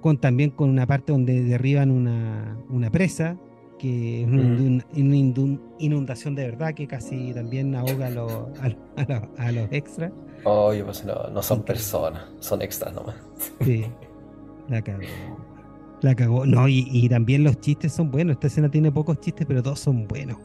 con 0.00 0.18
también 0.18 0.50
con 0.50 0.70
una 0.70 0.86
parte 0.86 1.10
donde 1.10 1.42
derriban 1.42 1.90
una, 1.90 2.56
una 2.68 2.90
presa, 2.90 3.36
que 3.78 4.22
es 4.22 4.28
una, 4.28 5.16
inundación 5.78 6.34
de 6.34 6.44
verdad 6.44 6.74
que 6.74 6.86
casi 6.86 7.32
también 7.34 7.74
ahoga 7.74 8.06
a, 8.06 8.10
los, 8.10 8.32
a, 9.36 9.52
los 9.52 9.72
extras. 9.72 10.12
Oye, 10.44 10.84
pues 10.84 11.04
no, 11.04 11.28
no 11.30 11.42
son 11.42 11.62
personas, 11.64 12.24
son 12.38 12.62
extras 12.62 12.94
nomás. 12.94 13.16
Sí, 13.62 13.84
la 14.68 14.80
cagó. 14.82 15.00
La 16.02 16.14
cagó. 16.14 16.46
No, 16.46 16.68
y, 16.68 17.08
también 17.08 17.44
los 17.44 17.60
chistes 17.60 17.92
son 17.92 18.10
buenos. 18.10 18.34
Esta 18.34 18.48
escena 18.48 18.70
tiene 18.70 18.92
pocos 18.92 19.20
chistes, 19.20 19.46
pero 19.46 19.62
todos 19.62 19.80
son 19.80 20.06
buenos. 20.06 20.38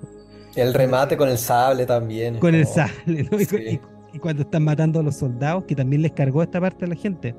El 0.55 0.73
remate 0.73 1.17
con 1.17 1.29
el 1.29 1.37
sable 1.37 1.85
también. 1.85 2.39
Con 2.39 2.55
el 2.55 2.65
sable, 2.65 3.27
¿no? 3.29 3.39
Y, 3.39 4.19
cuando 4.19 4.41
están 4.41 4.63
matando 4.63 4.99
a 4.99 5.03
los 5.03 5.15
soldados, 5.15 5.63
que 5.65 5.75
también 5.75 6.01
les 6.01 6.11
cargó 6.11 6.43
esta 6.43 6.59
parte 6.59 6.85
a 6.85 6.87
la 6.87 6.95
gente. 6.95 7.35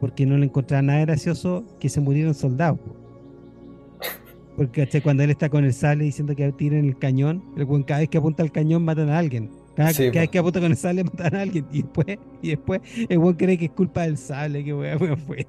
Porque 0.00 0.26
no 0.26 0.36
le 0.36 0.46
encontraban 0.46 0.86
nada 0.86 1.00
gracioso 1.00 1.64
que 1.78 1.88
se 1.88 2.00
murieron 2.00 2.34
soldados. 2.34 2.78
Porque 4.56 4.86
cuando 5.02 5.22
él 5.22 5.30
está 5.30 5.48
con 5.48 5.64
el 5.64 5.72
sable 5.72 6.04
diciendo 6.04 6.34
que 6.36 6.50
tiren 6.52 6.84
el 6.84 6.98
cañón, 6.98 7.42
el 7.56 7.64
buen 7.64 7.82
cada 7.82 8.00
vez 8.00 8.10
que 8.10 8.18
apunta 8.18 8.42
el 8.42 8.52
cañón 8.52 8.84
matan 8.84 9.08
a 9.08 9.18
alguien. 9.18 9.50
Cada, 9.74 9.92
vez 9.92 10.28
que 10.28 10.38
apunta 10.38 10.60
con 10.60 10.70
el 10.70 10.76
sable 10.76 11.04
matan 11.04 11.34
a 11.34 11.40
alguien 11.42 11.66
y 11.72 11.82
después, 11.82 12.18
y 12.42 12.48
después 12.50 12.80
el 13.08 13.18
weón 13.18 13.34
cree 13.34 13.56
que 13.56 13.66
es 13.66 13.70
culpa 13.70 14.02
del 14.02 14.18
sable, 14.18 14.62
que 14.64 14.74
weón 14.74 15.16
fue 15.16 15.46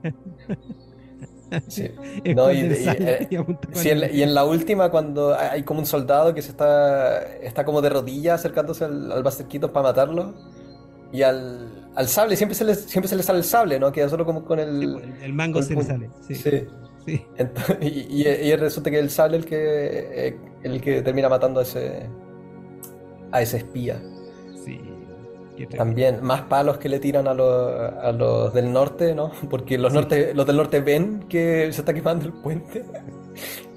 Sí. 1.68 1.90
No, 2.36 2.52
y, 2.52 2.60
eh, 2.60 3.28
y, 3.30 4.22
en, 4.22 4.34
la 4.34 4.46
última, 4.46 4.90
cuando 4.90 5.36
hay 5.38 5.64
como 5.64 5.80
un 5.80 5.86
soldado 5.86 6.34
que 6.34 6.42
se 6.42 6.52
está, 6.52 7.22
está 7.38 7.66
como 7.66 7.82
de 7.82 7.90
rodillas 7.90 8.40
acercándose 8.40 8.86
al, 8.86 9.12
al 9.12 9.24
para 9.24 9.84
matarlo, 9.84 10.34
y 11.12 11.24
al, 11.24 11.90
al, 11.96 12.08
sable 12.08 12.38
siempre 12.38 12.56
se, 12.56 12.64
le, 12.64 12.76
siempre 12.76 13.10
se 13.10 13.16
le 13.16 13.24
sale 13.24 13.40
el 13.40 13.46
sable, 13.46 13.80
¿no? 13.80 13.92
Queda 13.92 14.08
solo 14.08 14.26
como 14.26 14.46
con 14.46 14.60
el. 14.60 14.94
Pues, 14.94 15.24
el 15.24 15.34
mango 15.34 15.62
se 15.62 15.76
le 15.76 15.84
sale. 15.84 16.10
Sí. 16.28 16.36
sí. 16.36 16.68
y, 17.82 18.28
y, 18.28 18.56
resulta 18.56 18.92
que 18.92 19.00
el 19.00 19.10
sable 19.10 19.38
el 19.38 19.46
que, 19.46 20.28
eh, 20.28 20.38
el 20.64 20.80
que 20.80 21.02
termina 21.02 21.28
matando 21.28 21.60
a 21.60 21.64
ese, 21.64 22.08
a 23.32 23.42
ese 23.42 23.58
espía. 23.58 24.02
También, 25.68 26.24
más 26.24 26.42
palos 26.42 26.78
que 26.78 26.90
le 26.90 27.00
tiran 27.00 27.28
a 27.28 27.34
los, 27.34 27.74
a 27.82 28.12
los 28.12 28.54
del 28.54 28.72
norte, 28.72 29.16
¿no? 29.16 29.32
Porque 29.50 29.78
los, 29.78 29.94
norte, 29.94 30.34
los 30.34 30.46
del 30.46 30.58
norte 30.58 30.82
ven 30.82 31.26
que 31.30 31.72
se 31.72 31.82
está 31.82 31.94
quemando 31.94 32.26
el 32.26 32.34
puente. 32.34 32.84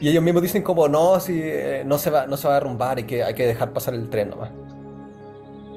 Y 0.01 0.09
ellos 0.09 0.22
mismos 0.22 0.43
dicen 0.43 0.62
como 0.62 0.89
no, 0.89 1.20
si 1.20 1.41
eh, 1.43 1.85
no 1.87 1.97
se 1.97 2.11
va, 2.11 2.26
no 2.26 2.37
se 2.37 2.49
va 2.49 2.55
a 2.57 2.59
derrumbar 2.59 2.99
y 2.99 3.05
que 3.05 3.22
hay 3.22 3.32
que 3.32 3.47
dejar 3.47 3.72
pasar 3.72 3.95
el 3.95 4.11
tren 4.11 4.30
nomás. 4.30 4.51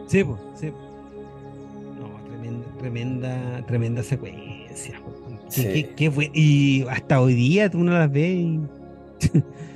Sí, 0.08 0.24
pues, 0.24 0.40
sí. 0.56 0.74
No, 1.98 2.10
tremenda, 2.28 2.68
tremenda, 2.80 3.66
tremenda 3.68 4.04
secuencia. 4.04 5.00
Sí. 5.50 5.88
y 6.34 6.86
hasta 6.90 7.22
hoy 7.22 7.36
día 7.36 7.70
tú 7.70 7.78
no 7.84 7.92
las 7.98 8.12
ves. 8.12 8.60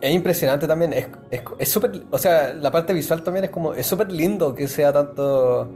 es 0.00 0.14
impresionante 0.14 0.66
también, 0.66 0.94
es 0.94 1.68
súper, 1.68 2.04
o 2.10 2.16
sea, 2.16 2.54
la 2.54 2.70
parte 2.70 2.94
visual 2.94 3.22
también 3.22 3.44
es 3.44 3.50
como, 3.50 3.74
es 3.74 3.86
súper 3.86 4.10
lindo 4.10 4.54
que 4.54 4.68
sea 4.68 4.90
tanto, 4.92 5.70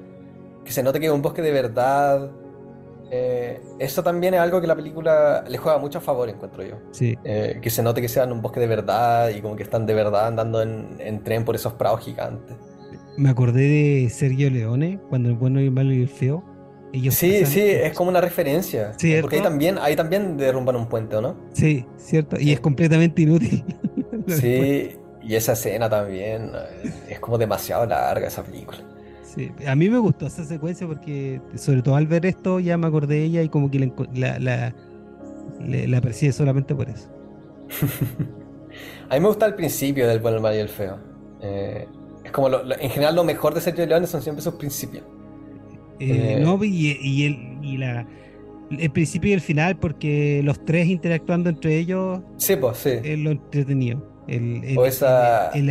que 0.65 0.73
se 0.73 0.83
note 0.83 0.99
que 0.99 1.07
es 1.07 1.13
un 1.13 1.21
bosque 1.21 1.43
de 1.43 1.53
verdad. 1.53 2.31
Eh, 3.13 3.61
eso 3.79 4.03
también 4.03 4.35
es 4.35 4.41
algo 4.41 4.61
que 4.61 4.67
la 4.67 4.77
película 4.77 5.45
le 5.47 5.59
juega 5.59 5.79
mucho 5.79 5.99
a 5.99 6.01
favor, 6.01 6.29
encuentro 6.29 6.63
yo. 6.63 6.77
Sí. 6.93 7.19
Eh, 7.25 7.59
que 7.61 7.69
se 7.69 7.83
note 7.83 8.01
que 8.01 8.09
sean 8.09 8.33
un 8.33 8.41
bosque 8.41 8.61
de 8.61 8.69
verdad 8.69 9.29
y 9.31 9.43
como 9.43 9.57
que 9.57 9.65
están 9.65 9.85
de 9.85 9.95
verdad 9.95 10.29
andando 10.29 10.63
en, 10.63 11.23
tren 11.23 11.45
por 11.45 11.55
esos 11.55 11.75
prados 11.75 12.01
gigantes. 12.01 12.57
Me 13.19 13.29
acordé 13.29 13.63
de 13.63 14.09
Sergio 14.09 14.49
Leone, 14.49 14.99
cuando 15.11 15.29
el 15.29 15.35
bueno 15.35 15.61
y 15.61 15.65
el 15.65 15.73
malo 15.73 15.93
y 15.93 16.01
el 16.01 16.09
feo 16.09 16.43
sí, 17.11 17.47
sí, 17.47 17.61
es 17.61 17.93
como 17.95 18.11
una 18.11 18.21
referencia. 18.21 18.93
Porque 19.21 19.37
ahí 19.37 19.43
también, 19.43 19.79
ahí 19.81 19.97
también 19.97 20.37
derrumban 20.37 20.77
un 20.77 20.89
puente, 20.89 21.17
¿o 21.17 21.21
no? 21.21 21.37
Sí, 21.53 21.87
cierto. 21.97 22.39
Y 22.39 22.53
es 22.53 22.61
completamente 22.61 23.23
inútil. 23.23 23.65
sí, 24.27 24.97
y 25.23 25.35
esa 25.35 25.53
escena 25.53 25.89
también. 25.89 26.53
Es 27.09 27.21
como 27.21 27.39
demasiado 27.39 27.87
larga 27.87 28.27
esa 28.27 28.43
película. 28.43 28.79
Sí, 29.23 29.53
a 29.65 29.77
mí 29.77 29.89
me 29.89 29.99
gustó 29.99 30.27
esa 30.27 30.45
secuencia 30.45 30.87
porque, 30.89 31.41
sobre 31.55 31.83
todo 31.83 31.95
al 31.95 32.09
ver 32.09 32.27
esto, 32.27 32.59
ya 32.59 32.77
me 32.77 32.89
acordé 32.89 33.17
de 33.17 33.25
ella 33.25 33.43
y 33.43 33.49
como 33.49 33.71
que 33.71 33.79
la, 34.13 34.41
la, 34.41 34.75
la, 35.61 35.99
aprecié 35.99 36.33
solamente 36.33 36.75
por 36.75 36.89
eso. 36.89 37.09
a 39.09 39.15
mí 39.15 39.21
me 39.21 39.29
gusta 39.29 39.47
el 39.47 39.55
principio 39.55 40.09
del 40.09 40.19
bueno, 40.19 40.39
el 40.39 40.43
mal 40.43 40.55
y 40.57 40.59
el 40.59 40.69
feo. 40.69 40.99
Eh, 41.43 41.87
es 42.25 42.33
como, 42.33 42.49
en 42.49 42.91
general, 42.91 43.15
lo 43.15 43.23
mejor 43.23 43.55
de 43.55 43.61
Sergio 43.61 43.87
Leone 43.87 44.09
son 44.09 44.21
siempre 44.21 44.43
sus 44.43 44.55
principios. 44.55 45.05
Eh, 46.01 46.37
eh, 46.39 46.41
no, 46.41 46.63
y, 46.65 46.97
y, 47.01 47.27
el, 47.27 47.59
y 47.63 47.77
la, 47.77 48.07
el 48.71 48.91
principio 48.91 49.31
y 49.31 49.35
el 49.35 49.41
final, 49.41 49.79
porque 49.79 50.41
los 50.43 50.65
tres 50.65 50.89
interactuando 50.89 51.51
entre 51.51 51.77
ellos 51.79 52.21
sí, 52.39 52.57
pues, 52.57 52.79
sí. 52.79 52.91
es 53.03 53.19
lo 53.19 53.31
entretenido. 53.33 54.09
El, 54.27 54.65
el, 54.65 54.79
o 54.79 54.87
esa... 54.87 55.51
el, 55.51 55.69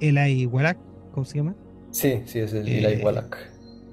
el, 0.00 0.46
Wallach, 0.46 0.76
¿cómo 1.12 1.24
se 1.24 1.38
llama? 1.38 1.56
Sí, 1.90 2.22
sí, 2.26 2.38
es 2.38 2.52
el 2.52 2.68
Eli 2.68 3.02
Wallach. 3.02 3.36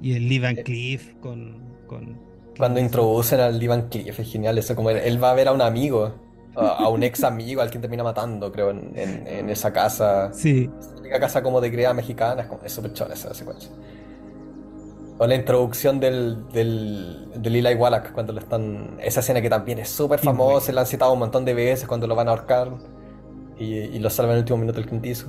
Y 0.01 0.13
el 0.13 0.29
Lee 0.29 0.39
Van 0.39 0.55
Cleef 0.55 1.15
con, 1.21 1.59
con 1.87 2.19
Cuando 2.57 2.79
introducen 2.79 3.39
al 3.39 3.57
Lee 3.57 3.67
Van 3.67 3.89
Cleef 3.89 4.19
es 4.19 4.31
genial 4.31 4.57
eso, 4.57 4.75
como 4.75 4.91
él, 4.91 5.23
va 5.23 5.31
a 5.31 5.33
ver 5.33 5.47
a 5.47 5.53
un 5.53 5.61
amigo, 5.61 6.13
a, 6.55 6.87
un 6.89 7.01
ex 7.01 7.23
amigo 7.23 7.61
al 7.61 7.71
quien 7.71 7.81
termina 7.81 8.03
matando, 8.03 8.51
creo, 8.51 8.69
en, 8.71 8.91
en, 8.95 9.49
esa 9.49 9.73
casa. 9.73 10.31
Sí. 10.33 10.69
Esa 11.03 11.19
casa 11.19 11.41
como 11.41 11.61
de 11.61 11.71
crea 11.71 11.93
mexicana, 11.93 12.47
es 12.63 12.71
súper 12.71 12.93
chula 12.93 13.13
esa 13.15 13.33
secuencia. 13.33 13.71
O 15.19 15.25
la 15.25 15.35
introducción 15.35 15.99
del, 15.99 16.47
del, 16.49 17.31
del 17.35 17.55
Eli 17.55 17.73
Wallach 17.75 18.11
cuando 18.11 18.33
lo 18.33 18.39
están. 18.39 18.97
Esa 19.01 19.21
escena 19.21 19.41
que 19.41 19.49
también 19.49 19.79
es 19.79 19.89
súper 19.89 20.19
famosa, 20.19 20.71
la 20.71 20.81
han 20.81 20.87
citado 20.87 21.13
un 21.13 21.19
montón 21.19 21.43
de 21.43 21.53
veces 21.53 21.87
cuando 21.87 22.05
lo 22.05 22.15
van 22.15 22.27
a 22.27 22.31
ahorcar 22.31 22.71
y, 23.57 23.73
y 23.73 23.99
lo 23.99 24.09
salva 24.09 24.33
en 24.33 24.37
el 24.37 24.41
último 24.43 24.59
minuto 24.59 24.79
el 24.79 24.85
quintizo. 24.85 25.27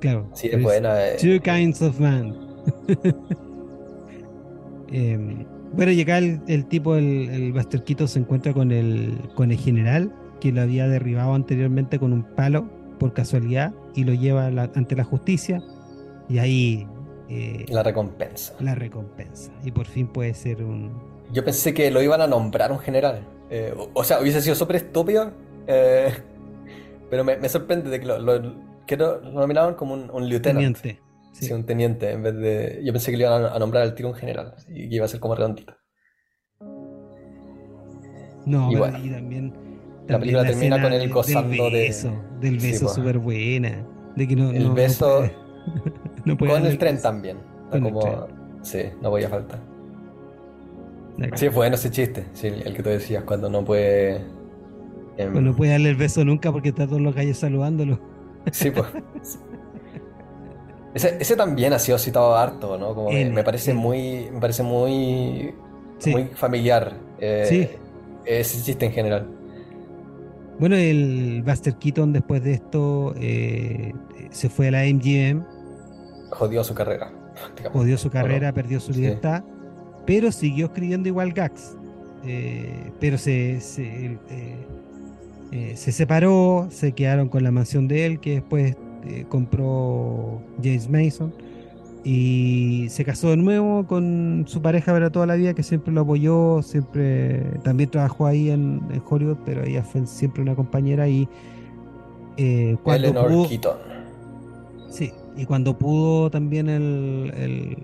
Claro. 0.00 0.30
Sí, 0.32 0.48
es 0.50 0.62
buena. 0.62 1.06
Eh. 1.06 1.16
Two 1.20 1.40
kinds 1.42 1.82
of 1.82 1.98
man. 2.00 2.34
Em, 4.92 5.44
bueno, 5.72 5.90
llega 5.90 6.18
el, 6.18 6.40
el, 6.46 6.66
tipo, 6.66 6.94
el, 6.94 7.28
el 7.28 8.08
se 8.08 8.18
encuentra 8.20 8.52
con 8.52 8.70
el, 8.70 9.18
con 9.34 9.50
el 9.50 9.58
general 9.58 10.14
que 10.40 10.52
lo 10.52 10.60
había 10.60 10.86
derribado 10.86 11.34
anteriormente 11.34 11.98
con 11.98 12.12
un 12.12 12.22
palo 12.22 12.68
por 13.00 13.12
casualidad 13.12 13.74
y 13.94 14.04
lo 14.04 14.14
lleva 14.14 14.46
ante 14.46 14.94
la 14.94 15.02
justicia. 15.02 15.60
Y 16.28 16.38
ahí 16.38 16.86
eh, 17.34 17.66
la 17.68 17.82
recompensa. 17.82 18.54
La 18.60 18.74
recompensa. 18.74 19.52
Y 19.64 19.72
por 19.72 19.86
fin 19.86 20.06
puede 20.06 20.34
ser 20.34 20.62
un... 20.62 20.92
Yo 21.32 21.44
pensé 21.44 21.74
que 21.74 21.90
lo 21.90 22.00
iban 22.00 22.20
a 22.20 22.28
nombrar 22.28 22.70
un 22.70 22.78
general. 22.78 23.26
Eh, 23.50 23.74
o, 23.92 24.04
sea, 24.04 24.20
hubiese 24.20 24.40
sido 24.40 24.54
súper 24.54 24.76
estúpido. 24.76 25.32
Eh, 25.66 26.12
pero 27.10 27.24
me, 27.24 27.48
sorprende 27.48 27.90
de 27.90 27.98
que 27.98 28.06
lo, 28.06 28.18
lo, 28.20 28.40
nominaban 29.32 29.74
como 29.74 29.94
un, 29.94 30.10
un 30.10 30.28
lieutenant. 30.28 30.76
Sí. 31.32 31.52
un 31.52 31.66
teniente. 31.66 32.12
En 32.12 32.22
vez 32.22 32.36
de. 32.36 32.80
Yo 32.84 32.92
pensé 32.92 33.10
que 33.10 33.16
le 33.16 33.24
iban 33.24 33.44
a, 33.44 33.58
nombrar 33.58 33.82
al 33.82 33.94
tiro 33.96 34.10
un 34.10 34.14
general. 34.14 34.54
Y 34.68 34.88
que 34.88 34.94
iba 34.94 35.04
a 35.04 35.08
ser 35.08 35.18
como 35.18 35.34
redondito. 35.34 35.74
No, 38.46 38.70
y, 38.70 38.76
bueno, 38.76 38.98
y 39.02 39.10
también, 39.10 39.54
La 40.06 40.18
película 40.20 40.44
termina 40.44 40.80
con 40.80 40.92
él 40.92 41.10
gozando 41.10 41.64
del 41.64 41.72
beso, 41.72 42.10
de. 42.38 42.50
Del 42.50 42.58
beso 42.58 42.88
súper 42.88 43.18
buena. 43.18 43.84
De 44.14 44.28
que 44.28 44.36
no, 44.36 44.50
el 44.50 44.70
beso. 44.70 45.24
Con 46.24 46.66
el 46.66 46.78
tren 46.78 47.00
también. 47.00 47.38
como... 47.70 48.26
Sí, 48.62 48.82
no 49.02 49.10
voy 49.10 49.24
a 49.24 49.28
faltar. 49.28 49.60
Sí, 51.34 51.46
es 51.46 51.54
bueno 51.54 51.76
ese 51.76 51.90
chiste, 51.90 52.26
sí, 52.32 52.48
el 52.48 52.74
que 52.74 52.82
tú 52.82 52.88
decías, 52.88 53.22
cuando 53.24 53.48
no 53.48 53.64
puede... 53.64 54.22
Em, 55.16 55.44
no 55.44 55.54
puede 55.54 55.72
darle 55.72 55.90
el 55.90 55.96
beso 55.96 56.24
nunca 56.24 56.50
porque 56.50 56.70
está 56.70 56.86
todos 56.86 57.00
los 57.00 57.14
gallos 57.14 57.38
saludándolo. 57.38 58.00
Sí, 58.50 58.70
pues. 58.70 58.86
ese, 60.94 61.36
también 61.36 61.72
ha 61.72 61.78
sido 61.78 61.98
citado 61.98 62.36
harto, 62.36 62.76
¿no? 62.78 62.94
Como 62.94 63.10
me 63.10 63.44
parece 63.44 63.74
muy, 63.74 64.28
me 64.32 64.40
parece 64.40 64.64
muy, 64.64 65.54
muy 66.06 66.24
familiar. 66.34 66.94
Eh, 67.20 67.46
sí. 67.48 67.68
Ese 68.24 68.62
chiste 68.62 68.86
en 68.86 68.92
general. 68.92 69.28
Bueno, 70.58 70.76
el 70.76 71.42
Buster 71.44 71.74
Keaton 71.76 72.12
después 72.12 72.42
de 72.42 72.54
esto 72.54 73.14
eh, 73.18 73.92
se 74.30 74.48
fue 74.48 74.68
a 74.68 74.70
la 74.72 74.84
MGM 74.84 75.53
jodió 76.34 76.64
su 76.64 76.74
carrera. 76.74 77.10
Jodió 77.72 77.98
su 77.98 78.10
carrera, 78.10 78.52
perdió 78.52 78.78
su 78.80 78.92
libertad, 78.92 79.42
pero 80.06 80.30
siguió 80.30 80.66
escribiendo 80.66 81.08
igual 81.08 81.32
gags. 81.32 81.76
Eh, 82.26 82.92
pero 83.00 83.18
se, 83.18 83.60
se, 83.60 83.82
eh, 83.84 84.18
eh, 85.52 85.72
se, 85.76 85.92
separó, 85.92 86.68
se 86.70 86.92
quedaron 86.92 87.28
con 87.28 87.42
la 87.42 87.50
mansión 87.50 87.88
de 87.88 88.06
él, 88.06 88.20
que 88.20 88.34
después 88.34 88.76
compró 89.28 90.40
James 90.62 90.88
Mason, 90.88 91.34
y 92.04 92.86
se 92.88 93.04
casó 93.04 93.30
de 93.30 93.36
nuevo 93.36 93.86
con 93.86 94.44
su 94.46 94.62
pareja 94.62 94.92
para 94.92 95.10
toda 95.10 95.26
la 95.26 95.34
vida, 95.34 95.52
que 95.52 95.62
siempre 95.62 95.92
lo 95.92 96.02
apoyó, 96.02 96.62
siempre 96.62 97.42
también 97.62 97.90
trabajó 97.90 98.26
ahí 98.26 98.48
en, 98.48 98.80
Hollywood, 99.06 99.38
pero 99.44 99.62
ella 99.62 99.82
fue 99.82 100.06
siempre 100.06 100.40
una 100.40 100.54
compañera 100.54 101.06
y 101.06 101.28
cuando 102.82 103.08
Eleanor 103.08 103.48
Keaton. 103.48 103.76
Sí, 104.88 105.12
y 105.36 105.46
cuando 105.46 105.76
pudo 105.78 106.30
también 106.30 106.68
el, 106.68 107.32
el 107.36 107.76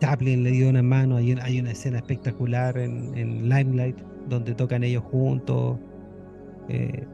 Chaplin 0.00 0.42
le 0.42 0.50
dio 0.50 0.68
una 0.68 0.82
mano, 0.82 1.16
hay, 1.16 1.32
hay 1.40 1.60
una 1.60 1.72
escena 1.72 1.98
espectacular 1.98 2.78
en, 2.78 3.16
en 3.16 3.48
Limelight 3.48 3.98
donde 4.28 4.54
tocan 4.54 4.82
ellos 4.84 5.02
juntos. 5.10 5.78
Eh, 6.68 7.06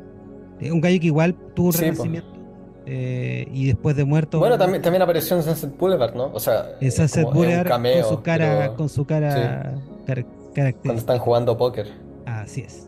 un 0.71 0.81
gallo 0.81 1.01
que 1.01 1.07
igual 1.07 1.35
tuvo 1.55 1.69
un 1.69 1.73
renacimiento. 1.73 2.39
Eh, 2.87 3.47
y 3.53 3.67
después 3.67 3.97
de 3.97 4.05
muerto. 4.07 4.39
Bueno, 4.39 4.57
también, 4.57 4.83
también 4.83 5.03
apareció 5.03 5.37
en 5.37 5.43
Sunset 5.43 5.77
Boulevard, 5.77 6.15
¿no? 6.15 6.31
O 6.33 6.41
sea, 6.41 6.71
en 6.81 6.91
Sunset 6.91 7.31
Boulevard 7.31 7.69
con 7.69 8.05
su 8.09 8.23
cara, 8.23 8.75
con 8.75 8.89
su 8.89 9.05
cara 9.05 9.75
Cuando 10.83 10.99
están 10.99 11.19
jugando 11.19 11.57
póker. 11.59 11.89
Así 12.25 12.63
es. 12.63 12.88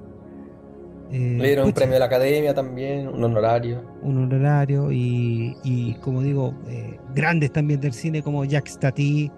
Eh, 1.12 1.36
Le 1.38 1.46
dieron 1.48 1.66
un 1.66 1.72
premio 1.72 1.94
de 1.94 1.98
la 1.98 2.06
academia 2.06 2.54
también, 2.54 3.08
un 3.08 3.24
honorario. 3.24 3.82
Un 4.02 4.18
honorario 4.18 4.92
y, 4.92 5.56
y 5.64 5.94
como 5.94 6.22
digo, 6.22 6.54
eh, 6.68 6.98
grandes 7.14 7.52
también 7.52 7.80
del 7.80 7.92
cine 7.92 8.22
como 8.22 8.44
Jack 8.44 8.68
Stati, 8.68 9.30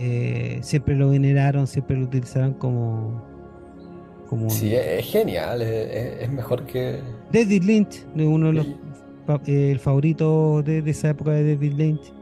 eh, 0.00 0.58
siempre 0.62 0.96
lo 0.96 1.10
veneraron, 1.10 1.68
siempre 1.68 1.96
lo 1.96 2.06
utilizaron 2.06 2.54
como... 2.54 3.22
como 4.28 4.50
sí, 4.50 4.74
es, 4.74 5.06
genial, 5.06 5.62
es, 5.62 6.28
mejor 6.30 6.66
que... 6.66 6.98
David 7.32 7.62
Lynch, 7.62 8.04
uno 8.16 8.48
de 8.48 8.52
los... 8.52 8.66
el 9.46 9.78
favorito 9.78 10.62
de, 10.62 10.82
esa 10.84 11.10
época 11.10 11.30
de 11.30 11.54
David 11.54 11.74
Lynch. 11.74 12.12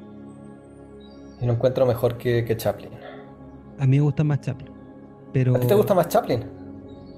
Y 1.40 1.46
lo 1.46 1.54
encuentro 1.54 1.86
mejor 1.86 2.18
que, 2.18 2.54
Chaplin. 2.58 2.90
A 3.78 3.86
mí 3.86 3.96
me 3.96 4.02
gusta 4.02 4.22
más 4.22 4.42
Chaplin. 4.42 4.70
Pero... 5.32 5.56
¿A 5.56 5.60
ti 5.60 5.66
te 5.66 5.74
gusta 5.74 5.94
más 5.94 6.08
Chaplin? 6.08 6.44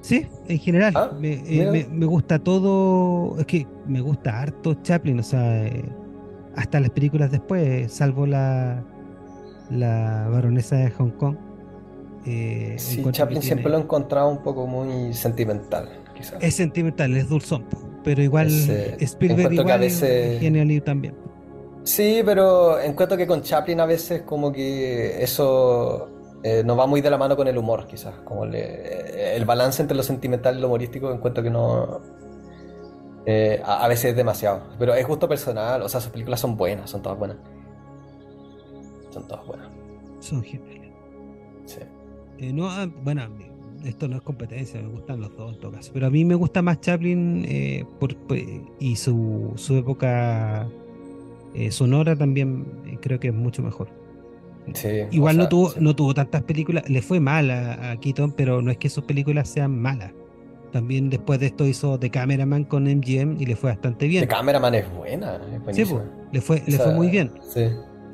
Sí, 0.05 0.27
en 0.49 0.59
general. 0.59 0.93
Ah, 0.95 1.11
eh, 1.23 1.89
me, 1.91 2.05
gusta 2.05 2.39
todo. 2.39 3.39
Es 3.39 3.47
que 3.47 3.67
me 3.87 4.03
gusta 4.03 4.39
harto 4.39 4.75
Chaplin, 4.83 5.19
o 5.19 5.23
sea, 5.23 5.65
eh, 5.65 5.83
hasta 6.57 6.79
las 6.79 6.91
películas 6.91 7.31
después, 7.31 7.91
salvo 7.91 8.27
la, 8.27 8.85
la 9.71 10.29
baronesa 10.31 10.77
de 10.77 10.91
Hong 10.91 11.13
Kong. 11.13 11.37
Eh, 12.27 12.75
sí, 12.77 13.03
Chaplin 13.13 13.41
siempre 13.41 13.71
lo 13.71 13.79
he 13.79 13.81
encontrado 13.81 14.29
un 14.29 14.43
poco 14.43 14.67
muy 14.67 15.15
sentimental, 15.15 15.89
quizás. 16.15 16.37
Es 16.43 16.55
sentimental, 16.55 17.17
es 17.17 17.31
dulzón, 17.31 17.65
pero 18.05 18.23
igual 18.23 18.49
Spielberg 18.49 19.55
igual 19.55 19.85
es 19.85 20.01
genial 20.01 20.83
también. 20.83 21.15
Sí, 21.83 22.21
pero 22.27 22.79
encuentro 22.79 23.17
que 23.17 23.27
con 23.27 23.41
Chaplin 23.41 23.81
a 23.81 23.87
veces 23.87 24.21
como 24.21 24.53
que 24.53 25.23
eso 25.23 26.14
eh, 26.47 26.63
no 26.63 26.77
va 26.77 26.87
muy 26.87 27.01
de 27.01 27.09
la 27.09 27.17
mano 27.17 27.37
con 27.37 27.49
el 27.49 27.57
humor, 27.57 27.87
quizás. 27.87 28.17
Como 28.23 28.45
eh, 28.45 29.35
el 29.35 29.47
balance 29.47 29.81
entre 29.81 29.97
lo 29.97 30.03
sentimental 30.03 30.59
y 30.59 30.61
lo 30.61 30.67
humorístico 30.67 31.11
encuentro 31.11 31.43
que 31.43 31.49
no... 31.49 32.03
Eh, 33.25 33.63
a, 33.65 33.89
veces 33.89 34.11
es 34.11 34.17
demasiado. 34.17 34.61
Pero 34.79 34.93
es 34.93 35.07
gusto 35.07 35.27
personal, 35.27 35.81
o 35.81 35.89
sea, 35.89 36.03
sus 36.03 36.13
películas 36.13 36.41
son 36.41 36.59
buenas, 36.59 36.91
son 36.91 37.01
todas 37.01 37.19
buenas. 37.19 37.39
Son 39.09 39.27
todas 39.27 39.47
buenas. 39.47 39.69
Son 40.21 40.43
geniales. 40.43 40.93
Sí. 41.65 42.53
no, 42.53 42.69
ah, 42.69 42.87
bueno, 43.03 43.23
esto 43.83 44.07
no 44.07 44.17
es 44.17 44.23
competencia, 44.23 44.83
me 44.83 44.89
gustan 44.89 45.23
los 45.23 45.35
dos 45.39 45.55
en 45.55 45.61
todo 45.61 45.73
caso. 45.73 45.93
Pero 45.95 46.09
a 46.09 46.11
mí 46.11 46.27
me 46.27 46.35
gusta 46.35 46.61
más 46.61 46.79
Chaplin 46.83 47.87
por, 47.99 48.15
y 48.79 48.97
su, 48.97 49.55
su 49.57 49.79
época 49.79 50.69
sonora 51.71 52.15
también 52.15 52.99
creo 53.01 53.19
que 53.19 53.29
es 53.29 53.35
mucho 53.35 53.63
mejor. 53.63 54.04
Igual 55.11 55.37
no 55.37 55.49
tuvo, 55.49 55.73
no 55.79 55.95
tuvo 55.95 56.15
tantas 56.15 56.43
películas, 56.43 56.89
le 56.89 57.03
fue 57.03 57.21
mal 57.21 57.51
a, 57.51 57.97
Keaton, 58.01 58.33
pero 58.33 58.63
no 58.63 58.71
es 58.71 58.79
que 58.79 58.89
sus 58.89 59.05
películas 59.05 59.49
sean 59.49 59.79
malas. 59.79 60.13
También 60.73 61.09
después 61.09 61.39
de 61.39 61.47
esto 61.47 61.67
hizo 61.67 61.99
The 61.99 62.11
Cameraman 62.11 62.65
con 62.65 62.85
MGM 62.85 63.41
y 63.41 63.47
le 63.47 63.55
fue 63.55 63.71
bastante 63.71 64.09
bien. 64.09 64.23
The 64.23 64.29
Cameraman 64.29 64.75
es 64.75 64.93
buena, 64.93 65.41
sí, 65.71 65.85
le 66.33 66.41
fue, 66.41 66.63
le 66.67 66.79
fue 66.79 66.95
muy 66.95 67.09
bien. 67.09 67.31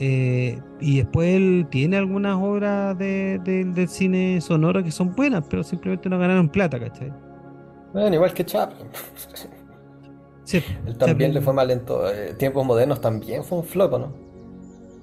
Eh, 0.02 0.58
y 0.80 0.98
después 0.98 1.34
él 1.34 1.66
tiene 1.70 1.98
algunas 1.98 2.36
obras 2.36 2.96
de, 2.98 3.38
del 3.44 3.88
cine 3.88 4.40
sonoro 4.40 4.82
que 4.82 4.90
son 4.90 5.14
buenas, 5.14 5.44
pero 5.48 5.62
simplemente 5.62 6.08
no 6.08 6.18
ganaron 6.18 6.48
plata, 6.48 6.80
¿cachai? 6.80 7.12
Bueno, 7.92 8.14
igual 8.14 8.32
que 8.32 8.44
Chaplin. 8.44 8.88
Sí, 10.44 10.62
él 10.86 10.96
también 10.96 11.34
le 11.34 11.40
fue 11.40 11.52
mal 11.52 11.70
en 11.70 11.84
todo. 11.84 12.10
Eh, 12.10 12.34
tiempos 12.34 12.64
modernos 12.64 13.00
también 13.00 13.44
fue 13.44 13.58
un 13.58 13.64
flop, 13.64 13.98
¿no? 13.98 14.29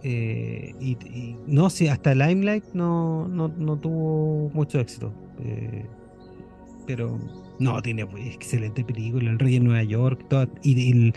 Eh, 0.10 0.74
y, 0.80 1.36
no, 1.48 1.70
sí, 1.70 1.90
hasta 1.90 2.16
Limelight 2.16 2.64
no, 2.74 3.28
no, 3.28 3.78
tuvo 3.78 4.50
mucho 4.54 4.80
éxito. 4.80 5.12
Eh, 5.44 5.86
pero 6.86 7.20
no, 7.60 7.82
tiene 7.82 8.04
excelente 8.26 8.86
película, 8.86 9.30
El 9.30 9.38
Rey 9.38 9.56
de 9.56 9.60
Nueva 9.60 9.84
York, 9.84 10.26
y, 10.64 11.12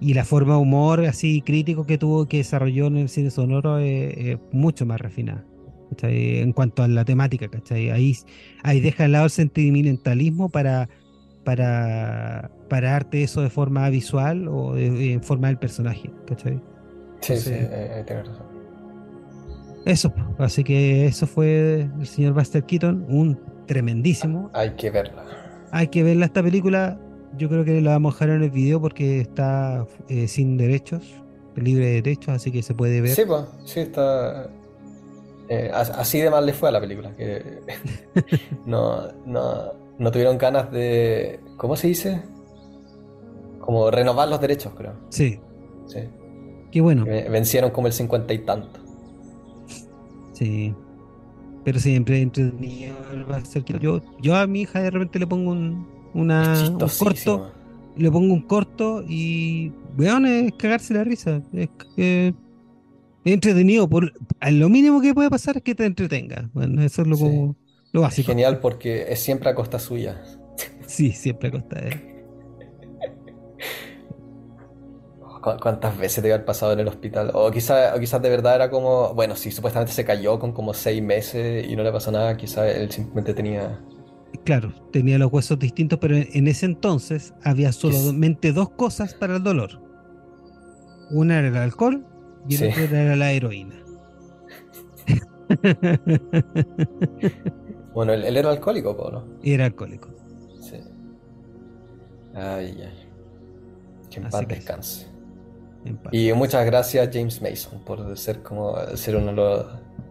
y, 0.00 0.14
la 0.14 0.24
forma 0.24 0.54
de 0.54 0.60
humor 0.60 1.04
así 1.06 1.42
crítico 1.42 1.86
que 1.86 1.98
tuvo, 1.98 2.28
que 2.28 2.36
desarrolló 2.36 2.86
en 2.86 2.98
el 2.98 3.08
cine 3.08 3.32
sonoro 3.32 3.78
es, 3.78 4.38
mucho 4.52 4.86
más 4.86 5.00
refinada. 5.00 5.44
En 6.02 6.52
cuanto 6.52 6.84
a 6.84 6.88
la 6.88 7.04
temática, 7.04 7.48
¿cachai? 7.48 7.90
Ahí, 7.90 8.16
ahí 8.62 8.78
deja 8.78 9.06
al 9.06 9.12
lado 9.12 9.24
el 9.24 9.32
sentimentalismo 9.32 10.50
para, 10.50 10.88
para, 11.44 12.52
para 12.68 12.90
darte 12.92 13.24
eso 13.24 13.42
de 13.42 13.50
forma 13.50 13.90
visual 13.90 14.46
o 14.46 14.76
en 14.78 15.20
forma 15.20 15.48
del 15.48 15.58
personaje, 15.58 16.12
¿cachai? 16.28 16.60
Sí, 17.20 17.36
sí, 17.36 17.50
eh, 17.52 18.04
eh 18.06 18.22
razón. 18.22 18.50
Eso, 19.84 20.12
así 20.38 20.62
que 20.62 21.06
eso 21.06 21.26
fue 21.26 21.88
el 21.98 22.06
señor 22.06 22.34
Buster 22.34 22.64
Keaton, 22.64 23.06
un 23.08 23.38
tremendísimo. 23.66 24.50
Hay 24.52 24.70
que 24.70 24.90
verla. 24.90 25.24
Hay 25.70 25.88
que 25.88 26.02
verla 26.02 26.26
esta 26.26 26.42
película. 26.42 26.98
Yo 27.38 27.48
creo 27.48 27.64
que 27.64 27.80
la 27.80 27.92
vamos 27.92 28.14
a 28.14 28.16
dejar 28.16 28.36
en 28.36 28.42
el 28.42 28.50
video 28.50 28.80
porque 28.80 29.20
está 29.20 29.86
eh, 30.08 30.28
sin 30.28 30.56
derechos, 30.56 31.22
libre 31.56 31.86
de 31.86 31.92
derechos, 32.02 32.34
así 32.34 32.50
que 32.50 32.62
se 32.62 32.74
puede 32.74 33.00
ver. 33.00 33.12
Sí, 33.12 33.22
pues, 33.26 33.44
sí, 33.64 33.80
está. 33.80 34.50
Eh, 35.48 35.70
así 35.72 36.20
de 36.20 36.30
mal 36.30 36.46
le 36.46 36.52
fue 36.52 36.68
a 36.68 36.72
la 36.72 36.80
película, 36.80 37.14
que 37.16 37.60
no, 38.66 39.10
no, 39.24 39.72
no 39.98 40.10
tuvieron 40.10 40.36
ganas 40.36 40.70
de. 40.70 41.40
¿Cómo 41.56 41.76
se 41.76 41.88
dice? 41.88 42.22
Como 43.60 43.90
renovar 43.90 44.28
los 44.28 44.40
derechos, 44.40 44.74
creo. 44.76 44.94
Sí. 45.08 45.40
Sí. 45.86 46.00
Qué 46.70 46.80
bueno. 46.80 47.04
Vencieron 47.04 47.70
como 47.70 47.86
el 47.86 47.92
cincuenta 47.92 48.32
y 48.32 48.38
tanto. 48.38 48.80
Sí. 50.32 50.74
Pero 51.64 51.78
siempre 51.78 52.22
entretenido 52.22 52.96
yo, 53.80 54.00
yo 54.20 54.36
a 54.36 54.46
mi 54.46 54.62
hija 54.62 54.80
de 54.80 54.90
repente 54.90 55.18
le 55.18 55.26
pongo 55.26 55.52
un, 55.52 55.86
una, 56.14 56.54
corto. 56.98 57.52
Le 57.96 58.10
pongo 58.10 58.32
un 58.32 58.42
corto 58.42 59.04
y 59.06 59.72
weón 59.98 60.24
es 60.26 60.52
cagarse 60.54 60.94
la 60.94 61.04
risa. 61.04 61.42
Es, 61.52 61.68
es 61.96 62.34
entretenido. 63.24 63.88
Por, 63.88 64.12
lo 64.50 64.68
mínimo 64.68 65.00
que 65.02 65.12
puede 65.12 65.28
pasar 65.28 65.58
es 65.58 65.62
que 65.62 65.74
te 65.74 65.84
entretenga. 65.84 66.48
Bueno, 66.54 66.82
eso 66.82 67.02
es 67.02 67.08
lo, 67.08 67.56
lo 67.92 68.00
básico. 68.00 68.28
genial 68.28 68.60
porque 68.60 69.12
es 69.12 69.20
siempre 69.20 69.50
a 69.50 69.54
costa 69.54 69.78
suya. 69.78 70.22
Sí, 70.86 71.12
siempre 71.12 71.48
a 71.48 71.52
costa 71.52 71.80
de 71.80 71.88
él. 71.88 72.19
¿Cuántas 75.40 75.96
veces 75.96 76.22
debe 76.22 76.34
haber 76.34 76.44
pasado 76.44 76.72
en 76.72 76.80
el 76.80 76.88
hospital? 76.88 77.30
O 77.32 77.50
quizás 77.50 77.98
quizás 77.98 78.20
de 78.20 78.28
verdad 78.28 78.56
era 78.56 78.70
como, 78.70 79.14
bueno, 79.14 79.36
si 79.36 79.50
supuestamente 79.50 79.92
se 79.92 80.04
cayó 80.04 80.38
con 80.38 80.52
como 80.52 80.74
seis 80.74 81.02
meses 81.02 81.66
y 81.66 81.76
no 81.76 81.82
le 81.82 81.90
pasó 81.90 82.12
nada, 82.12 82.36
quizás 82.36 82.76
él 82.76 82.90
simplemente 82.90 83.32
tenía... 83.32 83.80
Claro, 84.44 84.72
tenía 84.92 85.18
los 85.18 85.32
huesos 85.32 85.58
distintos, 85.58 85.98
pero 85.98 86.16
en 86.16 86.46
ese 86.46 86.66
entonces 86.66 87.32
había 87.42 87.72
solamente 87.72 88.52
dos 88.52 88.70
cosas 88.70 89.14
para 89.14 89.36
el 89.36 89.42
dolor. 89.42 89.80
Una 91.10 91.38
era 91.38 91.48
el 91.48 91.56
alcohol 91.56 92.06
y 92.48 92.58
la 92.58 92.68
otra 92.68 93.02
era 93.02 93.16
la 93.16 93.32
heroína. 93.32 93.76
bueno, 97.94 98.12
él, 98.12 98.36
era 98.36 98.50
alcohólico, 98.50 99.10
¿no? 99.10 99.24
Era 99.42 99.64
alcohólico. 99.66 100.10
Sí. 100.60 100.76
Ay, 102.34 102.82
ay. 102.82 103.08
Que 104.10 104.20
en 104.20 104.28
paz 104.28 104.46
descanse. 104.46 105.09
Y 106.12 106.32
muchas 106.32 106.64
gracias 106.66 107.08
James 107.12 107.40
Mason 107.40 107.80
por 107.80 108.16
ser 108.18 108.42
como 108.42 108.76
ser 108.96 109.16
uno 109.16 109.26
de 109.26 109.32
los... 109.32 109.66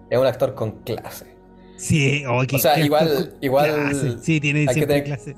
Es 0.10 0.18
un 0.18 0.26
actor 0.26 0.56
con 0.56 0.84
clase. 0.84 1.36
Sí, 1.78 2.24
o 2.26 2.58
sea, 2.58 2.80
igual, 2.80 3.36
igual 3.42 4.20
Sí, 4.22 4.40
tiene 4.40 4.66
hay 4.68 4.76
que 4.76 4.86
tener, 4.86 5.04
clase. 5.04 5.36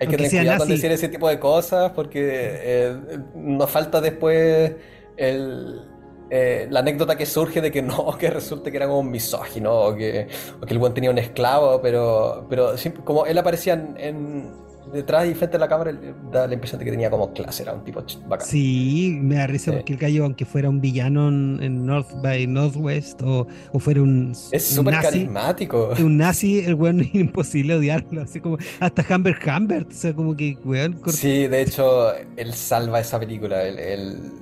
Hay 0.00 0.08
que 0.08 0.16
tener 0.16 0.30
cuidado 0.30 0.58
con 0.58 0.68
decir 0.68 0.90
ese 0.90 1.08
tipo 1.08 1.28
de 1.28 1.38
cosas 1.38 1.92
porque 1.92 2.20
eh, 2.22 2.96
nos 3.36 3.70
falta 3.70 4.00
después 4.00 4.72
el, 5.16 5.82
eh, 6.30 6.66
la 6.70 6.80
anécdota 6.80 7.16
que 7.16 7.26
surge 7.26 7.60
de 7.60 7.70
que 7.70 7.82
no, 7.82 8.16
que 8.18 8.30
resulte 8.30 8.70
que 8.70 8.76
era 8.78 8.86
como 8.86 9.00
un 9.00 9.10
misógino 9.10 9.72
o 9.72 9.94
que, 9.94 10.26
o 10.60 10.66
que 10.66 10.72
el 10.72 10.80
buen 10.80 10.94
tenía 10.94 11.10
un 11.10 11.18
esclavo, 11.18 11.80
pero, 11.80 12.46
pero 12.48 12.74
como 13.04 13.26
él 13.26 13.38
aparecía 13.38 13.74
en, 13.74 14.52
detrás 14.92 15.28
y 15.28 15.34
frente 15.34 15.56
a 15.56 15.60
la 15.60 15.68
cámara 15.68 15.92
da 16.30 16.46
la 16.46 16.54
impresión 16.54 16.78
de 16.78 16.84
que 16.84 16.90
tenía 16.90 17.10
como 17.10 17.32
clase, 17.32 17.62
era 17.62 17.72
un 17.72 17.84
tipo 17.84 18.02
bacán. 18.26 18.46
Sí, 18.46 19.18
me 19.20 19.36
da 19.36 19.46
risa 19.46 19.72
porque 19.72 19.94
el 19.94 19.98
gallo, 19.98 20.24
aunque 20.24 20.44
fuera 20.44 20.68
un 20.68 20.80
villano 20.80 21.28
en 21.28 21.86
North 21.86 22.10
by 22.22 22.46
Northwest 22.46 23.22
o, 23.22 23.46
o 23.72 23.78
fuera 23.78 24.02
un. 24.02 24.32
Es 24.50 24.66
súper 24.66 24.94
carismático. 25.00 25.90
Un 25.98 26.16
nazi, 26.18 26.60
el 26.60 26.74
weón 26.74 27.00
es 27.00 27.14
imposible 27.14 27.74
odiarlo. 27.74 28.22
Así 28.22 28.40
como 28.40 28.58
hasta 28.80 29.04
Humbert 29.14 29.42
Humbert, 29.46 29.90
o 29.90 29.94
sea, 29.94 30.14
como 30.14 30.36
que 30.36 30.56
weón. 30.64 31.00
Sí, 31.08 31.46
de 31.46 31.62
hecho, 31.62 32.12
él 32.36 32.52
salva 32.54 33.00
esa 33.00 33.18
película. 33.18 33.62
Él, 33.64 34.32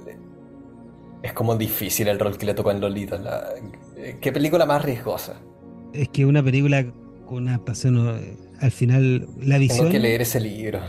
es 1.22 1.32
como 1.32 1.56
difícil 1.56 2.08
el 2.08 2.18
rol 2.18 2.36
que 2.36 2.46
le 2.46 2.54
tocó 2.54 2.70
en 2.70 2.80
Lolita. 2.80 3.52
¿Qué 4.20 4.32
película 4.32 4.66
más 4.66 4.82
riesgosa? 4.84 5.34
Es 5.92 6.08
que 6.08 6.26
una 6.26 6.42
película 6.42 6.84
con 7.26 7.44
una 7.44 7.64
pasión 7.64 7.96
al 8.62 8.70
final 8.70 9.26
la 9.40 9.58
visión. 9.58 9.80
Tengo 9.80 9.90
que 9.90 9.98
leer 9.98 10.22
ese 10.22 10.40
libro. 10.40 10.80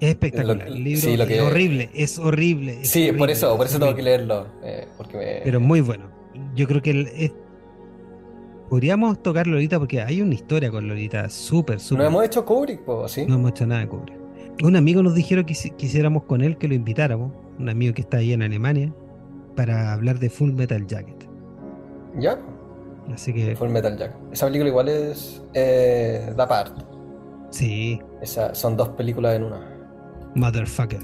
es 0.00 0.08
espectacular. 0.08 0.66
el 0.66 0.82
libro 0.82 1.24
es 1.24 1.40
horrible, 1.40 1.90
es 1.94 2.18
horrible. 2.18 2.84
sí, 2.84 3.12
por 3.12 3.30
eso, 3.30 3.56
por 3.56 3.66
eso 3.66 3.78
tengo 3.78 3.94
que 3.94 4.02
leerlo. 4.02 4.46
Eh, 4.64 4.88
porque 4.96 5.42
Pero 5.44 5.60
muy 5.60 5.82
bueno. 5.82 6.10
Yo 6.54 6.66
creo 6.66 6.80
que 6.80 7.32
podríamos 8.70 9.22
tocarlo 9.22 9.54
ahorita 9.54 9.78
porque 9.78 10.00
hay 10.00 10.22
una 10.22 10.34
historia 10.34 10.70
con 10.70 10.88
Lolita 10.88 11.28
súper, 11.28 11.78
súper. 11.78 12.04
No 12.04 12.08
hemos 12.08 12.24
hecho 12.24 12.44
Kubrick, 12.44 12.80
¿sí? 13.08 13.26
No 13.26 13.34
hemos 13.34 13.50
hecho 13.50 13.66
nada 13.66 13.82
de 13.82 13.88
Kubrick. 13.88 14.18
Un 14.62 14.74
amigo 14.74 15.02
nos 15.02 15.14
dijeron 15.14 15.44
que 15.44 15.54
quisiéramos 15.76 16.24
con 16.24 16.40
él 16.40 16.56
que 16.56 16.68
lo 16.68 16.74
invitáramos, 16.74 17.32
un 17.58 17.68
amigo 17.68 17.92
que 17.92 18.00
está 18.00 18.16
ahí 18.18 18.32
en 18.32 18.42
Alemania, 18.42 18.92
para 19.54 19.92
hablar 19.92 20.18
de 20.18 20.30
Full 20.30 20.52
Metal 20.52 20.86
Jacket. 20.86 21.28
¿Ya? 22.18 22.40
Así 23.12 23.32
que. 23.32 23.56
Full 23.56 23.68
Metal 23.68 23.96
Jack. 23.96 24.14
Esa 24.32 24.46
película 24.46 24.68
igual 24.68 24.88
es. 24.88 25.42
Eh, 25.54 26.32
da 26.36 26.46
part. 26.46 26.78
Sí. 27.50 28.00
Esa, 28.20 28.54
son 28.54 28.76
dos 28.76 28.90
películas 28.90 29.36
en 29.36 29.44
una. 29.44 29.60
Motherfucker. 30.34 31.00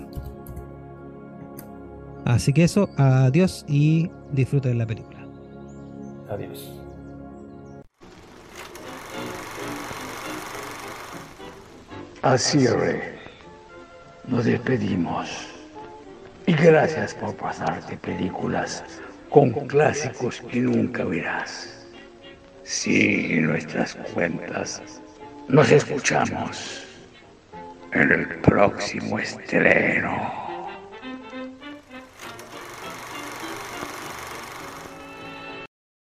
Así 2.24 2.52
que 2.52 2.64
eso, 2.64 2.88
adiós 2.96 3.64
y 3.68 4.10
disfruten 4.32 4.72
de 4.72 4.78
la 4.78 4.86
película. 4.86 5.26
Adiós. 6.30 6.80
Así, 12.22 12.66
Rey. 12.66 13.00
Nos 14.26 14.46
despedimos. 14.46 15.28
Y 16.46 16.54
gracias 16.54 17.14
por 17.14 17.34
pasarte 17.36 17.96
películas 17.98 18.82
con 19.28 19.50
clásicos 19.50 20.40
que 20.40 20.60
nunca 20.60 21.04
verás. 21.04 21.73
Sí, 22.64 23.36
nuestras 23.40 23.94
cuentas. 24.14 24.82
Nos 25.48 25.70
escuchamos 25.70 26.86
en 27.92 28.10
el 28.10 28.28
próximo 28.40 29.18
estreno. 29.18 30.43